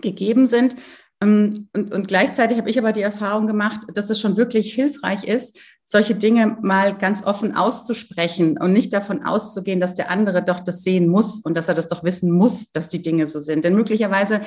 gegeben 0.00 0.46
sind. 0.46 0.76
Ähm, 1.22 1.68
und, 1.74 1.92
und 1.92 2.08
gleichzeitig 2.08 2.58
habe 2.58 2.70
ich 2.70 2.78
aber 2.78 2.92
die 2.92 3.02
Erfahrung 3.02 3.46
gemacht, 3.46 3.80
dass 3.94 4.10
es 4.10 4.20
schon 4.20 4.36
wirklich 4.36 4.72
hilfreich 4.72 5.24
ist, 5.24 5.58
solche 5.84 6.14
Dinge 6.14 6.56
mal 6.62 6.94
ganz 6.94 7.24
offen 7.24 7.56
auszusprechen 7.56 8.56
und 8.58 8.72
nicht 8.72 8.92
davon 8.92 9.24
auszugehen, 9.24 9.80
dass 9.80 9.94
der 9.94 10.10
andere 10.10 10.42
doch 10.44 10.60
das 10.60 10.84
sehen 10.84 11.08
muss 11.08 11.40
und 11.40 11.56
dass 11.56 11.66
er 11.66 11.74
das 11.74 11.88
doch 11.88 12.04
wissen 12.04 12.30
muss, 12.30 12.70
dass 12.70 12.88
die 12.88 13.02
Dinge 13.02 13.26
so 13.26 13.40
sind. 13.40 13.64
Denn 13.64 13.74
möglicherweise, 13.74 14.40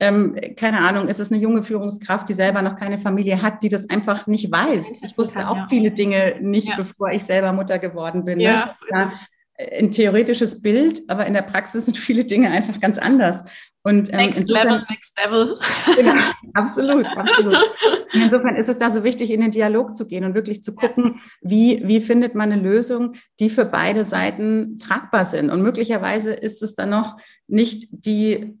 ähm, 0.00 0.34
keine 0.56 0.78
Ahnung, 0.78 1.08
ist 1.08 1.20
es 1.20 1.30
eine 1.30 1.40
junge 1.40 1.62
Führungskraft, 1.62 2.28
die 2.30 2.34
selber 2.34 2.62
noch 2.62 2.76
keine 2.76 2.98
Familie 2.98 3.42
hat, 3.42 3.62
die 3.62 3.68
das 3.68 3.90
einfach 3.90 4.26
nicht 4.26 4.50
weiß. 4.50 5.02
Ich 5.02 5.18
wusste 5.18 5.48
auch 5.48 5.68
viele 5.68 5.90
Dinge 5.90 6.36
nicht, 6.40 6.68
ja. 6.68 6.76
bevor 6.76 7.10
ich 7.10 7.24
selber 7.24 7.52
Mutter 7.52 7.78
geworden 7.78 8.24
bin. 8.24 8.38
Ne? 8.38 8.44
Ja, 8.44 8.74
ne? 8.90 9.12
ein 9.58 9.90
theoretisches 9.90 10.62
Bild, 10.62 11.02
aber 11.08 11.26
in 11.26 11.34
der 11.34 11.42
Praxis 11.42 11.84
sind 11.84 11.96
viele 11.98 12.24
Dinge 12.24 12.50
einfach 12.50 12.80
ganz 12.80 12.98
anders. 12.98 13.44
Und, 13.86 14.12
ähm, 14.12 14.16
next 14.16 14.40
insofern, 14.40 14.68
Level, 14.68 14.86
Next 14.90 15.16
Level. 15.16 15.58
Genau, 15.94 16.22
absolut, 16.54 17.06
absolut. 17.06 17.54
Und 17.54 18.20
insofern 18.20 18.56
ist 18.56 18.68
es 18.68 18.78
da 18.78 18.90
so 18.90 19.04
wichtig, 19.04 19.30
in 19.30 19.40
den 19.40 19.52
Dialog 19.52 19.94
zu 19.94 20.08
gehen 20.08 20.24
und 20.24 20.34
wirklich 20.34 20.60
zu 20.60 20.74
gucken, 20.74 21.20
wie, 21.40 21.80
wie 21.84 22.00
findet 22.00 22.34
man 22.34 22.50
eine 22.50 22.60
Lösung, 22.60 23.12
die 23.38 23.48
für 23.48 23.64
beide 23.64 24.04
Seiten 24.04 24.80
tragbar 24.80 25.24
sind. 25.24 25.50
Und 25.50 25.62
möglicherweise 25.62 26.32
ist 26.32 26.64
es 26.64 26.74
dann 26.74 26.90
noch 26.90 27.16
nicht 27.46 27.86
die 27.92 28.58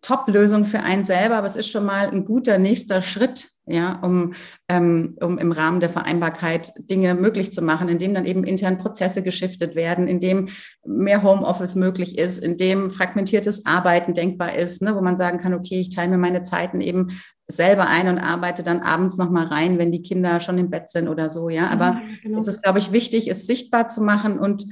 Top-Lösung 0.00 0.64
für 0.64 0.78
einen 0.78 1.02
selber, 1.02 1.38
aber 1.38 1.48
es 1.48 1.56
ist 1.56 1.70
schon 1.70 1.84
mal 1.84 2.08
ein 2.10 2.24
guter 2.24 2.58
nächster 2.58 3.02
Schritt, 3.02 3.48
ja, 3.68 4.00
um, 4.02 4.34
ähm, 4.68 5.16
um 5.20 5.38
im 5.38 5.52
Rahmen 5.52 5.80
der 5.80 5.90
Vereinbarkeit 5.90 6.72
Dinge 6.78 7.14
möglich 7.14 7.52
zu 7.52 7.62
machen, 7.62 7.88
indem 7.88 8.14
dann 8.14 8.24
eben 8.24 8.44
intern 8.44 8.78
Prozesse 8.78 9.22
geschiftet 9.22 9.74
werden, 9.74 10.08
indem 10.08 10.48
mehr 10.84 11.22
Homeoffice 11.22 11.74
möglich 11.74 12.18
ist, 12.18 12.38
indem 12.38 12.90
fragmentiertes 12.90 13.66
Arbeiten 13.66 14.14
denkbar 14.14 14.54
ist, 14.54 14.82
ne, 14.82 14.96
wo 14.96 15.00
man 15.00 15.18
sagen 15.18 15.38
kann, 15.38 15.54
okay, 15.54 15.80
ich 15.80 15.90
teile 15.90 16.10
mir 16.10 16.18
meine 16.18 16.42
Zeiten 16.42 16.80
eben 16.80 17.08
selber 17.46 17.86
ein 17.88 18.08
und 18.08 18.18
arbeite 18.18 18.62
dann 18.62 18.80
abends 18.80 19.16
nochmal 19.16 19.46
rein, 19.46 19.78
wenn 19.78 19.92
die 19.92 20.02
Kinder 20.02 20.40
schon 20.40 20.58
im 20.58 20.70
Bett 20.70 20.90
sind 20.90 21.08
oder 21.08 21.30
so, 21.30 21.48
ja. 21.48 21.68
Aber 21.68 21.84
ja, 21.84 22.02
genau. 22.22 22.40
es 22.40 22.46
ist, 22.46 22.62
glaube 22.62 22.78
ich, 22.78 22.92
wichtig, 22.92 23.28
es 23.28 23.46
sichtbar 23.46 23.88
zu 23.88 24.02
machen 24.02 24.38
und, 24.38 24.66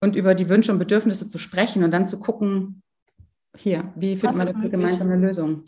und 0.00 0.16
über 0.16 0.34
die 0.34 0.48
Wünsche 0.48 0.72
und 0.72 0.78
Bedürfnisse 0.78 1.28
zu 1.28 1.38
sprechen 1.38 1.82
und 1.82 1.90
dann 1.90 2.06
zu 2.06 2.20
gucken, 2.20 2.82
hier, 3.56 3.92
wie 3.96 4.16
findet 4.16 4.54
man 4.54 5.00
eine 5.00 5.16
Lösung? 5.16 5.64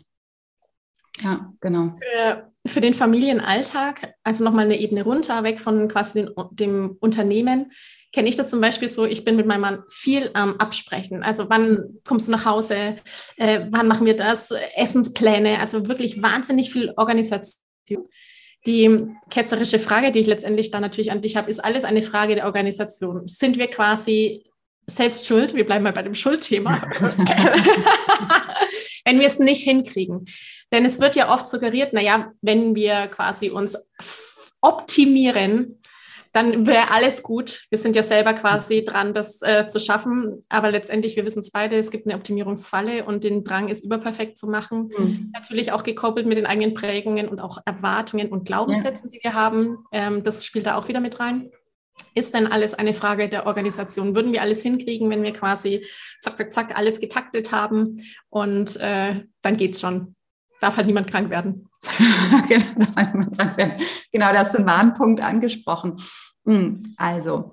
Ja, 1.21 1.53
genau. 1.59 1.95
Für, 2.01 2.52
für 2.65 2.81
den 2.81 2.93
Familienalltag, 2.93 4.15
also 4.23 4.43
nochmal 4.43 4.65
eine 4.65 4.79
Ebene 4.79 5.03
runter, 5.03 5.43
weg 5.43 5.59
von 5.59 5.87
quasi 5.87 6.21
den, 6.21 6.31
dem 6.51 6.97
Unternehmen, 6.99 7.71
kenne 8.13 8.29
ich 8.29 8.35
das 8.35 8.49
zum 8.49 8.61
Beispiel 8.61 8.87
so, 8.87 9.05
ich 9.05 9.25
bin 9.25 9.35
mit 9.35 9.47
meinem 9.47 9.61
Mann 9.61 9.83
viel 9.89 10.29
am 10.33 10.51
ähm, 10.51 10.59
Absprechen. 10.59 11.23
Also 11.23 11.49
wann 11.49 11.99
kommst 12.05 12.27
du 12.27 12.31
nach 12.31 12.45
Hause, 12.45 12.95
äh, 13.37 13.65
wann 13.71 13.87
machen 13.87 14.05
wir 14.05 14.15
das, 14.15 14.51
Essenspläne, 14.75 15.59
also 15.59 15.87
wirklich 15.87 16.21
wahnsinnig 16.21 16.71
viel 16.71 16.93
Organisation. 16.95 17.59
Die 18.65 19.07
ketzerische 19.29 19.79
Frage, 19.79 20.11
die 20.11 20.19
ich 20.19 20.27
letztendlich 20.27 20.71
da 20.71 20.79
natürlich 20.79 21.11
an 21.11 21.21
dich 21.21 21.35
habe, 21.35 21.49
ist 21.49 21.59
alles 21.59 21.83
eine 21.83 22.01
Frage 22.01 22.35
der 22.35 22.45
Organisation. 22.45 23.27
Sind 23.27 23.57
wir 23.57 23.67
quasi 23.67 24.45
selbst 24.87 25.27
schuld, 25.27 25.55
wir 25.55 25.65
bleiben 25.65 25.83
mal 25.83 25.93
bei 25.93 26.03
dem 26.03 26.15
Schuldthema, 26.15 26.81
wenn 29.05 29.19
wir 29.19 29.27
es 29.27 29.39
nicht 29.39 29.63
hinkriegen. 29.63 30.25
Denn 30.71 30.85
es 30.85 30.99
wird 30.99 31.15
ja 31.15 31.31
oft 31.31 31.47
suggeriert, 31.47 31.93
naja, 31.93 32.31
wenn 32.41 32.75
wir 32.75 33.07
quasi 33.07 33.49
uns 33.49 33.77
optimieren, 34.61 35.79
dann 36.33 36.65
wäre 36.65 36.89
alles 36.89 37.21
gut. 37.21 37.61
Wir 37.69 37.77
sind 37.77 37.95
ja 37.95 38.01
selber 38.01 38.33
quasi 38.33 38.83
dran, 38.83 39.13
das 39.13 39.43
äh, 39.43 39.67
zu 39.67 39.79
schaffen. 39.79 40.43
Aber 40.49 40.71
letztendlich, 40.71 41.15
wir 41.15 41.25
wissen 41.25 41.41
es 41.41 41.51
beide, 41.51 41.77
es 41.77 41.91
gibt 41.91 42.07
eine 42.07 42.15
Optimierungsfalle 42.15 43.05
und 43.05 43.23
den 43.23 43.43
Drang, 43.43 43.69
es 43.69 43.83
überperfekt 43.83 44.35
zu 44.35 44.47
machen. 44.47 44.91
Mhm. 44.97 45.29
Natürlich 45.31 45.71
auch 45.71 45.83
gekoppelt 45.83 46.25
mit 46.25 46.37
den 46.37 46.47
eigenen 46.47 46.73
Prägungen 46.73 47.29
und 47.29 47.39
auch 47.39 47.59
Erwartungen 47.65 48.29
und 48.29 48.45
Glaubenssätzen, 48.45 49.11
ja. 49.11 49.17
die 49.17 49.23
wir 49.23 49.33
haben. 49.35 49.85
Ähm, 49.91 50.23
das 50.23 50.43
spielt 50.43 50.65
da 50.65 50.75
auch 50.75 50.87
wieder 50.87 51.01
mit 51.01 51.19
rein. 51.19 51.51
Ist 52.15 52.33
denn 52.33 52.47
alles 52.47 52.73
eine 52.73 52.93
Frage 52.93 53.29
der 53.29 53.45
Organisation? 53.47 54.15
Würden 54.15 54.33
wir 54.33 54.41
alles 54.41 54.61
hinkriegen, 54.61 55.09
wenn 55.09 55.23
wir 55.23 55.33
quasi 55.33 55.85
zack, 56.21 56.37
zack, 56.37 56.53
zack 56.53 56.77
alles 56.77 56.99
getaktet 56.99 57.51
haben 57.51 57.97
und 58.29 58.75
äh, 58.77 59.23
dann 59.41 59.57
geht's 59.57 59.81
schon. 59.81 60.15
Darf 60.59 60.77
halt 60.77 60.87
niemand 60.87 61.09
krank 61.09 61.29
werden. 61.29 61.69
genau, 64.11 64.31
das 64.31 64.49
ist 64.49 64.59
ein 64.59 64.65
Warnpunkt 64.65 65.21
angesprochen. 65.21 66.01
Hm, 66.45 66.81
also, 66.97 67.51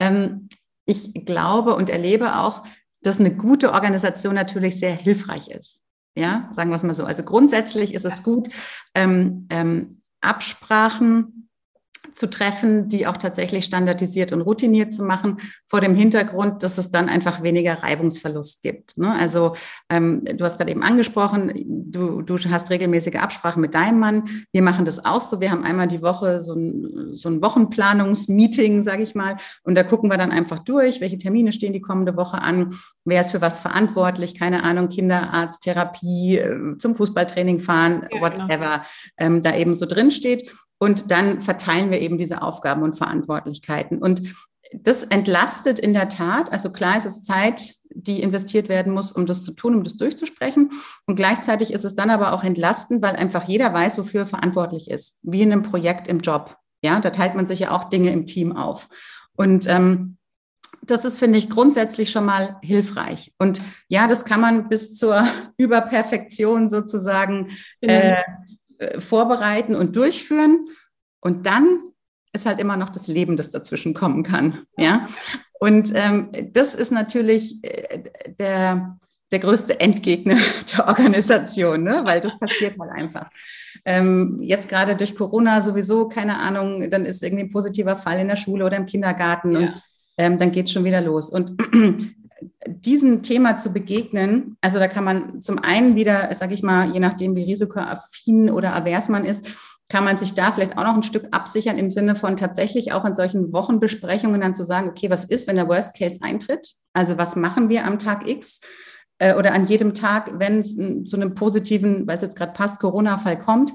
ähm, 0.00 0.48
ich 0.86 1.24
glaube 1.24 1.74
und 1.74 1.88
erlebe 1.88 2.36
auch, 2.36 2.64
dass 3.00 3.20
eine 3.20 3.34
gute 3.34 3.72
Organisation 3.72 4.34
natürlich 4.34 4.78
sehr 4.78 4.94
hilfreich 4.94 5.48
ist. 5.48 5.80
Ja, 6.16 6.52
sagen 6.56 6.70
wir 6.70 6.76
es 6.76 6.82
mal 6.82 6.94
so. 6.94 7.04
Also 7.04 7.22
grundsätzlich 7.22 7.94
ist 7.94 8.04
es 8.04 8.22
gut, 8.22 8.48
ähm, 8.94 9.46
ähm, 9.50 10.00
Absprachen 10.20 11.43
zu 12.14 12.30
treffen, 12.30 12.88
die 12.88 13.06
auch 13.06 13.16
tatsächlich 13.16 13.64
standardisiert 13.64 14.32
und 14.32 14.40
routiniert 14.40 14.92
zu 14.92 15.02
machen, 15.02 15.38
vor 15.68 15.80
dem 15.80 15.94
Hintergrund, 15.94 16.62
dass 16.62 16.78
es 16.78 16.90
dann 16.90 17.08
einfach 17.08 17.42
weniger 17.42 17.82
Reibungsverlust 17.82 18.62
gibt. 18.62 18.96
Ne? 18.96 19.12
Also 19.12 19.54
ähm, 19.88 20.24
du 20.24 20.44
hast 20.44 20.58
gerade 20.58 20.70
eben 20.70 20.82
angesprochen, 20.82 21.52
du, 21.90 22.22
du 22.22 22.38
hast 22.38 22.70
regelmäßige 22.70 23.16
Absprachen 23.16 23.60
mit 23.60 23.74
deinem 23.74 23.98
Mann. 23.98 24.46
Wir 24.52 24.62
machen 24.62 24.84
das 24.84 25.04
auch 25.04 25.22
so. 25.22 25.40
Wir 25.40 25.50
haben 25.50 25.64
einmal 25.64 25.88
die 25.88 26.02
Woche 26.02 26.40
so 26.40 26.54
ein, 26.54 27.14
so 27.14 27.28
ein 27.28 27.42
Wochenplanungsmeeting, 27.42 28.82
sage 28.82 29.02
ich 29.02 29.14
mal, 29.14 29.36
und 29.62 29.74
da 29.74 29.82
gucken 29.82 30.10
wir 30.10 30.18
dann 30.18 30.30
einfach 30.30 30.60
durch, 30.60 31.00
welche 31.00 31.18
Termine 31.18 31.52
stehen 31.52 31.72
die 31.72 31.80
kommende 31.80 32.16
Woche 32.16 32.40
an, 32.40 32.74
wer 33.04 33.20
ist 33.20 33.32
für 33.32 33.40
was 33.40 33.60
verantwortlich, 33.60 34.34
keine 34.38 34.62
Ahnung, 34.62 34.88
Kinderarzt, 34.88 35.62
Therapie, 35.62 36.38
äh, 36.38 36.78
zum 36.78 36.94
Fußballtraining 36.94 37.60
fahren, 37.60 38.02
ja, 38.02 38.08
genau. 38.08 38.22
whatever, 38.22 38.48
genau. 38.48 38.84
ähm, 39.18 39.42
da 39.42 39.54
eben 39.56 39.74
so 39.74 39.86
drin 39.86 40.10
steht. 40.10 40.52
Und 40.78 41.10
dann 41.10 41.40
verteilen 41.40 41.90
wir 41.90 42.00
eben 42.00 42.18
diese 42.18 42.42
Aufgaben 42.42 42.82
und 42.82 42.96
Verantwortlichkeiten. 42.96 43.98
Und 43.98 44.34
das 44.72 45.04
entlastet 45.04 45.78
in 45.78 45.92
der 45.92 46.08
Tat. 46.08 46.52
Also 46.52 46.70
klar 46.70 46.98
ist 46.98 47.04
es 47.04 47.22
Zeit, 47.22 47.74
die 47.90 48.22
investiert 48.22 48.68
werden 48.68 48.92
muss, 48.92 49.12
um 49.12 49.26
das 49.26 49.42
zu 49.42 49.52
tun, 49.52 49.74
um 49.74 49.84
das 49.84 49.96
durchzusprechen. 49.96 50.72
Und 51.06 51.16
gleichzeitig 51.16 51.72
ist 51.72 51.84
es 51.84 51.94
dann 51.94 52.10
aber 52.10 52.32
auch 52.32 52.42
entlastend, 52.42 53.02
weil 53.02 53.16
einfach 53.16 53.44
jeder 53.44 53.72
weiß, 53.72 53.98
wofür 53.98 54.22
er 54.22 54.26
verantwortlich 54.26 54.90
ist. 54.90 55.18
Wie 55.22 55.42
in 55.42 55.52
einem 55.52 55.62
Projekt 55.62 56.08
im 56.08 56.20
Job. 56.20 56.56
Ja, 56.82 57.00
da 57.00 57.10
teilt 57.10 57.34
man 57.34 57.46
sich 57.46 57.60
ja 57.60 57.70
auch 57.70 57.84
Dinge 57.84 58.10
im 58.10 58.26
Team 58.26 58.56
auf. 58.56 58.88
Und 59.36 59.66
ähm, 59.68 60.18
das 60.82 61.04
ist, 61.04 61.18
finde 61.18 61.38
ich, 61.38 61.48
grundsätzlich 61.48 62.10
schon 62.10 62.26
mal 62.26 62.58
hilfreich. 62.62 63.32
Und 63.38 63.60
ja, 63.88 64.06
das 64.06 64.24
kann 64.24 64.40
man 64.40 64.68
bis 64.68 64.94
zur 64.94 65.24
Überperfektion 65.56 66.68
sozusagen 66.68 67.50
genau. 67.80 67.94
äh, 67.94 68.22
äh, 68.78 69.00
vorbereiten 69.00 69.74
und 69.74 69.96
durchführen. 69.96 70.66
Und 71.20 71.46
dann 71.46 71.80
ist 72.32 72.46
halt 72.46 72.60
immer 72.60 72.76
noch 72.76 72.90
das 72.90 73.06
Leben, 73.06 73.36
das 73.36 73.50
dazwischen 73.50 73.94
kommen 73.94 74.22
kann. 74.22 74.66
Ja. 74.76 75.08
Und 75.60 75.92
ähm, 75.94 76.30
das 76.52 76.74
ist 76.74 76.90
natürlich 76.90 77.62
äh, 77.62 78.02
der, 78.38 78.98
der 79.30 79.38
größte 79.38 79.80
Endgegner 79.80 80.36
der 80.76 80.88
Organisation, 80.88 81.84
ne? 81.84 82.02
weil 82.04 82.20
das 82.20 82.38
passiert 82.38 82.78
halt 82.78 82.90
einfach. 82.90 83.30
Ähm, 83.84 84.38
jetzt 84.42 84.68
gerade 84.68 84.96
durch 84.96 85.14
Corona 85.14 85.60
sowieso, 85.60 86.08
keine 86.08 86.38
Ahnung, 86.38 86.90
dann 86.90 87.06
ist 87.06 87.22
irgendwie 87.22 87.44
ein 87.44 87.50
positiver 87.50 87.96
Fall 87.96 88.20
in 88.20 88.28
der 88.28 88.36
Schule 88.36 88.64
oder 88.64 88.76
im 88.76 88.86
Kindergarten 88.86 89.52
ja. 89.52 89.58
und 89.60 89.82
ähm, 90.18 90.38
dann 90.38 90.52
geht 90.52 90.66
es 90.66 90.72
schon 90.72 90.84
wieder 90.84 91.00
los. 91.00 91.30
Und 91.30 91.56
diesem 92.66 93.22
Thema 93.22 93.58
zu 93.58 93.72
begegnen, 93.72 94.56
also 94.60 94.78
da 94.78 94.88
kann 94.88 95.04
man 95.04 95.42
zum 95.42 95.58
einen 95.58 95.96
wieder, 95.96 96.34
sage 96.34 96.54
ich 96.54 96.62
mal, 96.62 96.90
je 96.92 97.00
nachdem, 97.00 97.36
wie 97.36 97.44
risikoaffin 97.44 98.50
oder 98.50 98.74
avers 98.74 99.08
man 99.08 99.24
ist, 99.24 99.48
kann 99.88 100.04
man 100.04 100.16
sich 100.16 100.34
da 100.34 100.50
vielleicht 100.50 100.78
auch 100.78 100.84
noch 100.84 100.94
ein 100.94 101.02
Stück 101.02 101.28
absichern 101.30 101.78
im 101.78 101.90
Sinne 101.90 102.16
von 102.16 102.36
tatsächlich 102.36 102.92
auch 102.92 103.04
in 103.04 103.14
solchen 103.14 103.52
Wochenbesprechungen 103.52 104.40
dann 104.40 104.54
zu 104.54 104.64
sagen, 104.64 104.88
okay, 104.88 105.10
was 105.10 105.24
ist, 105.24 105.46
wenn 105.46 105.56
der 105.56 105.68
Worst 105.68 105.96
Case 105.96 106.20
eintritt? 106.22 106.72
Also 106.94 107.18
was 107.18 107.36
machen 107.36 107.68
wir 107.68 107.84
am 107.84 107.98
Tag 107.98 108.26
X 108.26 108.60
äh, 109.18 109.34
oder 109.34 109.52
an 109.52 109.66
jedem 109.66 109.94
Tag, 109.94 110.38
wenn 110.38 110.60
es 110.60 110.74
zu 110.74 111.16
einem 111.16 111.34
positiven, 111.34 112.06
weil 112.06 112.16
es 112.16 112.22
jetzt 112.22 112.36
gerade 112.36 112.52
passt, 112.52 112.80
Corona-Fall 112.80 113.38
kommt? 113.38 113.72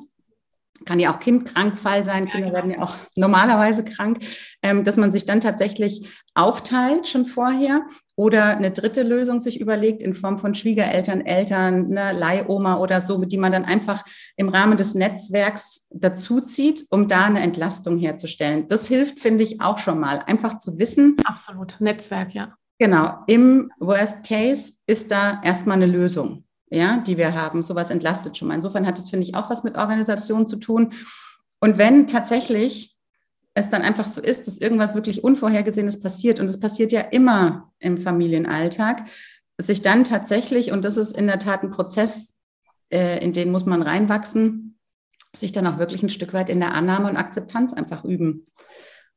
Kann 0.86 1.00
ja 1.00 1.14
auch 1.14 1.20
Kindkrankfall 1.20 2.06
sein, 2.06 2.28
Kinder 2.28 2.48
ja, 2.48 2.52
genau. 2.52 2.54
werden 2.54 2.72
ja 2.72 2.82
auch 2.82 2.96
normalerweise 3.16 3.84
krank, 3.84 4.20
ähm, 4.64 4.84
dass 4.84 4.98
man 4.98 5.12
sich 5.12 5.26
dann 5.26 5.42
tatsächlich 5.42 6.10
aufteilt 6.36 7.08
schon 7.08 7.26
vorher 7.26 7.82
oder 8.16 8.58
eine 8.58 8.72
dritte 8.72 9.04
Lösung 9.04 9.40
sich 9.40 9.60
überlegt 9.60 10.02
in 10.02 10.14
Form 10.14 10.38
von 10.38 10.56
Schwiegereltern, 10.56 11.22
Eltern, 11.22 11.98
eine 11.98 12.18
Leihoma 12.18 12.78
oder 12.78 13.02
so, 13.02 13.24
die 13.24 13.38
man 13.38 13.52
dann 13.52 13.66
einfach 13.66 14.04
im 14.36 14.50
Rahmen 14.50 14.78
des 14.78 14.94
Netzwerks 14.94 15.88
dazuzieht, 15.92 16.86
um 16.90 17.08
da 17.08 17.26
eine 17.26 17.42
Entlastung 17.42 17.98
herzustellen. 17.98 18.68
Das 18.68 18.88
hilft, 18.88 19.20
finde 19.20 19.44
ich, 19.44 19.62
auch 19.62 19.80
schon 19.80 20.00
mal, 20.00 20.20
einfach 20.20 20.58
zu 20.58 20.78
wissen. 20.80 21.18
Absolut, 21.24 21.78
Netzwerk, 21.80 22.34
ja. 22.34 22.50
Genau, 22.78 23.20
im 23.28 23.72
Worst 23.80 24.26
Case 24.26 24.74
ist 24.88 25.12
da 25.12 25.42
erstmal 25.44 25.78
eine 25.78 25.86
Lösung 25.86 26.46
ja, 26.70 26.98
die 26.98 27.18
wir 27.18 27.34
haben. 27.34 27.64
Sowas 27.64 27.90
entlastet 27.90 28.38
schon 28.38 28.48
mal. 28.48 28.56
Insofern 28.56 28.86
hat 28.86 29.00
es, 29.00 29.10
finde 29.10 29.26
ich, 29.26 29.36
auch 29.36 29.50
was 29.50 29.64
mit 29.64 29.78
Organisation 29.78 30.48
zu 30.48 30.58
tun. 30.58 30.94
Und 31.60 31.78
wenn 31.78 32.08
tatsächlich 32.08 32.96
es 33.54 33.70
dann 33.70 33.82
einfach 33.82 34.08
so 34.08 34.22
ist, 34.22 34.48
dass 34.48 34.60
irgendwas 34.60 34.96
wirklich 34.96 35.24
Unvorhergesehenes 35.24 36.02
passiert, 36.02 36.40
und 36.40 36.46
es 36.46 36.60
passiert 36.60 36.92
ja 36.92 37.02
immer 37.02 37.72
im 37.80 37.98
Familienalltag, 37.98 39.04
sich 39.58 39.82
dann 39.82 40.04
tatsächlich, 40.04 40.72
und 40.72 40.86
das 40.86 40.98
ist 40.98 41.18
in 41.18 41.28
der 41.28 41.40
Tat 41.40 41.64
ein 41.64 41.72
Prozess, 41.72 42.38
äh, 42.90 43.24
in 43.24 43.34
den 43.34 43.52
muss 43.52 43.66
man 43.66 43.82
reinwachsen, 43.82 44.78
sich 45.36 45.52
dann 45.52 45.68
auch 45.68 45.78
wirklich 45.78 46.02
ein 46.02 46.10
Stück 46.10 46.34
weit 46.34 46.50
in 46.50 46.60
der 46.60 46.74
Annahme 46.74 47.10
und 47.10 47.18
Akzeptanz 47.18 47.74
einfach 47.74 48.04
üben. 48.04 48.48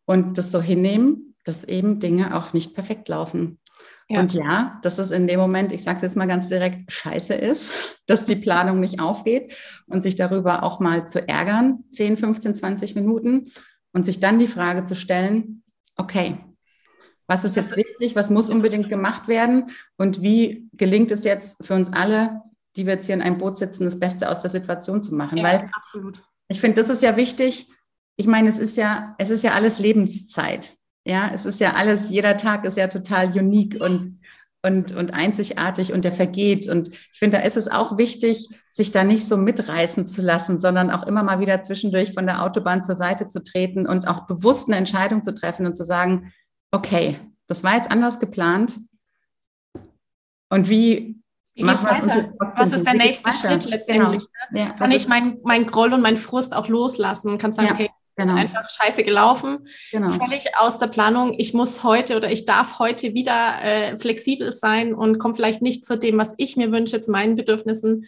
Und 0.05 0.37
das 0.37 0.51
so 0.51 0.61
hinnehmen, 0.61 1.37
dass 1.45 1.65
eben 1.65 2.01
Dinge 2.01 2.37
auch 2.37 2.53
nicht 2.53 2.75
perfekt 2.75 3.09
laufen. 3.09 3.59
Ja. 4.09 4.21
Und 4.21 4.33
ja, 4.33 4.79
dass 4.83 4.99
es 4.99 5.11
in 5.11 5.27
dem 5.27 5.41
Moment, 5.41 5.73
ich 5.73 5.83
sage 5.83 5.97
es 5.97 6.03
jetzt 6.03 6.17
mal 6.17 6.27
ganz 6.27 6.49
direkt, 6.49 6.91
scheiße 6.91 7.35
ist, 7.35 7.73
dass 8.07 8.25
die 8.25 8.37
Planung 8.37 8.81
nicht 8.81 9.01
aufgeht 9.01 9.55
und 9.87 10.03
sich 10.03 10.17
darüber 10.17 10.63
auch 10.63 10.81
mal 10.81 11.07
zu 11.07 11.27
ärgern, 11.27 11.85
10, 11.93 12.17
15, 12.17 12.55
20 12.55 12.95
Minuten 12.95 13.51
und 13.93 14.05
sich 14.05 14.21
dann 14.21 14.39
die 14.39 14.49
Frage 14.49 14.85
zu 14.85 14.95
stellen, 14.95 15.63
okay, 15.97 16.39
was 17.27 17.45
ist 17.45 17.57
jetzt 17.57 17.77
wichtig, 17.77 18.17
was 18.17 18.31
muss 18.31 18.51
unbedingt 18.51 18.89
gemacht 18.89 19.29
werden 19.29 19.71
und 19.97 20.23
wie 20.23 20.69
gelingt 20.75 21.11
es 21.11 21.25
jetzt 21.25 21.65
für 21.65 21.75
uns 21.75 21.93
alle, 21.93 22.43
die 22.77 22.87
wir 22.87 22.95
jetzt 22.95 23.07
hier 23.07 23.15
in 23.15 23.23
einem 23.23 23.39
Boot 23.39 23.59
sitzen, 23.59 23.85
das 23.85 23.99
Beste 23.99 24.31
aus 24.31 24.41
der 24.41 24.51
Situation 24.51 25.03
zu 25.03 25.15
machen? 25.15 25.39
Ja, 25.39 25.45
Weil 25.45 25.71
absolut. 25.73 26.23
Ich 26.49 26.61
finde, 26.61 26.81
das 26.81 26.91
ist 26.91 27.03
ja 27.03 27.17
wichtig. 27.17 27.71
Ich 28.17 28.27
meine, 28.27 28.51
es 28.51 28.59
ist 28.59 28.77
ja, 28.77 29.15
es 29.19 29.31
ist 29.31 29.45
ja 29.45 29.53
alles 29.53 29.79
Lebenszeit. 29.79 30.75
Ja, 31.05 31.31
es 31.35 31.47
ist 31.47 31.61
ja 31.61 31.75
alles, 31.75 32.11
jeder 32.11 32.37
Tag 32.37 32.65
ist 32.65 32.77
ja 32.77 32.87
total 32.87 33.29
unique 33.37 33.81
und, 33.81 34.21
und, 34.63 34.93
und 34.93 35.13
einzigartig 35.13 35.93
und 35.93 36.05
der 36.05 36.13
vergeht. 36.13 36.69
Und 36.69 36.89
ich 36.89 37.19
finde, 37.19 37.39
da 37.39 37.43
ist 37.43 37.57
es 37.57 37.69
auch 37.69 37.99
wichtig, 37.99 38.49
sich 38.71 38.93
da 38.93 39.03
nicht 39.03 39.27
so 39.27 39.37
mitreißen 39.37 40.07
zu 40.07 40.23
lassen, 40.23 40.59
sondern 40.59 40.91
auch 40.91 41.05
immer 41.05 41.23
mal 41.23 41.41
wieder 41.41 41.63
zwischendurch 41.63 42.15
von 42.15 42.27
der 42.27 42.43
Autobahn 42.43 42.85
zur 42.85 42.95
Seite 42.95 43.27
zu 43.29 43.43
treten 43.43 43.87
und 43.87 44.07
auch 44.07 44.27
bewusst 44.27 44.69
eine 44.69 44.77
Entscheidung 44.77 45.23
zu 45.23 45.35
treffen 45.35 45.67
und 45.67 45.77
zu 45.77 45.85
sagen, 45.85 46.33
okay, 46.71 47.19
das 47.49 47.65
war 47.65 47.75
jetzt 47.75 47.91
anders 47.91 48.21
geplant. 48.21 48.79
Und 50.49 50.69
wie 50.69 51.23
wie 51.55 51.65
geht's 51.65 51.85
weiter? 51.85 52.31
Was 52.39 52.73
ist 52.73 52.87
der 52.87 52.95
nächste 52.95 53.33
Schritt 53.33 53.65
letztendlich? 53.67 54.25
Genau. 54.25 54.65
Ne? 54.65 54.69
Ja, 54.71 54.75
kann 54.75 54.91
ich 54.91 55.07
mein, 55.07 55.39
mein 55.43 55.67
Groll 55.67 55.93
und 55.93 56.01
mein 56.01 56.17
Frust 56.17 56.55
auch 56.55 56.69
loslassen 56.69 57.31
und 57.31 57.39
kann 57.39 57.53
sagen, 57.53 57.69
ja. 57.69 57.75
okay, 57.75 57.91
Genau. 58.17 58.35
Ist 58.35 58.41
einfach 58.41 58.69
scheiße 58.71 59.05
gelaufen, 59.05 59.61
genau. 59.91 60.11
völlig 60.11 60.45
aus 60.59 60.79
der 60.79 60.89
Planung. 60.89 61.35
Ich 61.39 61.55
muss 61.55 61.83
heute 61.83 62.17
oder 62.17 62.31
ich 62.31 62.45
darf 62.45 62.79
heute 62.79 63.15
wieder 63.15 63.63
äh, 63.63 63.97
flexibel 63.97 64.53
sein 64.53 64.95
und 64.95 65.19
komme 65.19 65.35
vielleicht 65.35 65.63
nicht 65.63 65.87
zu 65.87 65.97
dem, 65.97 66.19
was 66.19 66.35
ich 66.37 66.57
mir 66.57 66.73
wünsche, 66.73 67.01
zu 67.01 67.11
meinen 67.11 67.37
Bedürfnissen 67.37 68.07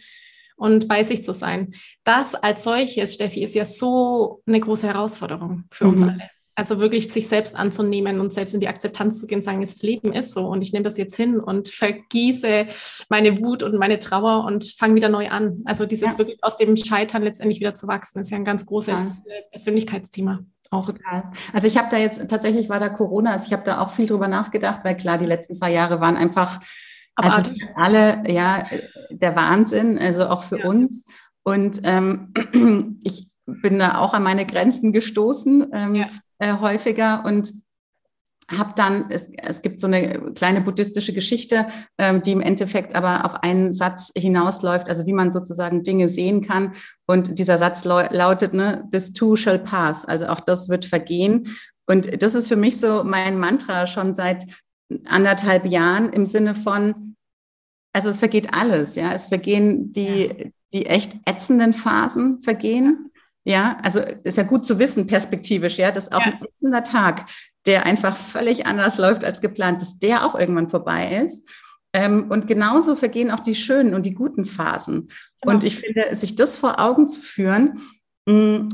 und 0.57 0.87
bei 0.87 1.03
sich 1.03 1.23
zu 1.23 1.33
sein. 1.33 1.73
Das 2.03 2.35
als 2.35 2.63
solches, 2.63 3.15
Steffi, 3.15 3.43
ist 3.43 3.55
ja 3.55 3.65
so 3.65 4.41
eine 4.45 4.59
große 4.59 4.87
Herausforderung 4.87 5.63
für 5.71 5.85
mhm. 5.85 5.91
uns 5.91 6.01
alle. 6.03 6.29
Also 6.55 6.79
wirklich 6.79 7.11
sich 7.11 7.27
selbst 7.27 7.55
anzunehmen 7.55 8.19
und 8.19 8.31
selbst 8.31 8.53
in 8.53 8.61
die 8.61 8.67
Akzeptanz 8.67 9.19
zu 9.19 9.27
gehen, 9.27 9.41
sagen, 9.41 9.61
das 9.61 9.81
Leben 9.81 10.13
ist 10.13 10.31
so 10.31 10.47
und 10.47 10.61
ich 10.61 10.71
nehme 10.71 10.83
das 10.83 10.97
jetzt 10.97 11.15
hin 11.15 11.39
und 11.39 11.67
vergieße 11.67 12.67
meine 13.09 13.39
Wut 13.39 13.61
und 13.61 13.77
meine 13.77 13.99
Trauer 13.99 14.45
und 14.45 14.65
fange 14.65 14.95
wieder 14.95 15.09
neu 15.09 15.29
an. 15.29 15.61
Also 15.65 15.85
dieses 15.85 16.13
ja. 16.13 16.17
wirklich 16.17 16.41
aus 16.41 16.57
dem 16.57 16.77
Scheitern 16.77 17.23
letztendlich 17.23 17.59
wieder 17.59 17.73
zu 17.73 17.87
wachsen, 17.87 18.19
ist 18.19 18.31
ja 18.31 18.37
ein 18.37 18.45
ganz 18.45 18.65
großes 18.65 19.21
ja. 19.25 19.33
Persönlichkeitsthema. 19.51 20.45
Auch. 20.71 20.87
Total. 20.87 21.31
Also 21.53 21.67
ich 21.67 21.77
habe 21.77 21.89
da 21.91 21.97
jetzt, 21.97 22.27
tatsächlich 22.29 22.69
war 22.69 22.79
da 22.79 22.89
Corona, 22.89 23.33
also 23.33 23.45
ich 23.45 23.53
habe 23.53 23.63
da 23.65 23.81
auch 23.81 23.91
viel 23.91 24.07
drüber 24.07 24.27
nachgedacht, 24.27 24.81
weil 24.83 24.95
klar, 24.95 25.17
die 25.17 25.25
letzten 25.25 25.55
zwei 25.55 25.71
Jahre 25.71 26.01
waren 26.01 26.17
einfach 26.17 26.59
also 27.15 27.51
alle, 27.75 28.23
ja, 28.29 28.63
der 29.09 29.35
Wahnsinn, 29.35 29.97
also 29.97 30.27
auch 30.27 30.43
für 30.43 30.59
ja. 30.59 30.67
uns. 30.67 31.05
Und 31.43 31.81
ähm, 31.83 32.33
ich 33.03 33.31
bin 33.45 33.79
da 33.79 33.99
auch 33.99 34.13
an 34.13 34.23
meine 34.23 34.45
Grenzen 34.45 34.91
gestoßen. 34.91 35.67
Ähm, 35.73 35.95
ja. 35.95 36.07
Äh, 36.39 36.53
häufiger 36.59 37.23
und 37.25 37.53
habe 38.51 38.73
dann, 38.75 39.09
es, 39.09 39.29
es 39.37 39.61
gibt 39.61 39.81
so 39.81 39.87
eine 39.87 40.31
kleine 40.33 40.61
buddhistische 40.61 41.13
Geschichte, 41.13 41.67
ähm, 41.97 42.21
die 42.21 42.31
im 42.31 42.41
Endeffekt 42.41 42.95
aber 42.95 43.25
auf 43.25 43.43
einen 43.43 43.73
Satz 43.73 44.11
hinausläuft, 44.15 44.87
also 44.87 45.05
wie 45.07 45.13
man 45.13 45.31
sozusagen 45.31 45.83
Dinge 45.83 46.09
sehen 46.09 46.41
kann. 46.41 46.73
Und 47.07 47.39
dieser 47.39 47.57
Satz 47.57 47.83
lautet, 47.85 48.53
ne, 48.53 48.87
this 48.91 49.13
too 49.13 49.35
shall 49.35 49.59
pass, 49.59 50.05
also 50.05 50.27
auch 50.27 50.39
das 50.41 50.69
wird 50.69 50.85
vergehen. 50.85 51.55
Und 51.87 52.21
das 52.21 52.35
ist 52.35 52.47
für 52.47 52.55
mich 52.55 52.79
so 52.79 53.03
mein 53.03 53.39
Mantra 53.39 53.87
schon 53.87 54.13
seit 54.13 54.45
anderthalb 55.05 55.65
Jahren 55.65 56.09
im 56.09 56.25
Sinne 56.25 56.53
von, 56.53 57.15
also 57.93 58.09
es 58.09 58.19
vergeht 58.19 58.53
alles, 58.53 58.95
ja, 58.95 59.11
es 59.13 59.27
vergehen 59.27 59.91
die, 59.91 60.53
die 60.73 60.85
echt 60.85 61.13
ätzenden 61.25 61.73
Phasen 61.73 62.41
vergehen. 62.41 63.11
Ja, 63.45 63.77
also 63.83 63.99
ist 63.99 64.37
ja 64.37 64.43
gut 64.43 64.65
zu 64.65 64.79
wissen, 64.79 65.05
perspektivisch, 65.05 65.77
ja, 65.77 65.91
dass 65.91 66.11
auch 66.11 66.19
ja. 66.19 66.33
ein 66.33 66.43
ätzender 66.43 66.83
Tag, 66.83 67.29
der 67.67 67.85
einfach 67.85 68.17
völlig 68.17 68.65
anders 68.65 68.97
läuft 68.97 69.23
als 69.23 69.39
geplant, 69.39 69.81
dass 69.81 69.99
der 69.99 70.25
auch 70.25 70.37
irgendwann 70.37 70.67
vorbei 70.67 71.21
ist. 71.23 71.47
Ähm, 71.93 72.25
und 72.29 72.47
genauso 72.47 72.95
vergehen 72.95 73.31
auch 73.31 73.39
die 73.39 73.55
schönen 73.55 73.93
und 73.93 74.05
die 74.05 74.15
guten 74.15 74.45
Phasen. 74.45 75.09
Genau. 75.41 75.53
Und 75.53 75.63
ich 75.63 75.79
finde, 75.79 76.15
sich 76.15 76.35
das 76.35 76.57
vor 76.57 76.79
Augen 76.79 77.07
zu 77.07 77.21
führen, 77.21 77.81
mh, 78.25 78.33
mm, 78.33 78.69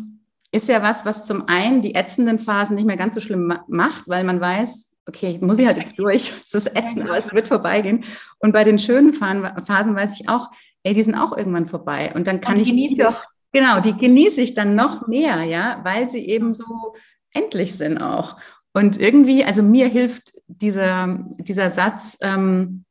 ist 0.54 0.68
ja 0.68 0.82
was, 0.82 1.06
was 1.06 1.24
zum 1.26 1.48
einen 1.48 1.82
die 1.82 1.96
ätzenden 1.96 2.40
Phasen 2.40 2.76
nicht 2.76 2.86
mehr 2.86 2.98
ganz 2.98 3.16
so 3.16 3.22
schlimm 3.22 3.54
macht, 3.68 4.04
weil 4.08 4.24
man 4.24 4.42
weiß, 4.42 4.92
okay, 5.06 5.32
ich 5.32 5.42
muss 5.42 5.60
ich 5.60 5.66
halt 5.66 5.98
durch, 5.98 6.34
es 6.46 6.54
ist 6.54 6.76
ätzend, 6.76 7.04
aber 7.04 7.18
es 7.18 7.34
wird 7.34 7.48
vorbeigehen. 7.48 8.04
Und 8.40 8.54
bei 8.54 8.64
den 8.64 8.80
schönen 8.80 9.14
Phasen 9.14 9.96
weiß 9.96 10.20
ich 10.20 10.30
auch, 10.30 10.50
ey, 10.84 10.94
die 10.94 11.04
sind 11.04 11.16
auch 11.16 11.38
irgendwann 11.38 11.68
vorbei. 11.68 12.12
Und 12.16 12.28
dann 12.28 12.42
kann 12.42 12.56
und 12.56 12.62
ich 12.62 12.72
die 12.72 12.98
doch, 12.98 13.24
genau, 13.52 13.80
die 13.80 13.96
genieße 13.96 14.42
ich 14.42 14.54
dann 14.54 14.76
noch 14.76 15.08
mehr, 15.08 15.44
ja, 15.44 15.82
weil 15.84 16.10
sie 16.10 16.28
eben 16.28 16.54
so 16.54 16.94
endlich 17.34 17.76
sind 17.76 17.98
auch. 17.98 18.38
Und 18.74 19.00
irgendwie, 19.00 19.44
also 19.44 19.64
mir 19.64 19.88
hilft 19.88 20.34
dieser, 20.48 21.20
dieser 21.38 21.72
Satz, 21.72 22.18
ähm, 22.22 22.86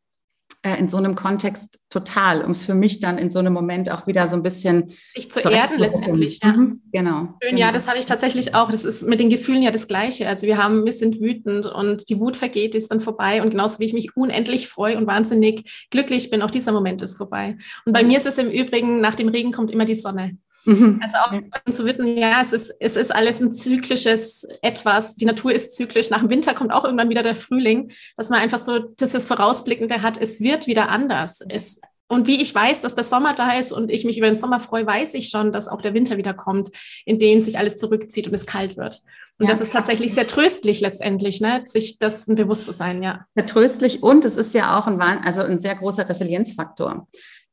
äh, 0.63 0.79
in 0.79 0.91
so 0.91 0.99
einem 0.99 1.15
Kontext 1.15 1.79
total, 1.89 2.43
um 2.43 2.51
es 2.51 2.65
für 2.65 2.75
mich 2.75 3.01
dann 3.01 3.17
in 3.17 3.31
so 3.31 3.39
einem 3.39 3.55
Moment 3.55 3.91
auch 3.91 4.07
wieder 4.07 4.29
so 4.29 4.37
ein 4.37 4.43
bisschen 4.43 4.93
sich 5.15 5.31
zu 5.31 5.41
erden 5.49 5.79
letztendlich. 5.79 6.41
Ja. 6.43 6.53
Mhm, 6.53 6.83
genau. 6.93 7.35
Schön, 7.43 7.57
genau. 7.57 7.61
ja, 7.61 7.73
das 7.73 7.89
habe 7.89 7.99
ich 7.99 8.05
tatsächlich 8.05 8.55
auch. 8.55 8.71
Das 8.71 8.85
ist 8.85 9.07
mit 9.07 9.21
den 9.21 9.31
Gefühlen 9.31 9.63
ja 9.63 9.71
das 9.71 9.89
Gleiche. 9.89 10.29
Also 10.29 10.47
wir 10.47 10.59
haben, 10.59 10.85
wir 10.85 10.93
sind 10.93 11.19
wütend 11.19 11.65
und 11.65 12.11
die 12.11 12.21
Wut 12.21 12.37
vergeht, 12.37 12.75
ist 12.75 12.91
dann 12.91 13.01
vorbei. 13.01 13.41
Und 13.41 13.51
genauso 13.51 13.79
wie 13.79 13.87
ich 13.87 13.95
mich 13.95 14.15
unendlich 14.17 14.69
freue 14.69 14.99
und 14.99 15.07
wahnsinnig 15.07 15.89
glücklich 15.91 16.29
bin, 16.29 16.43
auch 16.43 16.51
dieser 16.51 16.73
Moment 16.73 17.01
ist 17.01 17.17
vorbei. 17.17 17.57
Und 17.87 17.95
bei 17.95 18.03
mhm. 18.03 18.09
mir 18.09 18.19
ist 18.19 18.27
es 18.27 18.37
im 18.37 18.51
Übrigen, 18.51 19.01
nach 19.01 19.15
dem 19.15 19.29
Regen 19.29 19.53
kommt 19.53 19.71
immer 19.71 19.87
die 19.87 19.95
Sonne. 19.95 20.37
Mhm. 20.65 21.01
Also 21.03 21.17
auch 21.19 21.33
ja. 21.33 21.73
zu 21.73 21.85
wissen, 21.85 22.17
ja, 22.17 22.41
es 22.41 22.53
ist, 22.53 22.73
es 22.81 22.97
ist 22.97 23.15
alles 23.15 23.41
ein 23.41 23.53
zyklisches 23.53 24.47
Etwas. 24.63 25.17
Die 25.17 25.25
Natur 25.25 25.53
ist 25.53 25.75
zyklisch. 25.75 26.11
Nach 26.11 26.21
dem 26.21 26.31
Winter 26.31 26.55
kommt 26.55 26.73
auch 26.73 26.85
irgendwann 26.85 27.11
wieder 27.11 27.23
der 27.23 27.35
Frühling, 27.35 27.91
dass 28.17 28.29
man 28.29 28.41
einfach 28.41 28.59
so 28.59 28.79
dieses 28.79 29.27
Vorausblickende 29.27 30.03
hat, 30.03 30.19
es 30.19 30.41
wird 30.41 30.67
wieder 30.67 30.89
anders. 30.89 31.43
Es, 31.49 31.81
und 32.09 32.27
wie 32.27 32.43
ich 32.43 32.55
weiß, 32.55 32.83
dass 32.83 32.95
der 32.95 33.05
Sommer 33.05 33.35
da 33.35 33.59
ist 33.59 33.73
und 33.73 33.91
ich 33.91 34.05
mich 34.05 34.19
über 34.19 34.27
den 34.27 34.37
Sommer 34.37 34.61
freue, 34.61 34.87
weiß 34.87 35.15
ich 35.15 35.29
schon, 35.29 35.53
dass 35.53 35.69
auch 35.69 35.81
der 35.81 35.95
Winter 35.95 36.17
wieder 36.17 36.35
kommt, 36.35 36.71
in 37.05 37.19
den 37.19 37.41
sich 37.41 37.57
alles 37.57 37.77
zurückzieht 37.77 38.27
und 38.27 38.35
es 38.35 38.47
kalt 38.47 38.77
wird. 38.77 39.01
Und 39.39 39.47
ja, 39.47 39.53
das 39.53 39.63
ist 39.63 39.73
tatsächlich 39.73 40.13
sehr 40.13 40.27
tröstlich 40.27 40.81
letztendlich, 40.81 41.41
ne? 41.41 41.63
sich 41.65 41.99
das 41.99 42.27
bewusst 42.27 42.67
zu 42.67 42.73
sein, 42.73 43.03
ja. 43.03 43.25
Sehr 43.35 43.47
tröstlich 43.47 44.03
und 44.03 44.25
es 44.27 44.37
ist 44.37 44.53
ja 44.53 44.79
auch 44.79 44.87
ein, 44.87 45.01
also 45.01 45.41
ein 45.41 45.61
sehr 45.61 45.77
großer 45.77 46.07
Resilienzfaktor 46.07 47.07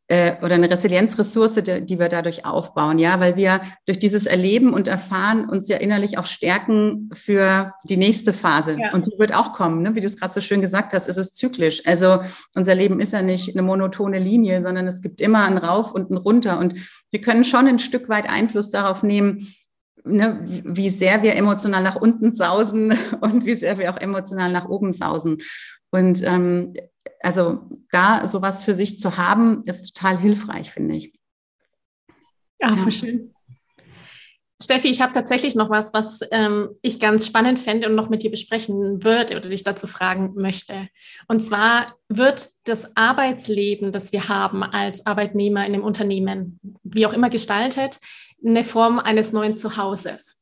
äh, 0.10 0.34
oder 0.42 0.56
eine 0.56 0.70
Resilienzressource, 0.70 1.56
die, 1.56 1.86
die 1.86 2.00
wir 2.00 2.08
dadurch 2.08 2.46
aufbauen, 2.46 2.98
ja, 2.98 3.20
weil 3.20 3.36
wir 3.36 3.62
durch 3.86 4.00
dieses 4.00 4.26
Erleben 4.26 4.74
und 4.74 4.88
Erfahren 4.88 5.50
uns 5.50 5.68
ja 5.68 5.78
innerlich 5.78 6.18
auch 6.18 6.28
stärken 6.28 7.10
für 7.14 7.74
die 7.84 7.98
nächste 7.98 8.32
Phase. 8.32 8.78
Ja. 8.80 8.94
Und 8.94 9.08
die 9.08 9.20
wird 9.20 9.34
auch 9.34 9.54
kommen, 9.54 9.82
ne? 9.82 9.96
wie 9.96 10.02
du 10.02 10.08
es 10.08 10.18
gerade 10.18 10.34
so 10.34 10.42
schön 10.42 10.62
gesagt 10.62 10.94
hast, 10.94 11.10
es 11.10 11.18
ist 11.18 11.36
zyklisch. 11.36 11.86
Also 11.86 12.22
unser 12.56 12.76
Leben 12.76 13.00
ist 13.02 13.14
ja 13.14 13.22
nicht 13.22 13.54
eine 13.54 13.62
monotone 13.62 14.20
Linie, 14.20 14.62
sondern 14.62 14.88
es 14.88 15.02
gibt 15.02 15.20
immer 15.20 15.46
ein 15.46 15.58
Rauf 15.58 15.92
und 15.92 16.10
ein 16.10 16.18
Runter. 16.18 16.58
Und 16.58 16.76
wir 17.12 17.22
können 17.22 17.44
schon 17.44 17.68
ein 17.68 17.80
Stück 17.80 18.08
weit 18.08 18.30
Einfluss 18.30 18.72
darauf 18.72 19.04
nehmen, 19.04 19.54
Ne, 20.10 20.40
wie 20.64 20.90
sehr 20.90 21.22
wir 21.22 21.36
emotional 21.36 21.84
nach 21.84 21.98
unten 21.98 22.34
sausen 22.34 22.96
und 23.20 23.46
wie 23.46 23.56
sehr 23.56 23.78
wir 23.78 23.92
auch 23.92 23.98
emotional 23.98 24.50
nach 24.54 24.70
oben 24.70 24.94
sausen. 24.94 25.40
Und 25.92 26.24
ähm, 26.24 26.74
also 27.22 27.62
da 27.92 28.28
sowas 28.28 28.64
für 28.64 28.74
sich 28.74 29.00
zu 29.00 29.18
haben, 29.18 29.64
ist 29.64 29.96
total 29.96 30.20
hilfreich, 30.20 30.72
finde 30.72 30.96
ich. 30.96 31.14
Ja, 32.60 32.76
voll 32.76 32.92
schön. 32.92 33.34
Steffi, 34.62 34.88
ich 34.88 35.02
habe 35.02 35.14
tatsächlich 35.14 35.54
noch 35.54 35.70
was, 35.70 35.94
was 35.94 36.22
ähm, 36.32 36.70
ich 36.82 37.00
ganz 37.00 37.28
spannend 37.28 37.60
fände 37.60 37.88
und 37.88 37.96
noch 37.96 38.10
mit 38.10 38.24
dir 38.24 38.32
besprechen 38.32 39.04
würde 39.04 39.38
oder 39.38 39.50
dich 39.50 39.64
dazu 39.64 39.86
fragen 39.86 40.34
möchte. 40.36 40.88
Und 41.28 41.42
zwar 41.42 41.94
wird 42.10 42.50
das 42.64 42.96
Arbeitsleben, 42.98 43.92
das 43.92 44.12
wir 44.14 44.30
haben 44.30 44.64
als 44.64 45.06
Arbeitnehmer 45.06 45.64
in 45.66 45.76
einem 45.76 45.84
Unternehmen, 45.84 46.60
wie 46.84 47.06
auch 47.06 47.14
immer 47.14 47.30
gestaltet, 47.30 48.00
eine 48.44 48.64
Form 48.64 48.98
eines 48.98 49.32
neuen 49.32 49.58
Zuhauses. 49.58 50.42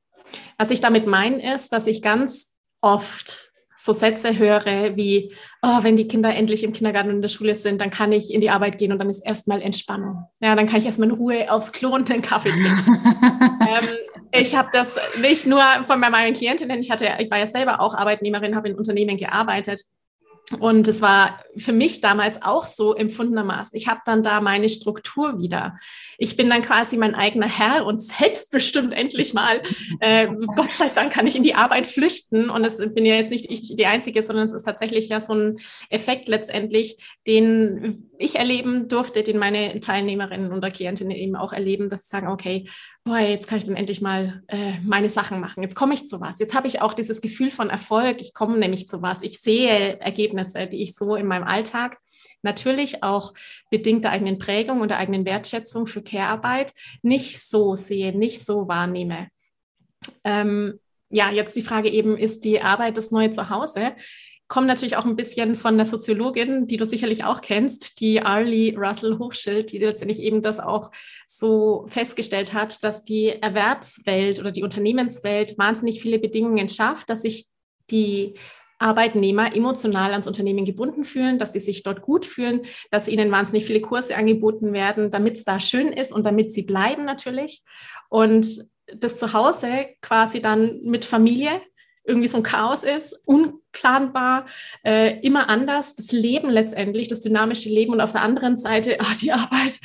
Was 0.57 0.71
ich 0.71 0.79
damit 0.79 1.07
meine, 1.07 1.53
ist, 1.53 1.73
dass 1.73 1.85
ich 1.85 2.01
ganz 2.01 2.55
oft 2.79 3.51
so 3.77 3.93
Sätze 3.93 4.37
höre 4.37 4.95
wie, 4.95 5.33
oh, 5.61 5.79
wenn 5.81 5.97
die 5.97 6.07
Kinder 6.07 6.33
endlich 6.33 6.63
im 6.63 6.73
Kindergarten 6.73 7.09
und 7.09 7.15
in 7.17 7.21
der 7.21 7.29
Schule 7.29 7.55
sind, 7.55 7.81
dann 7.81 7.89
kann 7.89 8.11
ich 8.11 8.33
in 8.33 8.41
die 8.41 8.49
Arbeit 8.49 8.77
gehen 8.77 8.91
und 8.91 8.99
dann 8.99 9.09
ist 9.09 9.25
erstmal 9.25 9.61
Entspannung. 9.61 10.25
Ja, 10.39 10.55
dann 10.55 10.67
kann 10.67 10.79
ich 10.79 10.85
erstmal 10.85 11.09
in 11.09 11.15
Ruhe 11.15 11.51
aufs 11.51 11.71
Klo 11.71 11.89
und 11.89 12.09
einen 12.11 12.21
Kaffee 12.21 12.49
trinken. 12.49 12.85
ähm, 13.61 13.87
ich 14.31 14.55
habe 14.55 14.69
das 14.71 14.99
nicht 15.21 15.45
nur 15.45 15.61
von 15.87 15.99
meinen 15.99 16.33
Klientinnen, 16.33 16.79
ich 16.79 16.91
hatte, 16.91 17.09
ich 17.19 17.29
war 17.31 17.39
ja 17.39 17.47
selber 17.47 17.79
auch 17.79 17.95
Arbeitnehmerin, 17.95 18.55
habe 18.55 18.69
in 18.69 18.75
Unternehmen 18.75 19.17
gearbeitet 19.17 19.81
und 20.59 20.87
es 20.87 21.01
war 21.01 21.39
für 21.57 21.73
mich 21.73 22.01
damals 22.01 22.43
auch 22.43 22.67
so 22.67 22.93
empfundenermaßen. 22.93 23.75
Ich 23.75 23.87
habe 23.87 24.01
dann 24.05 24.21
da 24.21 24.41
meine 24.41 24.69
Struktur 24.69 25.39
wieder. 25.39 25.79
Ich 26.19 26.35
bin 26.35 26.49
dann 26.49 26.61
quasi 26.61 26.97
mein 26.97 27.15
eigener 27.15 27.47
Herr 27.47 27.85
und 27.85 27.99
selbstbestimmt 28.01 28.93
endlich 28.93 29.33
mal. 29.33 29.61
Äh, 29.99 30.27
Gott 30.55 30.73
sei 30.73 30.89
Dank 30.89 31.11
kann 31.11 31.25
ich 31.25 31.35
in 31.35 31.41
die 31.41 31.55
Arbeit 31.55 31.87
flüchten. 31.87 32.51
Und 32.51 32.63
es 32.63 32.77
bin 32.77 33.07
ja 33.07 33.15
jetzt 33.15 33.31
nicht 33.31 33.49
ich 33.49 33.75
die 33.75 33.85
Einzige, 33.87 34.21
sondern 34.21 34.45
es 34.45 34.53
ist 34.53 34.63
tatsächlich 34.63 35.09
ja 35.09 35.19
so 35.19 35.33
ein 35.33 35.57
Effekt 35.89 36.27
letztendlich, 36.27 36.97
den 37.25 38.11
ich 38.19 38.35
erleben 38.35 38.87
durfte, 38.87 39.23
den 39.23 39.39
meine 39.39 39.79
Teilnehmerinnen 39.79 40.53
oder 40.53 40.69
Klientinnen 40.69 41.17
eben 41.17 41.35
auch 41.35 41.53
erleben, 41.53 41.89
dass 41.89 42.03
sie 42.03 42.09
sagen, 42.09 42.27
okay, 42.27 42.65
boah, 43.05 43.19
jetzt 43.19 43.47
kann 43.47 43.59
ich 43.59 43.65
dann 43.65 43.75
endlich 43.75 44.01
mal 44.01 44.43
äh, 44.47 44.79
meine 44.83 45.09
Sachen 45.09 45.39
machen. 45.39 45.61
Jetzt 45.61 45.75
komme 45.75 45.93
ich 45.93 46.07
zu 46.07 46.19
was. 46.19 46.39
Jetzt 46.39 46.55
habe 46.55 46.67
ich 46.67 46.81
auch 46.81 46.93
dieses 46.93 47.21
Gefühl 47.21 47.51
von 47.51 47.69
Erfolg. 47.69 48.19
Ich 48.19 48.33
komme 48.33 48.57
nämlich 48.57 48.87
zu 48.87 49.01
was. 49.01 49.21
Ich 49.21 49.39
sehe 49.39 49.99
Ergebnisse, 49.99 50.65
die 50.65 50.81
ich 50.81 50.95
so 50.95 51.15
in 51.15 51.27
meinem 51.27 51.43
Alltag 51.43 51.99
natürlich 52.41 53.03
auch 53.03 53.33
bedingt 53.69 54.03
der 54.03 54.11
eigenen 54.11 54.39
Prägung 54.39 54.81
und 54.81 54.89
der 54.89 54.97
eigenen 54.97 55.25
Wertschätzung 55.25 55.85
für 55.85 56.01
Care-Arbeit 56.01 56.73
nicht 57.03 57.41
so 57.41 57.75
sehe, 57.75 58.17
nicht 58.17 58.43
so 58.43 58.67
wahrnehme. 58.67 59.29
Ähm, 60.23 60.79
ja, 61.09 61.31
jetzt 61.31 61.55
die 61.55 61.61
Frage 61.61 61.89
eben, 61.89 62.17
ist 62.17 62.43
die 62.43 62.61
Arbeit 62.61 62.97
das 62.97 63.11
neue 63.11 63.29
Zuhause? 63.29 63.95
Kommt 64.47 64.67
natürlich 64.67 64.95
auch 64.95 65.05
ein 65.05 65.15
bisschen 65.15 65.55
von 65.55 65.75
der 65.75 65.85
Soziologin, 65.85 66.67
die 66.67 66.77
du 66.77 66.85
sicherlich 66.85 67.23
auch 67.23 67.41
kennst, 67.41 67.99
die 67.99 68.21
Arlie 68.21 68.77
Russell 68.77 69.17
Hochschild, 69.17 69.71
die 69.71 69.79
letztendlich 69.79 70.19
eben 70.19 70.41
das 70.41 70.59
auch 70.59 70.91
so 71.27 71.85
festgestellt 71.87 72.53
hat, 72.53 72.83
dass 72.83 73.03
die 73.03 73.29
Erwerbswelt 73.29 74.39
oder 74.39 74.51
die 74.51 74.63
Unternehmenswelt 74.63 75.57
wahnsinnig 75.57 76.01
viele 76.01 76.19
Bedingungen 76.19 76.69
schafft, 76.69 77.09
dass 77.09 77.23
sich 77.23 77.47
die 77.89 78.35
Arbeitnehmer 78.77 79.55
emotional 79.55 80.11
ans 80.11 80.27
Unternehmen 80.27 80.65
gebunden 80.65 81.05
fühlen, 81.05 81.39
dass 81.39 81.53
sie 81.53 81.59
sich 81.59 81.81
dort 81.81 82.01
gut 82.01 82.25
fühlen, 82.25 82.61
dass 82.91 83.07
ihnen 83.07 83.31
wahnsinnig 83.31 83.65
viele 83.65 83.81
Kurse 83.81 84.15
angeboten 84.15 84.73
werden, 84.73 85.11
damit 85.11 85.37
es 85.37 85.45
da 85.45 85.59
schön 85.59 85.87
ist 85.93 86.11
und 86.11 86.23
damit 86.23 86.51
sie 86.51 86.63
bleiben 86.63 87.05
natürlich. 87.05 87.63
Und 88.09 88.65
das 88.87 89.17
Zuhause 89.17 89.87
quasi 90.01 90.41
dann 90.41 90.81
mit 90.83 91.05
Familie 91.05 91.61
irgendwie 92.05 92.27
so 92.27 92.37
ein 92.37 92.43
Chaos 92.43 92.83
ist, 92.83 93.19
unplanbar, 93.25 94.45
äh, 94.83 95.19
immer 95.21 95.49
anders. 95.49 95.95
Das 95.95 96.11
Leben 96.11 96.49
letztendlich, 96.49 97.07
das 97.07 97.21
dynamische 97.21 97.69
Leben 97.69 97.93
und 97.93 98.01
auf 98.01 98.11
der 98.11 98.21
anderen 98.21 98.57
Seite 98.57 98.97
ah, 98.99 99.13
die 99.19 99.31
Arbeit, 99.31 99.79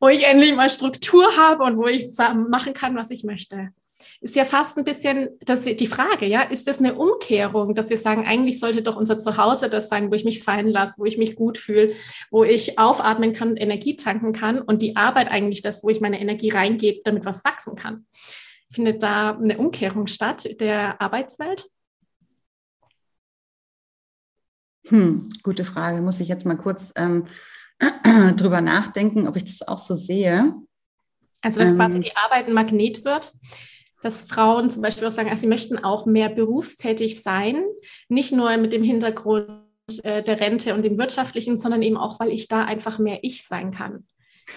wo 0.00 0.08
ich 0.08 0.24
endlich 0.24 0.54
mal 0.54 0.70
Struktur 0.70 1.24
habe 1.36 1.64
und 1.64 1.76
wo 1.76 1.86
ich 1.86 2.06
machen 2.48 2.72
kann, 2.72 2.96
was 2.96 3.10
ich 3.10 3.24
möchte. 3.24 3.70
Ist 4.20 4.36
ja 4.36 4.44
fast 4.44 4.76
ein 4.76 4.84
bisschen 4.84 5.30
das, 5.44 5.64
die 5.64 5.86
Frage, 5.86 6.26
ja, 6.26 6.42
ist 6.42 6.66
das 6.66 6.78
eine 6.78 6.94
Umkehrung, 6.94 7.74
dass 7.74 7.90
wir 7.90 7.98
sagen, 7.98 8.26
eigentlich 8.26 8.58
sollte 8.58 8.82
doch 8.82 8.96
unser 8.96 9.18
Zuhause 9.18 9.68
das 9.68 9.88
sein, 9.88 10.10
wo 10.10 10.14
ich 10.14 10.24
mich 10.24 10.42
fallen 10.42 10.68
lasse, 10.68 10.98
wo 10.98 11.04
ich 11.04 11.18
mich 11.18 11.36
gut 11.36 11.58
fühle, 11.58 11.92
wo 12.30 12.44
ich 12.44 12.78
aufatmen 12.78 13.32
kann, 13.32 13.56
Energie 13.56 13.96
tanken 13.96 14.32
kann 14.32 14.60
und 14.60 14.82
die 14.82 14.96
Arbeit 14.96 15.30
eigentlich 15.30 15.62
das, 15.62 15.82
wo 15.82 15.90
ich 15.90 16.00
meine 16.00 16.20
Energie 16.20 16.50
reingebe, 16.50 17.00
damit 17.04 17.24
was 17.24 17.44
wachsen 17.44 17.76
kann. 17.76 18.06
Findet 18.74 19.04
da 19.04 19.36
eine 19.36 19.56
Umkehrung 19.56 20.08
statt 20.08 20.48
der 20.58 21.00
Arbeitswelt? 21.00 21.70
Hm, 24.86 25.28
gute 25.44 25.64
Frage. 25.64 26.00
Muss 26.00 26.18
ich 26.18 26.26
jetzt 26.26 26.44
mal 26.44 26.56
kurz 26.56 26.92
ähm, 26.96 27.26
drüber 28.36 28.60
nachdenken, 28.60 29.28
ob 29.28 29.36
ich 29.36 29.44
das 29.44 29.66
auch 29.66 29.78
so 29.78 29.94
sehe. 29.94 30.54
Also, 31.40 31.60
dass 31.60 31.70
ähm, 31.70 31.76
quasi 31.76 32.00
die 32.00 32.16
Arbeit 32.16 32.48
ein 32.48 32.52
Magnet 32.52 33.04
wird, 33.04 33.32
dass 34.02 34.24
Frauen 34.24 34.68
zum 34.70 34.82
Beispiel 34.82 35.06
auch 35.06 35.12
sagen, 35.12 35.30
also 35.30 35.42
sie 35.42 35.46
möchten 35.46 35.78
auch 35.78 36.04
mehr 36.04 36.28
berufstätig 36.28 37.22
sein, 37.22 37.62
nicht 38.08 38.32
nur 38.32 38.56
mit 38.56 38.72
dem 38.72 38.82
Hintergrund 38.82 39.48
äh, 40.02 40.20
der 40.24 40.40
Rente 40.40 40.74
und 40.74 40.82
dem 40.82 40.98
wirtschaftlichen, 40.98 41.58
sondern 41.58 41.82
eben 41.82 41.96
auch, 41.96 42.18
weil 42.18 42.30
ich 42.30 42.48
da 42.48 42.64
einfach 42.64 42.98
mehr 42.98 43.20
ich 43.22 43.46
sein 43.46 43.70
kann. 43.70 44.04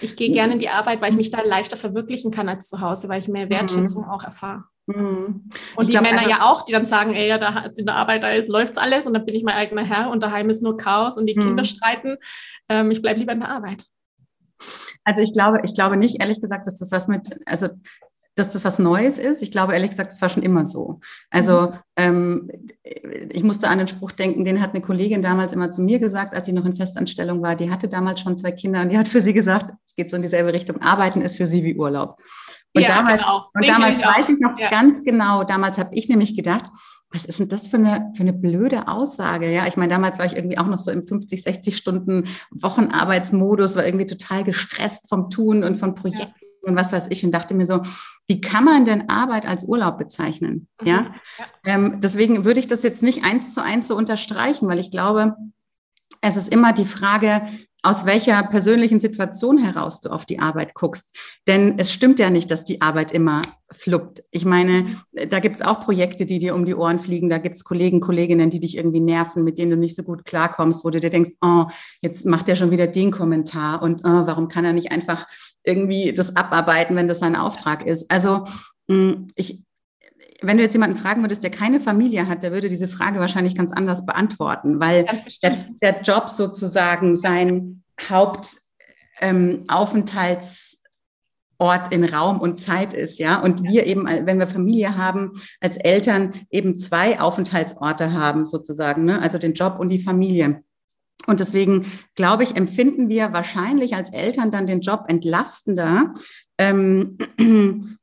Ich 0.00 0.16
gehe 0.16 0.30
gerne 0.30 0.54
in 0.54 0.58
die 0.58 0.68
Arbeit, 0.68 1.00
weil 1.00 1.10
ich 1.10 1.16
mich 1.16 1.30
da 1.30 1.40
leichter 1.42 1.76
verwirklichen 1.76 2.30
kann 2.30 2.48
als 2.48 2.68
zu 2.68 2.80
Hause, 2.80 3.08
weil 3.08 3.20
ich 3.20 3.28
mehr 3.28 3.50
Wertschätzung 3.50 4.04
mhm. 4.04 4.10
auch 4.10 4.22
erfahre. 4.22 4.64
Mhm. 4.86 5.50
Und 5.76 5.88
ich 5.88 5.94
die 5.94 6.00
Männer 6.00 6.20
also, 6.20 6.30
ja 6.30 6.50
auch, 6.50 6.64
die 6.64 6.72
dann 6.72 6.86
sagen, 6.86 7.14
ey, 7.14 7.28
ja, 7.28 7.38
da 7.38 7.70
in 7.76 7.86
der 7.86 7.94
Arbeit 7.94 8.22
da 8.22 8.30
ist, 8.30 8.48
läuft's 8.48 8.78
alles 8.78 9.06
und 9.06 9.14
dann 9.14 9.26
bin 9.26 9.34
ich 9.34 9.44
mein 9.44 9.56
eigener 9.56 9.84
Herr 9.84 10.10
und 10.10 10.22
daheim 10.22 10.48
ist 10.48 10.62
nur 10.62 10.76
Chaos 10.76 11.18
und 11.18 11.26
die 11.26 11.36
mhm. 11.36 11.40
Kinder 11.40 11.64
streiten. 11.64 12.16
Ähm, 12.68 12.90
ich 12.90 13.02
bleibe 13.02 13.20
lieber 13.20 13.32
in 13.32 13.40
der 13.40 13.50
Arbeit. 13.50 13.84
Also 15.04 15.22
ich 15.22 15.32
glaube, 15.32 15.60
ich 15.64 15.74
glaube 15.74 15.96
nicht, 15.96 16.20
ehrlich 16.20 16.40
gesagt, 16.40 16.66
dass 16.66 16.78
das 16.78 16.90
was 16.90 17.08
mit, 17.08 17.28
also 17.46 17.68
dass 18.38 18.50
das 18.50 18.64
was 18.64 18.78
Neues 18.78 19.18
ist. 19.18 19.42
Ich 19.42 19.50
glaube, 19.50 19.72
ehrlich 19.74 19.90
gesagt, 19.90 20.12
es 20.12 20.22
war 20.22 20.28
schon 20.28 20.42
immer 20.42 20.64
so. 20.64 21.00
Also 21.30 21.72
mhm. 21.72 21.76
ähm, 21.96 22.50
ich 23.30 23.42
musste 23.42 23.68
an 23.68 23.78
den 23.78 23.88
Spruch 23.88 24.12
denken, 24.12 24.44
den 24.44 24.60
hat 24.60 24.70
eine 24.70 24.80
Kollegin 24.80 25.22
damals 25.22 25.52
immer 25.52 25.70
zu 25.70 25.82
mir 25.82 25.98
gesagt, 25.98 26.34
als 26.34 26.46
sie 26.46 26.52
noch 26.52 26.64
in 26.64 26.76
Festanstellung 26.76 27.42
war. 27.42 27.56
Die 27.56 27.70
hatte 27.70 27.88
damals 27.88 28.20
schon 28.20 28.36
zwei 28.36 28.52
Kinder 28.52 28.82
und 28.82 28.90
die 28.90 28.98
hat 28.98 29.08
für 29.08 29.22
sie 29.22 29.32
gesagt, 29.32 29.72
es 29.86 29.94
geht 29.94 30.10
so 30.10 30.16
in 30.16 30.22
dieselbe 30.22 30.52
Richtung, 30.52 30.80
Arbeiten 30.80 31.20
ist 31.20 31.36
für 31.36 31.46
sie 31.46 31.64
wie 31.64 31.76
Urlaub. 31.76 32.18
Und 32.74 32.82
ja, 32.82 32.88
damals, 32.88 33.22
genau. 33.22 33.46
und 33.54 33.68
damals 33.68 33.98
weiß 33.98 34.28
ich 34.28 34.38
noch 34.38 34.58
ja. 34.58 34.70
ganz 34.70 35.02
genau, 35.02 35.42
damals 35.42 35.78
habe 35.78 35.94
ich 35.94 36.08
nämlich 36.08 36.36
gedacht, 36.36 36.70
was 37.10 37.24
ist 37.24 37.40
denn 37.40 37.48
das 37.48 37.66
für 37.68 37.78
eine, 37.78 38.12
für 38.14 38.22
eine 38.22 38.34
blöde 38.34 38.86
Aussage? 38.86 39.50
Ja, 39.50 39.66
ich 39.66 39.78
meine, 39.78 39.92
damals 39.92 40.18
war 40.18 40.26
ich 40.26 40.36
irgendwie 40.36 40.58
auch 40.58 40.66
noch 40.66 40.78
so 40.78 40.90
im 40.90 41.06
50, 41.06 41.42
60 41.42 41.76
Stunden 41.76 42.24
Wochenarbeitsmodus, 42.50 43.76
war 43.76 43.86
irgendwie 43.86 44.06
total 44.06 44.44
gestresst 44.44 45.08
vom 45.08 45.30
Tun 45.30 45.64
und 45.64 45.76
von 45.76 45.94
Projekten 45.94 46.34
und 46.62 46.76
was 46.76 46.92
weiß 46.92 47.08
ich 47.10 47.24
und 47.24 47.32
dachte 47.32 47.54
mir 47.54 47.66
so, 47.66 47.82
wie 48.26 48.40
kann 48.40 48.64
man 48.64 48.84
denn 48.84 49.08
Arbeit 49.08 49.46
als 49.46 49.64
Urlaub 49.64 49.98
bezeichnen? 49.98 50.68
Mhm. 50.80 50.86
Ja, 50.86 51.14
ähm, 51.64 52.00
deswegen 52.00 52.44
würde 52.44 52.60
ich 52.60 52.66
das 52.66 52.82
jetzt 52.82 53.02
nicht 53.02 53.24
eins 53.24 53.54
zu 53.54 53.62
eins 53.62 53.88
so 53.88 53.96
unterstreichen, 53.96 54.68
weil 54.68 54.78
ich 54.78 54.90
glaube, 54.90 55.36
es 56.20 56.36
ist 56.36 56.52
immer 56.52 56.72
die 56.72 56.84
Frage, 56.84 57.42
aus 57.82 58.06
welcher 58.06 58.42
persönlichen 58.42 58.98
Situation 58.98 59.56
heraus 59.56 60.00
du 60.00 60.08
auf 60.10 60.26
die 60.26 60.40
Arbeit 60.40 60.74
guckst. 60.74 61.16
Denn 61.46 61.78
es 61.78 61.92
stimmt 61.92 62.18
ja 62.18 62.28
nicht, 62.28 62.50
dass 62.50 62.64
die 62.64 62.80
Arbeit 62.80 63.12
immer 63.12 63.42
fluppt. 63.70 64.24
Ich 64.32 64.44
meine, 64.44 65.00
da 65.12 65.38
gibt 65.38 65.56
es 65.56 65.62
auch 65.62 65.80
Projekte, 65.80 66.26
die 66.26 66.40
dir 66.40 66.56
um 66.56 66.64
die 66.64 66.74
Ohren 66.74 66.98
fliegen. 66.98 67.28
Da 67.28 67.38
gibt 67.38 67.54
es 67.54 67.62
Kollegen, 67.62 68.00
Kolleginnen, 68.00 68.50
die 68.50 68.58
dich 68.58 68.76
irgendwie 68.76 69.00
nerven, 69.00 69.44
mit 69.44 69.58
denen 69.58 69.70
du 69.70 69.76
nicht 69.76 69.94
so 69.94 70.02
gut 70.02 70.24
klarkommst, 70.24 70.84
wo 70.84 70.90
du 70.90 70.98
dir 70.98 71.10
denkst, 71.10 71.30
oh, 71.40 71.66
jetzt 72.02 72.24
macht 72.24 72.48
er 72.48 72.56
schon 72.56 72.72
wieder 72.72 72.88
den 72.88 73.12
Kommentar 73.12 73.80
und 73.80 74.00
oh, 74.00 74.26
warum 74.26 74.48
kann 74.48 74.64
er 74.64 74.72
nicht 74.72 74.90
einfach 74.90 75.26
irgendwie 75.64 76.12
das 76.12 76.36
abarbeiten, 76.36 76.96
wenn 76.96 77.08
das 77.08 77.18
sein 77.18 77.36
Auftrag 77.36 77.86
ist. 77.86 78.10
Also 78.10 78.46
mm, 78.88 79.28
ich, 79.36 79.62
wenn 80.40 80.56
du 80.56 80.62
jetzt 80.62 80.72
jemanden 80.72 80.96
fragen 80.96 81.22
würdest, 81.22 81.42
der 81.42 81.50
keine 81.50 81.80
Familie 81.80 82.28
hat, 82.28 82.42
der 82.42 82.52
würde 82.52 82.68
diese 82.68 82.88
Frage 82.88 83.20
wahrscheinlich 83.20 83.54
ganz 83.54 83.72
anders 83.72 84.06
beantworten, 84.06 84.80
weil 84.80 85.06
der, 85.42 85.54
der, 85.82 86.02
Job 86.02 86.28
sozusagen 86.28 87.16
sein 87.16 87.82
Hauptaufenthaltsort 88.00 90.78
ähm, 91.60 91.90
in 91.90 92.04
Raum 92.04 92.40
und 92.40 92.56
Zeit 92.56 92.92
ist, 92.92 93.18
ja. 93.18 93.40
Und 93.40 93.64
wir 93.64 93.86
eben, 93.86 94.06
wenn 94.06 94.38
wir 94.38 94.46
Familie 94.46 94.96
haben, 94.96 95.32
als 95.60 95.76
Eltern 95.76 96.34
eben 96.50 96.78
zwei 96.78 97.20
Aufenthaltsorte 97.20 98.12
haben, 98.12 98.46
sozusagen, 98.46 99.04
ne? 99.04 99.20
also 99.20 99.38
den 99.38 99.54
Job 99.54 99.78
und 99.80 99.88
die 99.88 100.02
Familie. 100.02 100.62
Und 101.26 101.40
deswegen, 101.40 101.86
glaube 102.14 102.42
ich, 102.44 102.56
empfinden 102.56 103.08
wir 103.08 103.32
wahrscheinlich 103.32 103.94
als 103.94 104.12
Eltern 104.12 104.50
dann 104.50 104.66
den 104.66 104.80
Job 104.80 105.04
entlastender, 105.08 106.14
ähm, 106.58 107.18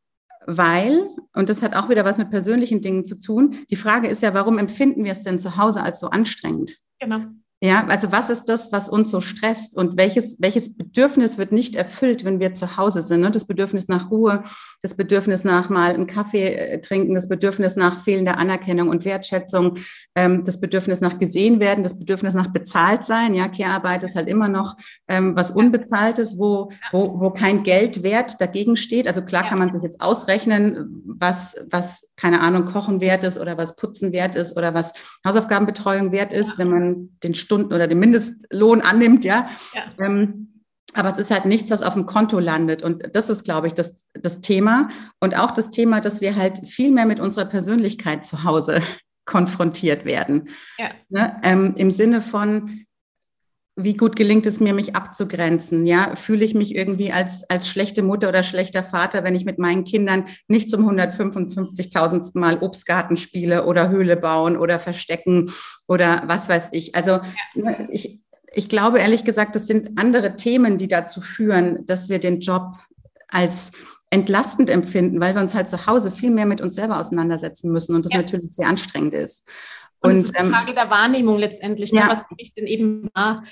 weil, 0.45 1.09
und 1.33 1.49
das 1.49 1.63
hat 1.63 1.75
auch 1.75 1.89
wieder 1.89 2.05
was 2.05 2.17
mit 2.17 2.29
persönlichen 2.29 2.81
Dingen 2.81 3.03
zu 3.03 3.19
tun, 3.19 3.57
die 3.71 3.75
Frage 3.75 4.07
ist 4.07 4.21
ja, 4.21 4.33
warum 4.33 4.59
empfinden 4.59 5.03
wir 5.03 5.11
es 5.11 5.23
denn 5.23 5.39
zu 5.39 5.57
Hause 5.57 5.81
als 5.81 5.99
so 5.99 6.09
anstrengend? 6.09 6.77
Genau. 6.99 7.17
Ja, 7.61 7.87
also 7.87 8.11
was 8.11 8.29
ist 8.29 8.45
das, 8.45 8.73
was 8.73 8.89
uns 8.89 9.09
so 9.09 9.21
stresst 9.21 9.77
und 9.77 9.97
welches, 9.97 10.41
welches 10.41 10.75
Bedürfnis 10.75 11.37
wird 11.37 11.53
nicht 11.53 11.75
erfüllt, 11.75 12.25
wenn 12.25 12.41
wir 12.41 12.53
zu 12.53 12.75
Hause 12.75 13.01
sind? 13.01 13.21
Ne? 13.21 13.31
Das 13.31 13.47
Bedürfnis 13.47 13.87
nach 13.87 14.11
Ruhe, 14.11 14.43
das 14.81 14.95
Bedürfnis 14.95 15.45
nach 15.45 15.69
mal 15.69 15.93
einen 15.93 16.05
Kaffee 16.05 16.53
äh, 16.53 16.81
trinken, 16.81 17.15
das 17.15 17.29
Bedürfnis 17.29 17.77
nach 17.77 18.03
fehlender 18.03 18.37
Anerkennung 18.37 18.89
und 18.89 19.05
Wertschätzung, 19.05 19.77
ähm, 20.15 20.43
das 20.43 20.59
Bedürfnis 20.59 20.99
nach 20.99 21.17
gesehen 21.17 21.61
werden, 21.61 21.81
das 21.81 21.97
Bedürfnis 21.97 22.33
nach 22.33 22.47
bezahlt 22.47 23.05
sein. 23.05 23.33
Ja, 23.33 23.47
Care-Arbeit 23.47 24.03
ist 24.03 24.17
halt 24.17 24.27
immer 24.27 24.49
noch 24.49 24.75
ähm, 25.07 25.37
was 25.37 25.51
Unbezahltes, 25.51 26.37
wo, 26.37 26.69
wo, 26.91 27.21
wo 27.21 27.31
kein 27.31 27.63
Geldwert 27.63 28.41
dagegen 28.41 28.75
steht. 28.75 29.07
Also 29.07 29.21
klar 29.21 29.47
kann 29.47 29.59
man 29.59 29.71
sich 29.71 29.81
jetzt 29.81 30.01
ausrechnen, 30.01 31.03
was, 31.05 31.55
was, 31.69 32.05
keine 32.17 32.41
Ahnung, 32.41 32.65
Kochen 32.65 32.99
wert 32.99 33.23
ist 33.23 33.39
oder 33.39 33.57
was 33.57 33.77
Putzen 33.77 34.11
wert 34.11 34.35
ist 34.35 34.57
oder 34.57 34.73
was 34.73 34.91
Hausaufgabenbetreuung 35.25 36.11
wert 36.11 36.33
ist, 36.33 36.59
wenn 36.59 36.69
man 36.69 37.09
den 37.23 37.33
Stunden 37.45 37.73
oder 37.73 37.87
den 37.87 37.99
Mindestlohn 37.99 38.81
annimmt, 38.81 39.23
ja. 39.23 39.49
ja. 39.73 40.05
Ähm, 40.05 40.61
aber 40.93 41.09
es 41.09 41.19
ist 41.19 41.31
halt 41.31 41.45
nichts, 41.45 41.71
was 41.71 41.81
auf 41.81 41.93
dem 41.93 42.05
Konto 42.05 42.39
landet. 42.39 42.81
Und 42.81 43.15
das 43.15 43.29
ist, 43.29 43.43
glaube 43.43 43.67
ich, 43.67 43.73
das, 43.73 44.07
das 44.13 44.41
Thema. 44.41 44.89
Und 45.19 45.37
auch 45.37 45.51
das 45.51 45.69
Thema, 45.69 45.99
dass 45.99 46.21
wir 46.21 46.35
halt 46.35 46.59
viel 46.59 46.91
mehr 46.91 47.05
mit 47.05 47.19
unserer 47.19 47.45
Persönlichkeit 47.45 48.25
zu 48.25 48.43
Hause 48.43 48.81
konfrontiert 49.25 50.05
werden. 50.05 50.49
Ja. 50.77 50.89
Ne? 51.09 51.39
Ähm, 51.43 51.73
Im 51.77 51.91
Sinne 51.91 52.21
von, 52.21 52.84
wie 53.77 53.97
gut 53.97 54.15
gelingt 54.15 54.45
es 54.45 54.61
mir, 54.61 54.73
mich 54.73 54.95
abzugrenzen? 54.95 55.85
Ja, 55.85 56.15
fühle 56.15 56.45
ich 56.45 56.55
mich 56.55 56.75
irgendwie 56.75 57.11
als, 57.11 57.49
als 57.49 57.67
schlechte 57.67 58.03
Mutter 58.03 58.29
oder 58.29 58.43
schlechter 58.43 58.83
Vater, 58.83 59.23
wenn 59.25 59.35
ich 59.35 59.43
mit 59.43 59.59
meinen 59.59 59.83
Kindern 59.83 60.25
nicht 60.47 60.69
zum 60.69 60.89
155.000. 60.89 62.31
Mal 62.39 62.59
Obstgarten 62.59 63.17
spiele 63.17 63.65
oder 63.65 63.89
Höhle 63.89 64.15
bauen 64.15 64.55
oder 64.55 64.79
verstecken 64.79 65.51
oder 65.87 66.23
was 66.27 66.47
weiß 66.47 66.69
ich. 66.71 66.95
Also 66.95 67.11
ja. 67.11 67.23
Ne, 67.55 67.87
ich, 67.91 68.21
ich 68.53 68.69
glaube 68.69 68.99
ehrlich 68.99 69.25
gesagt, 69.25 69.55
das 69.55 69.67
sind 69.67 69.99
andere 69.99 70.37
Themen, 70.37 70.77
die 70.77 70.87
dazu 70.87 71.19
führen, 71.19 71.85
dass 71.85 72.07
wir 72.07 72.19
den 72.19 72.39
Job 72.39 72.77
als 73.27 73.73
entlastend 74.09 74.69
empfinden, 74.69 75.19
weil 75.19 75.35
wir 75.35 75.41
uns 75.41 75.53
halt 75.53 75.67
zu 75.67 75.85
Hause 75.85 76.11
viel 76.11 76.31
mehr 76.31 76.45
mit 76.45 76.61
uns 76.61 76.75
selber 76.75 76.99
auseinandersetzen 76.99 77.71
müssen 77.71 77.95
und 77.95 78.05
das 78.05 78.13
ja. 78.13 78.19
natürlich 78.19 78.53
sehr 78.53 78.67
anstrengend 78.67 79.13
ist. 79.13 79.45
Und, 80.05 80.11
und 80.11 80.17
es 80.17 80.25
ist 80.25 80.37
eine 80.37 80.47
ähm, 80.47 80.53
Frage 80.53 80.73
der 80.73 80.89
Wahrnehmung 80.89 81.37
letztendlich, 81.37 81.91
ne? 81.91 81.99
ja. 81.99 82.09
was 82.09 82.19
ich 82.37 82.53
denn 82.53 82.67
eben 82.67 83.09
wahr. 83.13 83.43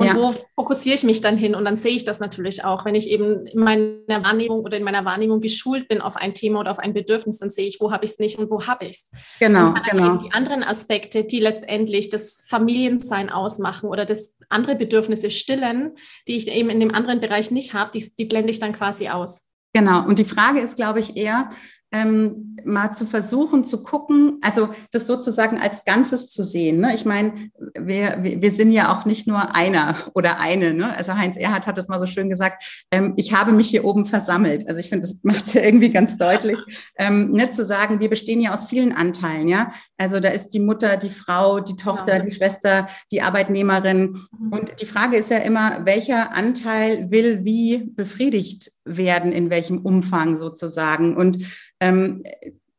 Und 0.00 0.06
ja. 0.06 0.14
wo 0.14 0.32
fokussiere 0.54 0.94
ich 0.94 1.02
mich 1.02 1.20
dann 1.20 1.36
hin? 1.36 1.56
Und 1.56 1.64
dann 1.64 1.74
sehe 1.74 1.96
ich 1.96 2.04
das 2.04 2.20
natürlich 2.20 2.64
auch. 2.64 2.84
Wenn 2.84 2.94
ich 2.94 3.10
eben 3.10 3.46
in 3.46 3.58
meiner 3.58 4.22
Wahrnehmung 4.22 4.60
oder 4.60 4.76
in 4.76 4.84
meiner 4.84 5.04
Wahrnehmung 5.04 5.40
geschult 5.40 5.88
bin 5.88 6.00
auf 6.00 6.14
ein 6.14 6.34
Thema 6.34 6.60
oder 6.60 6.70
auf 6.70 6.78
ein 6.78 6.94
Bedürfnis, 6.94 7.38
dann 7.38 7.50
sehe 7.50 7.66
ich, 7.66 7.80
wo 7.80 7.90
habe 7.90 8.04
ich 8.04 8.12
es 8.12 8.18
nicht 8.20 8.38
und 8.38 8.48
wo 8.48 8.64
habe 8.64 8.86
ich 8.86 8.98
es. 8.98 9.10
Genau, 9.40 9.70
und 9.70 9.82
genau. 9.90 10.06
Eben 10.06 10.18
die 10.20 10.32
anderen 10.32 10.62
Aspekte, 10.62 11.24
die 11.24 11.40
letztendlich 11.40 12.10
das 12.10 12.46
Familiensein 12.48 13.28
ausmachen 13.28 13.88
oder 13.88 14.04
das 14.04 14.36
andere 14.48 14.76
Bedürfnisse 14.76 15.32
stillen, 15.32 15.96
die 16.28 16.36
ich 16.36 16.46
eben 16.46 16.70
in 16.70 16.78
dem 16.78 16.94
anderen 16.94 17.20
Bereich 17.20 17.50
nicht 17.50 17.74
habe, 17.74 17.90
die, 17.92 18.08
die 18.16 18.24
blende 18.24 18.50
ich 18.50 18.60
dann 18.60 18.72
quasi 18.72 19.08
aus. 19.08 19.48
Genau. 19.72 20.04
Und 20.04 20.20
die 20.20 20.24
Frage 20.24 20.60
ist, 20.60 20.76
glaube 20.76 21.00
ich, 21.00 21.16
eher, 21.16 21.50
ähm, 21.90 22.56
mal 22.64 22.92
zu 22.92 23.06
versuchen 23.06 23.64
zu 23.64 23.82
gucken, 23.82 24.38
also 24.42 24.68
das 24.90 25.06
sozusagen 25.06 25.58
als 25.58 25.84
Ganzes 25.84 26.28
zu 26.28 26.44
sehen. 26.44 26.80
Ne? 26.80 26.94
Ich 26.94 27.06
meine, 27.06 27.50
wir, 27.78 28.18
wir 28.22 28.50
sind 28.50 28.72
ja 28.72 28.92
auch 28.92 29.06
nicht 29.06 29.26
nur 29.26 29.54
einer 29.54 29.96
oder 30.14 30.38
eine. 30.38 30.74
Ne? 30.74 30.94
Also 30.96 31.14
Heinz 31.14 31.36
Erhardt 31.36 31.66
hat 31.66 31.78
das 31.78 31.88
mal 31.88 31.98
so 31.98 32.06
schön 32.06 32.28
gesagt, 32.28 32.86
ähm, 32.90 33.14
ich 33.16 33.32
habe 33.32 33.52
mich 33.52 33.68
hier 33.68 33.84
oben 33.84 34.04
versammelt. 34.04 34.68
Also 34.68 34.80
ich 34.80 34.88
finde, 34.88 35.06
das 35.06 35.20
macht 35.22 35.46
es 35.46 35.54
ja 35.54 35.62
irgendwie 35.62 35.90
ganz 35.90 36.18
deutlich, 36.18 36.58
ähm, 36.98 37.30
nicht 37.30 37.54
zu 37.54 37.64
sagen, 37.64 38.00
wir 38.00 38.10
bestehen 38.10 38.40
ja 38.40 38.52
aus 38.52 38.66
vielen 38.66 38.92
Anteilen. 38.92 39.48
Ja, 39.48 39.72
Also 39.96 40.20
da 40.20 40.28
ist 40.28 40.50
die 40.50 40.60
Mutter, 40.60 40.96
die 40.96 41.10
Frau, 41.10 41.60
die 41.60 41.76
Tochter, 41.76 42.18
ja. 42.18 42.22
die 42.22 42.30
Schwester, 42.30 42.86
die 43.10 43.22
Arbeitnehmerin. 43.22 44.18
Mhm. 44.38 44.52
Und 44.52 44.80
die 44.80 44.86
Frage 44.86 45.16
ist 45.16 45.30
ja 45.30 45.38
immer, 45.38 45.86
welcher 45.86 46.34
Anteil 46.34 47.10
will 47.10 47.44
wie 47.44 47.78
befriedigt 47.78 48.72
werden, 48.96 49.32
in 49.32 49.50
welchem 49.50 49.78
Umfang 49.78 50.36
sozusagen. 50.36 51.16
Und 51.16 51.38
ähm, 51.80 52.22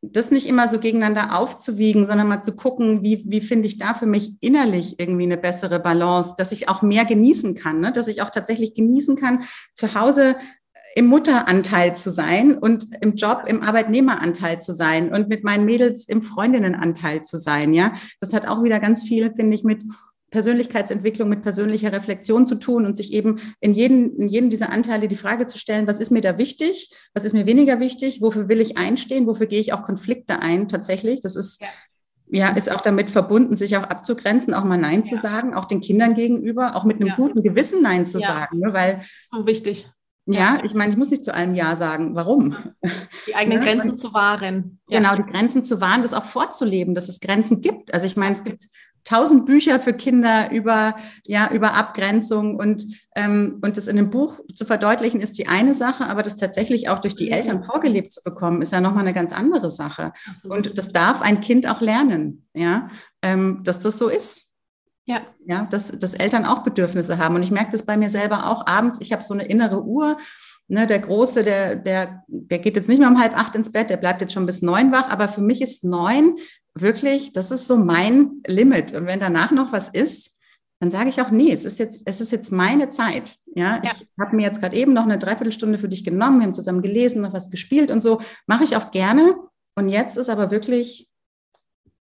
das 0.02 0.30
nicht 0.30 0.46
immer 0.46 0.68
so 0.68 0.78
gegeneinander 0.78 1.38
aufzuwiegen, 1.38 2.06
sondern 2.06 2.28
mal 2.28 2.40
zu 2.40 2.56
gucken, 2.56 3.02
wie, 3.02 3.22
wie 3.26 3.40
finde 3.40 3.66
ich 3.66 3.76
da 3.76 3.92
für 3.92 4.06
mich 4.06 4.32
innerlich 4.40 4.98
irgendwie 4.98 5.24
eine 5.24 5.36
bessere 5.36 5.78
Balance, 5.78 6.34
dass 6.38 6.52
ich 6.52 6.68
auch 6.68 6.80
mehr 6.80 7.04
genießen 7.04 7.54
kann, 7.54 7.80
ne? 7.80 7.92
dass 7.92 8.08
ich 8.08 8.22
auch 8.22 8.30
tatsächlich 8.30 8.74
genießen 8.74 9.16
kann, 9.16 9.44
zu 9.74 9.94
Hause 9.94 10.36
im 10.94 11.06
Mutteranteil 11.06 11.94
zu 11.96 12.10
sein 12.10 12.56
und 12.58 12.86
im 13.00 13.14
Job 13.14 13.44
im 13.46 13.62
Arbeitnehmeranteil 13.62 14.60
zu 14.60 14.72
sein 14.72 15.12
und 15.12 15.28
mit 15.28 15.44
meinen 15.44 15.64
Mädels 15.64 16.08
im 16.08 16.22
Freundinnenanteil 16.22 17.22
zu 17.22 17.38
sein. 17.38 17.74
Ja, 17.74 17.94
das 18.20 18.32
hat 18.32 18.48
auch 18.48 18.64
wieder 18.64 18.80
ganz 18.80 19.04
viel, 19.04 19.32
finde 19.32 19.54
ich, 19.54 19.64
mit 19.64 19.84
Persönlichkeitsentwicklung 20.30 21.28
mit 21.28 21.42
persönlicher 21.42 21.92
Reflexion 21.92 22.46
zu 22.46 22.54
tun 22.54 22.86
und 22.86 22.96
sich 22.96 23.12
eben 23.12 23.40
in 23.60 23.74
jedem, 23.74 24.16
in 24.16 24.28
jedem 24.28 24.50
dieser 24.50 24.72
Anteile 24.72 25.08
die 25.08 25.16
Frage 25.16 25.46
zu 25.46 25.58
stellen, 25.58 25.86
was 25.86 25.98
ist 25.98 26.10
mir 26.10 26.20
da 26.20 26.38
wichtig, 26.38 26.94
was 27.14 27.24
ist 27.24 27.32
mir 27.32 27.46
weniger 27.46 27.80
wichtig, 27.80 28.20
wofür 28.20 28.48
will 28.48 28.60
ich 28.60 28.78
einstehen, 28.78 29.26
wofür 29.26 29.46
gehe 29.46 29.60
ich 29.60 29.72
auch 29.72 29.82
Konflikte 29.82 30.40
ein 30.40 30.68
tatsächlich. 30.68 31.20
Das 31.20 31.36
ist, 31.36 31.60
ja, 31.60 31.68
ja 32.28 32.48
ist 32.48 32.70
auch 32.70 32.80
damit 32.80 33.10
verbunden, 33.10 33.56
sich 33.56 33.76
auch 33.76 33.84
abzugrenzen, 33.84 34.54
auch 34.54 34.64
mal 34.64 34.78
Nein 34.78 35.02
ja. 35.04 35.16
zu 35.16 35.20
sagen, 35.20 35.54
auch 35.54 35.64
den 35.64 35.80
Kindern 35.80 36.14
gegenüber, 36.14 36.76
auch 36.76 36.84
mit 36.84 36.96
einem 36.96 37.08
ja. 37.08 37.16
guten 37.16 37.42
Gewissen 37.42 37.82
Nein 37.82 38.06
zu 38.06 38.18
sagen. 38.18 38.60
Ne? 38.60 38.72
Weil 38.72 39.04
so 39.30 39.46
wichtig. 39.46 39.90
Ja, 40.26 40.58
ich 40.62 40.74
meine, 40.74 40.92
ich 40.92 40.96
muss 40.98 41.10
nicht 41.10 41.24
zu 41.24 41.34
allem 41.34 41.54
Ja 41.54 41.74
sagen. 41.76 42.14
Warum? 42.14 42.56
Die 43.26 43.34
eigenen 43.34 43.58
ja, 43.58 43.64
Grenzen 43.64 43.96
zu 43.96 44.14
wahren. 44.14 44.78
Genau, 44.88 45.16
die 45.16 45.24
Grenzen 45.24 45.64
zu 45.64 45.80
wahren, 45.80 46.02
das 46.02 46.14
auch 46.14 46.24
vorzuleben, 46.24 46.94
dass 46.94 47.08
es 47.08 47.20
Grenzen 47.20 47.60
gibt. 47.60 47.92
Also 47.92 48.06
ich 48.06 48.16
meine, 48.16 48.34
es 48.34 48.44
gibt 48.44 48.68
tausend 49.04 49.46
Bücher 49.46 49.80
für 49.80 49.92
Kinder 49.92 50.50
über, 50.50 50.96
ja, 51.24 51.50
über 51.52 51.74
Abgrenzung 51.74 52.56
und, 52.56 52.86
ähm, 53.14 53.58
und 53.62 53.76
das 53.76 53.88
in 53.88 53.98
einem 53.98 54.10
Buch 54.10 54.40
zu 54.54 54.64
verdeutlichen, 54.64 55.20
ist 55.20 55.38
die 55.38 55.48
eine 55.48 55.74
Sache, 55.74 56.06
aber 56.06 56.22
das 56.22 56.36
tatsächlich 56.36 56.88
auch 56.88 56.98
durch 56.98 57.16
die 57.16 57.30
Eltern 57.30 57.62
vorgelebt 57.62 58.12
zu 58.12 58.22
bekommen, 58.22 58.62
ist 58.62 58.72
ja 58.72 58.80
nochmal 58.80 59.04
eine 59.04 59.14
ganz 59.14 59.32
andere 59.32 59.70
Sache. 59.70 60.12
Absolut. 60.28 60.68
Und 60.68 60.78
das 60.78 60.92
darf 60.92 61.22
ein 61.22 61.40
Kind 61.40 61.68
auch 61.68 61.80
lernen, 61.80 62.46
ja, 62.54 62.88
ähm, 63.22 63.62
dass 63.64 63.80
das 63.80 63.98
so 63.98 64.08
ist. 64.08 64.46
Ja. 65.06 65.22
Ja, 65.44 65.66
dass, 65.70 65.90
dass 65.98 66.14
Eltern 66.14 66.46
auch 66.46 66.62
Bedürfnisse 66.62 67.18
haben. 67.18 67.34
Und 67.34 67.42
ich 67.42 67.50
merke 67.50 67.72
das 67.72 67.84
bei 67.84 67.96
mir 67.96 68.08
selber 68.08 68.48
auch 68.48 68.66
abends. 68.66 69.00
Ich 69.00 69.12
habe 69.12 69.22
so 69.22 69.34
eine 69.34 69.44
innere 69.44 69.82
Uhr. 69.82 70.18
Ne, 70.68 70.86
der 70.86 71.00
Große, 71.00 71.42
der, 71.42 71.74
der, 71.74 72.22
der 72.28 72.60
geht 72.60 72.76
jetzt 72.76 72.88
nicht 72.88 73.00
mehr 73.00 73.08
um 73.08 73.20
halb 73.20 73.36
acht 73.36 73.56
ins 73.56 73.72
Bett, 73.72 73.90
der 73.90 73.96
bleibt 73.96 74.20
jetzt 74.20 74.32
schon 74.32 74.46
bis 74.46 74.62
neun 74.62 74.92
wach. 74.92 75.10
Aber 75.10 75.26
für 75.26 75.40
mich 75.40 75.62
ist 75.62 75.82
neun 75.82 76.36
wirklich, 76.74 77.32
das 77.32 77.50
ist 77.50 77.66
so 77.66 77.76
mein 77.76 78.42
Limit. 78.46 78.94
Und 78.94 79.06
wenn 79.06 79.20
danach 79.20 79.50
noch 79.50 79.72
was 79.72 79.88
ist, 79.88 80.36
dann 80.80 80.90
sage 80.90 81.10
ich 81.10 81.20
auch, 81.20 81.30
nee, 81.30 81.52
es 81.52 81.64
ist 81.64 81.78
jetzt, 81.78 82.02
es 82.06 82.20
ist 82.20 82.32
jetzt 82.32 82.50
meine 82.50 82.88
Zeit. 82.88 83.36
Ja, 83.54 83.82
ja. 83.84 83.90
ich 83.92 84.06
habe 84.18 84.34
mir 84.34 84.42
jetzt 84.42 84.60
gerade 84.60 84.76
eben 84.76 84.94
noch 84.94 85.02
eine 85.02 85.18
Dreiviertelstunde 85.18 85.78
für 85.78 85.88
dich 85.88 86.04
genommen, 86.04 86.38
wir 86.38 86.46
haben 86.46 86.54
zusammen 86.54 86.80
gelesen, 86.80 87.20
noch 87.20 87.34
was 87.34 87.50
gespielt 87.50 87.90
und 87.90 88.00
so. 88.02 88.20
Mache 88.46 88.64
ich 88.64 88.76
auch 88.76 88.90
gerne. 88.90 89.36
Und 89.74 89.88
jetzt 89.88 90.16
ist 90.16 90.30
aber 90.30 90.50
wirklich 90.50 91.08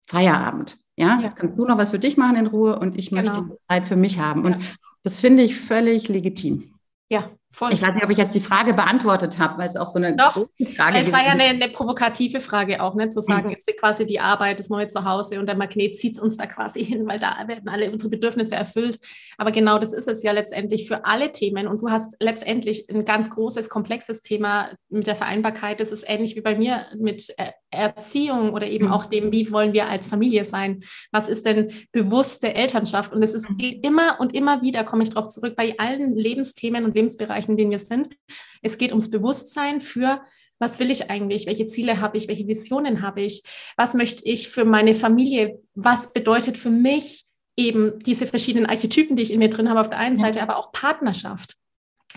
Feierabend. 0.07 0.79
Ja, 0.97 1.19
ja. 1.19 1.21
jetzt 1.23 1.37
kannst 1.37 1.57
du 1.59 1.67
noch 1.67 1.79
was 1.79 1.91
für 1.91 1.99
dich 1.99 2.17
machen 2.17 2.37
in 2.37 2.47
Ruhe 2.47 2.79
und 2.79 2.99
ich 2.99 3.11
genau. 3.11 3.23
möchte 3.23 3.59
Zeit 3.63 3.85
für 3.85 3.97
mich 3.97 4.19
haben. 4.19 4.45
Und 4.45 4.59
das 5.03 5.21
finde 5.21 5.43
ich 5.43 5.57
völlig 5.57 6.09
legitim. 6.09 6.75
Ja, 7.09 7.31
Voll. 7.55 7.73
Ich 7.73 7.81
weiß 7.81 7.95
nicht, 7.95 8.03
ob 8.03 8.11
ich 8.11 8.19
jetzt 8.19 8.35
die 8.35 8.41
Frage 8.41 8.75
beantwortet 8.75 9.39
habe, 9.39 9.59
weil 9.59 9.69
es 9.69 9.77
auch 9.77 9.87
so 9.87 9.99
eine 9.99 10.17
Doch, 10.17 10.33
Frage 10.77 10.99
ist. 10.99 11.07
Es 11.07 11.13
war 11.13 11.25
ja 11.25 11.31
eine, 11.31 11.45
eine, 11.45 11.69
provokative 11.69 12.41
Frage 12.41 12.83
auch, 12.83 12.97
ne? 12.97 13.11
zu 13.11 13.21
sagen, 13.21 13.47
mhm. 13.47 13.53
ist 13.53 13.71
quasi 13.79 14.07
die 14.07 14.19
Arbeit 14.19 14.59
das 14.59 14.71
neue 14.71 14.89
Zuhause 14.89 15.39
und 15.39 15.47
der 15.47 15.57
Magnet 15.57 15.97
zieht 15.97 16.19
uns 16.19 16.37
da 16.37 16.47
quasi 16.47 16.85
hin, 16.85 17.07
weil 17.07 17.21
da 17.21 17.45
werden 17.47 17.69
alle 17.69 17.93
unsere 17.93 18.11
Bedürfnisse 18.11 18.57
erfüllt. 18.57 18.99
Aber 19.39 19.53
genau 19.53 19.79
das 19.79 19.93
ist 19.93 20.09
es 20.09 20.25
ja 20.25 20.33
letztendlich 20.33 20.89
für 20.89 21.05
alle 21.05 21.31
Themen. 21.31 21.69
Und 21.69 21.81
du 21.81 21.91
hast 21.91 22.17
letztendlich 22.19 22.91
ein 22.91 23.05
ganz 23.05 23.31
großes, 23.31 23.69
komplexes 23.69 24.23
Thema 24.23 24.71
mit 24.89 25.07
der 25.07 25.15
Vereinbarkeit. 25.15 25.79
Das 25.79 25.93
ist 25.93 26.05
ähnlich 26.09 26.35
wie 26.35 26.41
bei 26.41 26.57
mir 26.57 26.87
mit 26.99 27.33
äh, 27.39 27.53
Erziehung 27.75 28.53
oder 28.53 28.67
eben 28.67 28.87
mhm. 28.87 28.93
auch 28.93 29.07
dem, 29.07 29.33
wie 29.33 29.51
wollen 29.53 29.73
wir 29.73 29.89
als 29.89 30.09
Familie 30.09 30.45
sein? 30.45 30.83
Was 31.13 31.29
ist 31.29 31.45
denn 31.45 31.73
bewusste 31.93 32.55
Elternschaft? 32.55 33.13
Und 33.13 33.23
es 33.23 33.35
ist 33.35 33.51
mhm. 33.51 33.81
immer 33.83 34.19
und 34.21 34.35
immer 34.35 34.63
wieder, 34.63 34.85
komme 34.85 35.03
ich 35.03 35.11
darauf 35.11 35.29
zurück, 35.29 35.57
bei 35.57 35.79
allen 35.79 36.17
Lebensthemen 36.17 36.85
und 36.85 36.95
Lebensbereichen, 36.95 37.35
Bereichen, 37.35 37.53
in 37.53 37.57
denen 37.57 37.71
wir 37.71 37.79
sind. 37.79 38.17
Es 38.63 38.79
geht 38.79 38.91
ums 38.91 39.11
Bewusstsein 39.11 39.81
für, 39.81 40.23
was 40.59 40.79
will 40.79 40.91
ich 40.91 41.11
eigentlich? 41.11 41.47
Welche 41.47 41.67
Ziele 41.67 42.01
habe 42.01 42.17
ich? 42.17 42.29
Welche 42.29 42.47
Visionen 42.47 43.03
habe 43.03 43.23
ich? 43.23 43.43
Was 43.77 43.95
möchte 43.95 44.25
ich 44.25 44.49
für 44.49 44.65
meine 44.65 44.95
Familie? 44.95 45.61
Was 45.75 46.13
bedeutet 46.13 46.57
für 46.57 46.71
mich 46.71 47.25
eben 47.57 47.99
diese 48.01 48.27
verschiedenen 48.27 48.67
Archetypen, 48.67 49.17
die 49.17 49.23
ich 49.23 49.33
in 49.33 49.39
mir 49.39 49.51
drin 49.51 49.69
habe, 49.69 49.81
auf 49.81 49.91
der 49.91 49.99
einen 49.99 50.17
ja. 50.17 50.25
Seite, 50.25 50.43
aber 50.43 50.57
auch 50.57 50.73
Partnerschaft? 50.73 51.57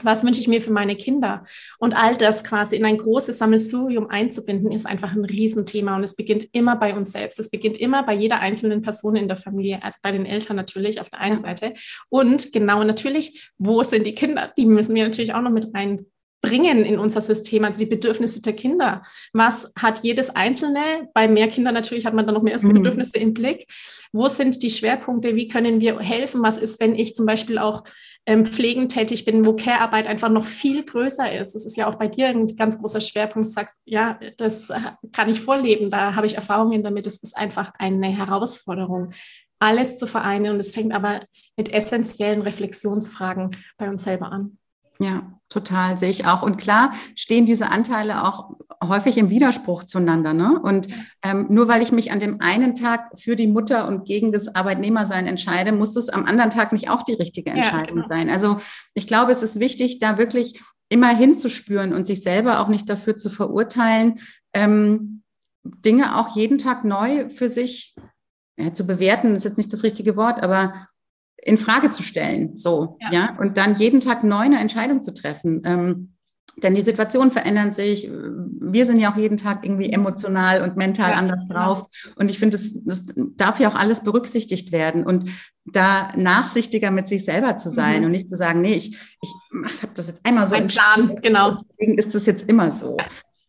Was 0.03 0.23
wünsche 0.23 0.39
ich 0.39 0.47
mir 0.47 0.61
für 0.61 0.71
meine 0.71 0.95
Kinder? 0.95 1.43
Und 1.79 1.95
all 1.95 2.15
das 2.15 2.43
quasi 2.43 2.75
in 2.75 2.85
ein 2.85 2.97
großes 2.97 3.37
Sammelsurium 3.37 4.09
einzubinden, 4.09 4.71
ist 4.71 4.85
einfach 4.85 5.13
ein 5.13 5.25
Riesenthema. 5.25 5.95
Und 5.95 6.03
es 6.03 6.15
beginnt 6.15 6.49
immer 6.51 6.75
bei 6.75 6.95
uns 6.95 7.11
selbst. 7.11 7.39
Es 7.39 7.49
beginnt 7.49 7.77
immer 7.77 8.03
bei 8.03 8.13
jeder 8.13 8.39
einzelnen 8.39 8.81
Person 8.81 9.15
in 9.15 9.27
der 9.27 9.37
Familie, 9.37 9.83
als 9.83 10.01
bei 10.01 10.11
den 10.11 10.25
Eltern 10.25 10.55
natürlich 10.55 11.01
auf 11.01 11.09
der 11.09 11.19
einen 11.19 11.37
Seite. 11.37 11.73
Und 12.09 12.51
genau 12.53 12.83
natürlich, 12.83 13.51
wo 13.57 13.83
sind 13.83 14.05
die 14.05 14.15
Kinder? 14.15 14.53
Die 14.57 14.65
müssen 14.65 14.95
wir 14.95 15.03
natürlich 15.03 15.33
auch 15.33 15.41
noch 15.41 15.51
mit 15.51 15.73
rein 15.73 16.05
bringen 16.41 16.85
in 16.85 16.99
unser 16.99 17.21
System, 17.21 17.65
also 17.65 17.79
die 17.79 17.87
Bedürfnisse 17.87 18.41
der 18.41 18.53
Kinder. 18.53 19.01
Was 19.33 19.73
hat 19.77 20.03
jedes 20.03 20.29
Einzelne? 20.29 21.09
Bei 21.13 21.27
mehr 21.27 21.47
Kindern 21.47 21.73
natürlich 21.73 22.05
hat 22.05 22.13
man 22.13 22.25
dann 22.25 22.35
noch 22.35 22.43
mehr 22.43 22.57
mhm. 22.61 22.73
Bedürfnisse 22.73 23.17
im 23.17 23.33
Blick. 23.33 23.65
Wo 24.11 24.27
sind 24.27 24.61
die 24.61 24.69
Schwerpunkte? 24.69 25.35
Wie 25.35 25.47
können 25.47 25.81
wir 25.81 25.99
helfen? 25.99 26.43
Was 26.43 26.57
ist, 26.57 26.79
wenn 26.79 26.95
ich 26.95 27.15
zum 27.15 27.25
Beispiel 27.25 27.57
auch 27.57 27.83
ähm, 28.27 28.45
pflegend 28.45 28.91
tätig 28.91 29.23
bin, 29.23 29.45
wo 29.45 29.53
Care-Arbeit 29.53 30.05
einfach 30.05 30.29
noch 30.29 30.43
viel 30.43 30.83
größer 30.83 31.31
ist. 31.31 31.55
Das 31.55 31.65
ist 31.65 31.77
ja 31.77 31.87
auch 31.87 31.95
bei 31.95 32.07
dir 32.07 32.27
ein 32.27 32.47
ganz 32.55 32.77
großer 32.77 32.99
Schwerpunkt. 32.99 33.47
Du 33.47 33.51
sagst, 33.51 33.81
ja, 33.85 34.19
das 34.35 34.69
äh, 34.69 34.79
kann 35.13 35.29
ich 35.29 35.39
vorleben, 35.39 35.89
da 35.89 36.13
habe 36.13 36.27
ich 36.27 36.35
Erfahrungen 36.35 36.83
damit. 36.83 37.07
Es 37.07 37.17
ist 37.17 37.37
einfach 37.37 37.71
eine 37.79 38.09
Herausforderung, 38.09 39.11
alles 39.59 39.97
zu 39.97 40.07
vereinen. 40.07 40.53
Und 40.53 40.59
es 40.59 40.71
fängt 40.71 40.93
aber 40.93 41.21
mit 41.55 41.69
essentiellen 41.69 42.41
Reflexionsfragen 42.41 43.55
bei 43.77 43.89
uns 43.89 44.03
selber 44.03 44.29
an. 44.29 44.57
Ja, 44.99 45.39
total, 45.47 45.97
sehe 45.97 46.09
ich 46.09 46.25
auch. 46.25 46.41
Und 46.41 46.57
klar 46.57 46.93
stehen 47.15 47.45
diese 47.45 47.69
Anteile 47.69 48.25
auch 48.25 48.55
häufig 48.83 49.17
im 49.17 49.29
Widerspruch 49.29 49.83
zueinander. 49.83 50.33
Ne? 50.33 50.59
Und 50.61 50.87
ähm, 51.23 51.47
nur 51.49 51.67
weil 51.67 51.81
ich 51.81 51.91
mich 51.91 52.11
an 52.11 52.19
dem 52.19 52.41
einen 52.41 52.75
Tag 52.75 53.17
für 53.17 53.35
die 53.35 53.47
Mutter 53.47 53.87
und 53.87 54.05
gegen 54.05 54.31
das 54.31 54.53
Arbeitnehmersein 54.53 55.27
entscheide, 55.27 55.71
muss 55.71 55.95
es 55.95 56.09
am 56.09 56.25
anderen 56.25 56.51
Tag 56.51 56.71
nicht 56.71 56.89
auch 56.89 57.03
die 57.03 57.13
richtige 57.13 57.49
Entscheidung 57.51 57.97
ja, 57.97 58.03
genau. 58.03 58.07
sein. 58.07 58.29
Also 58.29 58.59
ich 58.93 59.07
glaube, 59.07 59.31
es 59.31 59.43
ist 59.43 59.59
wichtig, 59.59 59.99
da 59.99 60.17
wirklich 60.17 60.61
immer 60.89 61.15
hinzuspüren 61.15 61.93
und 61.93 62.07
sich 62.07 62.21
selber 62.21 62.59
auch 62.59 62.67
nicht 62.67 62.89
dafür 62.89 63.17
zu 63.17 63.29
verurteilen, 63.29 64.19
ähm, 64.53 65.23
Dinge 65.63 66.17
auch 66.17 66.35
jeden 66.35 66.57
Tag 66.57 66.85
neu 66.85 67.29
für 67.29 67.49
sich 67.49 67.95
ja, 68.57 68.73
zu 68.73 68.87
bewerten, 68.87 69.35
ist 69.35 69.43
jetzt 69.43 69.57
nicht 69.57 69.73
das 69.73 69.83
richtige 69.83 70.15
Wort, 70.15 70.41
aber 70.41 70.87
in 71.37 71.57
Frage 71.57 71.89
zu 71.91 72.03
stellen, 72.03 72.57
so, 72.57 72.97
ja, 72.99 73.11
ja? 73.11 73.37
und 73.39 73.57
dann 73.57 73.75
jeden 73.75 74.01
Tag 74.01 74.23
neu 74.23 74.39
eine 74.39 74.59
Entscheidung 74.59 75.03
zu 75.03 75.13
treffen. 75.13 75.61
Ähm, 75.65 76.16
denn 76.57 76.73
die 76.73 76.81
Situationen 76.81 77.31
verändern 77.31 77.71
sich. 77.71 78.09
Wir 78.09 78.85
sind 78.85 78.99
ja 78.99 79.11
auch 79.11 79.17
jeden 79.17 79.37
Tag 79.37 79.63
irgendwie 79.63 79.91
emotional 79.91 80.61
und 80.61 80.75
mental 80.75 81.11
ja, 81.11 81.17
anders 81.17 81.47
genau. 81.47 81.59
drauf. 81.59 81.91
Genau. 82.03 82.15
Und 82.17 82.29
ich 82.29 82.39
finde, 82.39 82.57
das, 82.57 82.73
das 82.83 83.05
darf 83.35 83.59
ja 83.59 83.69
auch 83.69 83.75
alles 83.75 84.03
berücksichtigt 84.03 84.71
werden. 84.71 85.05
Und 85.05 85.25
da 85.65 86.11
nachsichtiger 86.15 86.89
mit 86.89 87.07
sich 87.07 87.25
selber 87.25 87.57
zu 87.57 87.69
sein 87.69 87.99
mhm. 87.99 88.05
und 88.05 88.11
nicht 88.11 88.29
zu 88.29 88.35
sagen, 88.35 88.61
nee, 88.61 88.73
ich, 88.73 88.97
ich 89.21 89.83
habe 89.83 89.93
das 89.93 90.07
jetzt 90.07 90.25
einmal 90.25 90.47
so 90.47 90.55
Ein 90.55 90.67
Plan, 90.67 91.19
genau. 91.21 91.51
Deswegen 91.51 91.97
ist 91.97 92.15
das 92.15 92.25
jetzt 92.25 92.49
immer 92.49 92.71
so. 92.71 92.97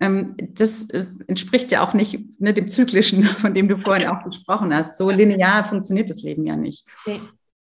Ähm, 0.00 0.36
das 0.38 0.90
äh, 0.90 1.06
entspricht 1.26 1.72
ja 1.72 1.82
auch 1.82 1.94
nicht 1.94 2.40
ne, 2.40 2.52
dem 2.52 2.68
Zyklischen, 2.68 3.22
von 3.24 3.54
dem 3.54 3.68
du 3.68 3.78
vorhin 3.78 4.08
auch 4.08 4.22
gesprochen 4.22 4.74
hast. 4.74 4.96
So 4.96 5.10
linear 5.10 5.64
funktioniert 5.64 6.10
das 6.10 6.22
Leben 6.22 6.44
ja 6.46 6.56
nicht. 6.56 6.86
Nee. 7.06 7.20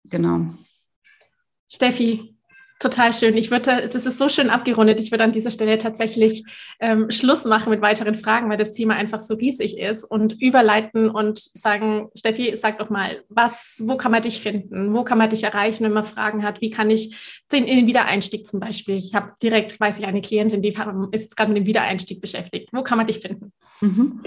Genau. 0.04 0.46
Steffi, 1.70 2.31
Total 2.82 3.12
schön. 3.12 3.36
Ich 3.36 3.52
würde, 3.52 3.88
das 3.88 4.06
ist 4.06 4.18
so 4.18 4.28
schön 4.28 4.50
abgerundet. 4.50 4.98
Ich 4.98 5.12
würde 5.12 5.22
an 5.22 5.30
dieser 5.30 5.52
Stelle 5.52 5.78
tatsächlich 5.78 6.42
ähm, 6.80 7.12
Schluss 7.12 7.44
machen 7.44 7.70
mit 7.70 7.80
weiteren 7.80 8.16
Fragen, 8.16 8.50
weil 8.50 8.56
das 8.56 8.72
Thema 8.72 8.94
einfach 8.94 9.20
so 9.20 9.34
riesig 9.34 9.78
ist 9.78 10.02
und 10.02 10.32
überleiten 10.42 11.08
und 11.08 11.38
sagen, 11.38 12.08
Steffi, 12.16 12.56
sag 12.56 12.78
doch 12.78 12.90
mal, 12.90 13.22
was, 13.28 13.80
wo 13.84 13.96
kann 13.96 14.10
man 14.10 14.22
dich 14.22 14.40
finden? 14.40 14.92
Wo 14.94 15.04
kann 15.04 15.16
man 15.16 15.30
dich 15.30 15.44
erreichen, 15.44 15.84
wenn 15.84 15.92
man 15.92 16.04
Fragen 16.04 16.42
hat? 16.42 16.60
Wie 16.60 16.70
kann 16.70 16.90
ich 16.90 17.44
den, 17.52 17.66
in 17.66 17.76
den 17.76 17.86
Wiedereinstieg 17.86 18.48
zum 18.48 18.58
Beispiel? 18.58 18.96
Ich 18.96 19.14
habe 19.14 19.30
direkt, 19.40 19.78
weiß 19.78 20.00
ich, 20.00 20.06
eine 20.08 20.20
Klientin, 20.20 20.60
die 20.60 20.74
ist 21.12 21.36
gerade 21.36 21.52
mit 21.52 21.58
dem 21.58 21.66
Wiedereinstieg 21.66 22.20
beschäftigt. 22.20 22.70
Wo 22.72 22.82
kann 22.82 22.98
man 22.98 23.06
dich 23.06 23.20
finden? 23.20 23.52
Mhm. 23.82 24.20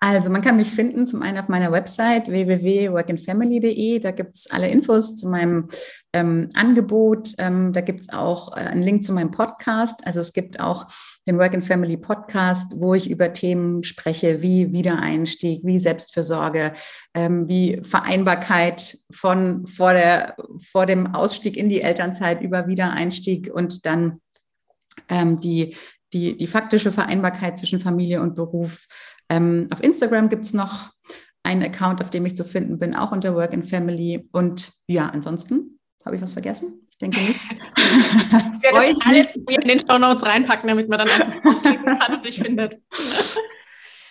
Also 0.00 0.30
man 0.30 0.42
kann 0.42 0.56
mich 0.56 0.70
finden 0.70 1.06
zum 1.06 1.22
einen 1.22 1.38
auf 1.38 1.48
meiner 1.48 1.70
Website 1.70 2.28
www.workandfamily.de. 2.28 4.00
Da 4.00 4.10
gibt 4.10 4.36
es 4.36 4.50
alle 4.50 4.68
Infos 4.68 5.16
zu 5.16 5.28
meinem 5.28 5.68
ähm, 6.14 6.48
Angebot. 6.54 7.34
Ähm, 7.38 7.72
da 7.72 7.82
gibt 7.82 8.00
es 8.00 8.08
auch 8.12 8.56
äh, 8.56 8.60
einen 8.60 8.82
Link 8.82 9.04
zu 9.04 9.12
meinem 9.12 9.30
Podcast. 9.30 10.04
Also 10.06 10.20
es 10.20 10.32
gibt 10.32 10.60
auch 10.60 10.86
den 11.28 11.38
Work 11.38 11.54
and 11.54 11.66
Family 11.66 11.98
Podcast, 11.98 12.72
wo 12.74 12.94
ich 12.94 13.08
über 13.08 13.32
Themen 13.32 13.84
spreche 13.84 14.40
wie 14.40 14.72
Wiedereinstieg, 14.72 15.60
wie 15.62 15.78
Selbstfürsorge, 15.78 16.72
ähm, 17.14 17.46
wie 17.46 17.80
Vereinbarkeit 17.82 18.98
von 19.12 19.66
vor, 19.66 19.92
der, 19.92 20.36
vor 20.72 20.86
dem 20.86 21.14
Ausstieg 21.14 21.56
in 21.56 21.68
die 21.68 21.82
Elternzeit 21.82 22.40
über 22.40 22.66
Wiedereinstieg 22.66 23.52
und 23.52 23.84
dann 23.86 24.20
ähm, 25.08 25.38
die, 25.38 25.76
die, 26.12 26.36
die 26.36 26.46
faktische 26.46 26.92
Vereinbarkeit 26.92 27.58
zwischen 27.58 27.80
Familie 27.80 28.20
und 28.20 28.34
Beruf. 28.34 28.86
Ähm, 29.28 29.68
auf 29.72 29.82
Instagram 29.82 30.28
gibt 30.28 30.46
es 30.46 30.52
noch 30.52 30.90
einen 31.42 31.62
Account, 31.62 32.00
auf 32.00 32.10
dem 32.10 32.26
ich 32.26 32.36
zu 32.36 32.44
finden 32.44 32.78
bin, 32.78 32.94
auch 32.94 33.12
unter 33.12 33.34
Work 33.34 33.52
and 33.52 33.66
Family. 33.66 34.28
Und 34.32 34.72
ja, 34.86 35.08
ansonsten 35.08 35.78
habe 36.04 36.16
ich 36.16 36.22
was 36.22 36.32
vergessen? 36.32 36.88
Ich 36.90 36.98
denke 36.98 37.20
nicht. 37.20 37.40
ich 37.76 38.62
werde 38.62 38.94
das 38.94 39.06
alles 39.06 39.36
in 39.36 39.68
den 39.68 39.80
Show 39.80 39.98
Notes 39.98 40.24
reinpacken, 40.24 40.68
damit 40.68 40.88
man 40.88 40.98
dann 40.98 41.08
einfach 41.08 41.42
draufklicken 41.42 41.98
kann 41.98 42.14
und 42.14 42.24
dich 42.24 42.40
findet. 42.40 42.80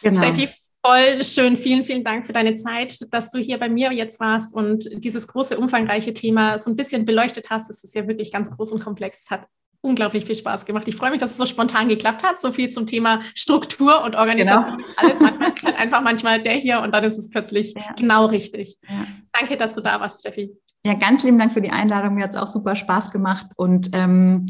Genau. 0.02 0.18
Steffi, 0.18 0.50
voll 0.84 1.24
schön. 1.24 1.56
Vielen, 1.58 1.84
vielen 1.84 2.04
Dank 2.04 2.26
für 2.26 2.34
deine 2.34 2.56
Zeit, 2.56 2.98
dass 3.14 3.30
du 3.30 3.40
hier 3.40 3.60
bei 3.60 3.70
mir 3.70 3.94
jetzt 3.94 4.20
warst 4.20 4.54
und 4.54 4.90
dieses 5.04 5.28
große, 5.28 5.58
umfangreiche 5.58 6.14
Thema 6.14 6.58
so 6.58 6.70
ein 6.70 6.76
bisschen 6.76 7.06
beleuchtet 7.06 7.50
hast. 7.50 7.70
Es 7.70 7.84
ist 7.84 7.96
ja 7.96 8.08
wirklich 8.08 8.32
ganz 8.32 8.52
groß 8.52 8.72
und 8.72 8.84
komplex. 8.84 9.24
Es 9.24 9.30
hat 9.30 9.46
unglaublich 9.82 10.26
viel 10.26 10.36
Spaß 10.36 10.66
gemacht. 10.66 10.88
Ich 10.88 10.96
freue 10.96 11.12
mich, 11.12 11.20
dass 11.20 11.32
es 11.32 11.38
so 11.38 11.46
spontan 11.46 11.90
geklappt 11.90 12.24
hat. 12.24 12.40
So 12.40 12.52
viel 12.52 12.70
zum 12.70 12.86
Thema 12.86 13.22
Struktur 13.34 14.04
und 14.04 14.16
Organisation. 14.16 14.78
Genau. 14.78 14.90
Alles 14.96 15.20
manchmal 15.20 15.48
ist 15.50 15.64
halt 15.64 15.78
einfach 15.78 16.02
manchmal 16.02 16.44
der 16.44 16.54
hier 16.54 16.82
und 16.82 16.94
dann 16.94 17.04
ist 17.04 17.18
es 17.18 17.30
plötzlich 17.30 17.74
ja. 17.74 17.94
genau 17.98 18.26
richtig. 18.28 18.78
Ja. 18.88 19.06
Danke, 19.34 19.58
dass 19.58 19.74
du 19.74 19.82
da 19.82 20.00
warst, 20.00 20.20
Steffi. 20.20 20.56
Ja, 20.86 20.94
ganz 20.94 21.24
lieben 21.24 21.38
Dank 21.38 21.54
für 21.54 21.62
die 21.62 21.72
Einladung. 21.72 22.16
Mir 22.16 22.24
hat 22.24 22.32
es 22.32 22.38
auch 22.38 22.48
super 22.48 22.76
Spaß 22.76 23.12
gemacht. 23.12 23.48
Und 23.56 23.90
ähm, 23.94 24.48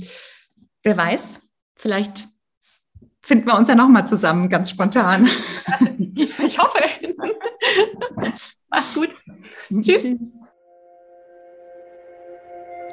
wer 0.83 0.97
weiß, 0.97 1.49
vielleicht 1.75 2.27
finden 3.21 3.47
wir 3.47 3.57
uns 3.57 3.69
ja 3.69 3.75
nochmal 3.75 4.07
zusammen, 4.07 4.49
ganz 4.49 4.69
spontan. 4.69 5.29
Ich 6.17 6.59
hoffe. 6.59 6.83
Mach's 8.69 8.93
gut. 8.93 9.15
Tschüss. 9.81 10.05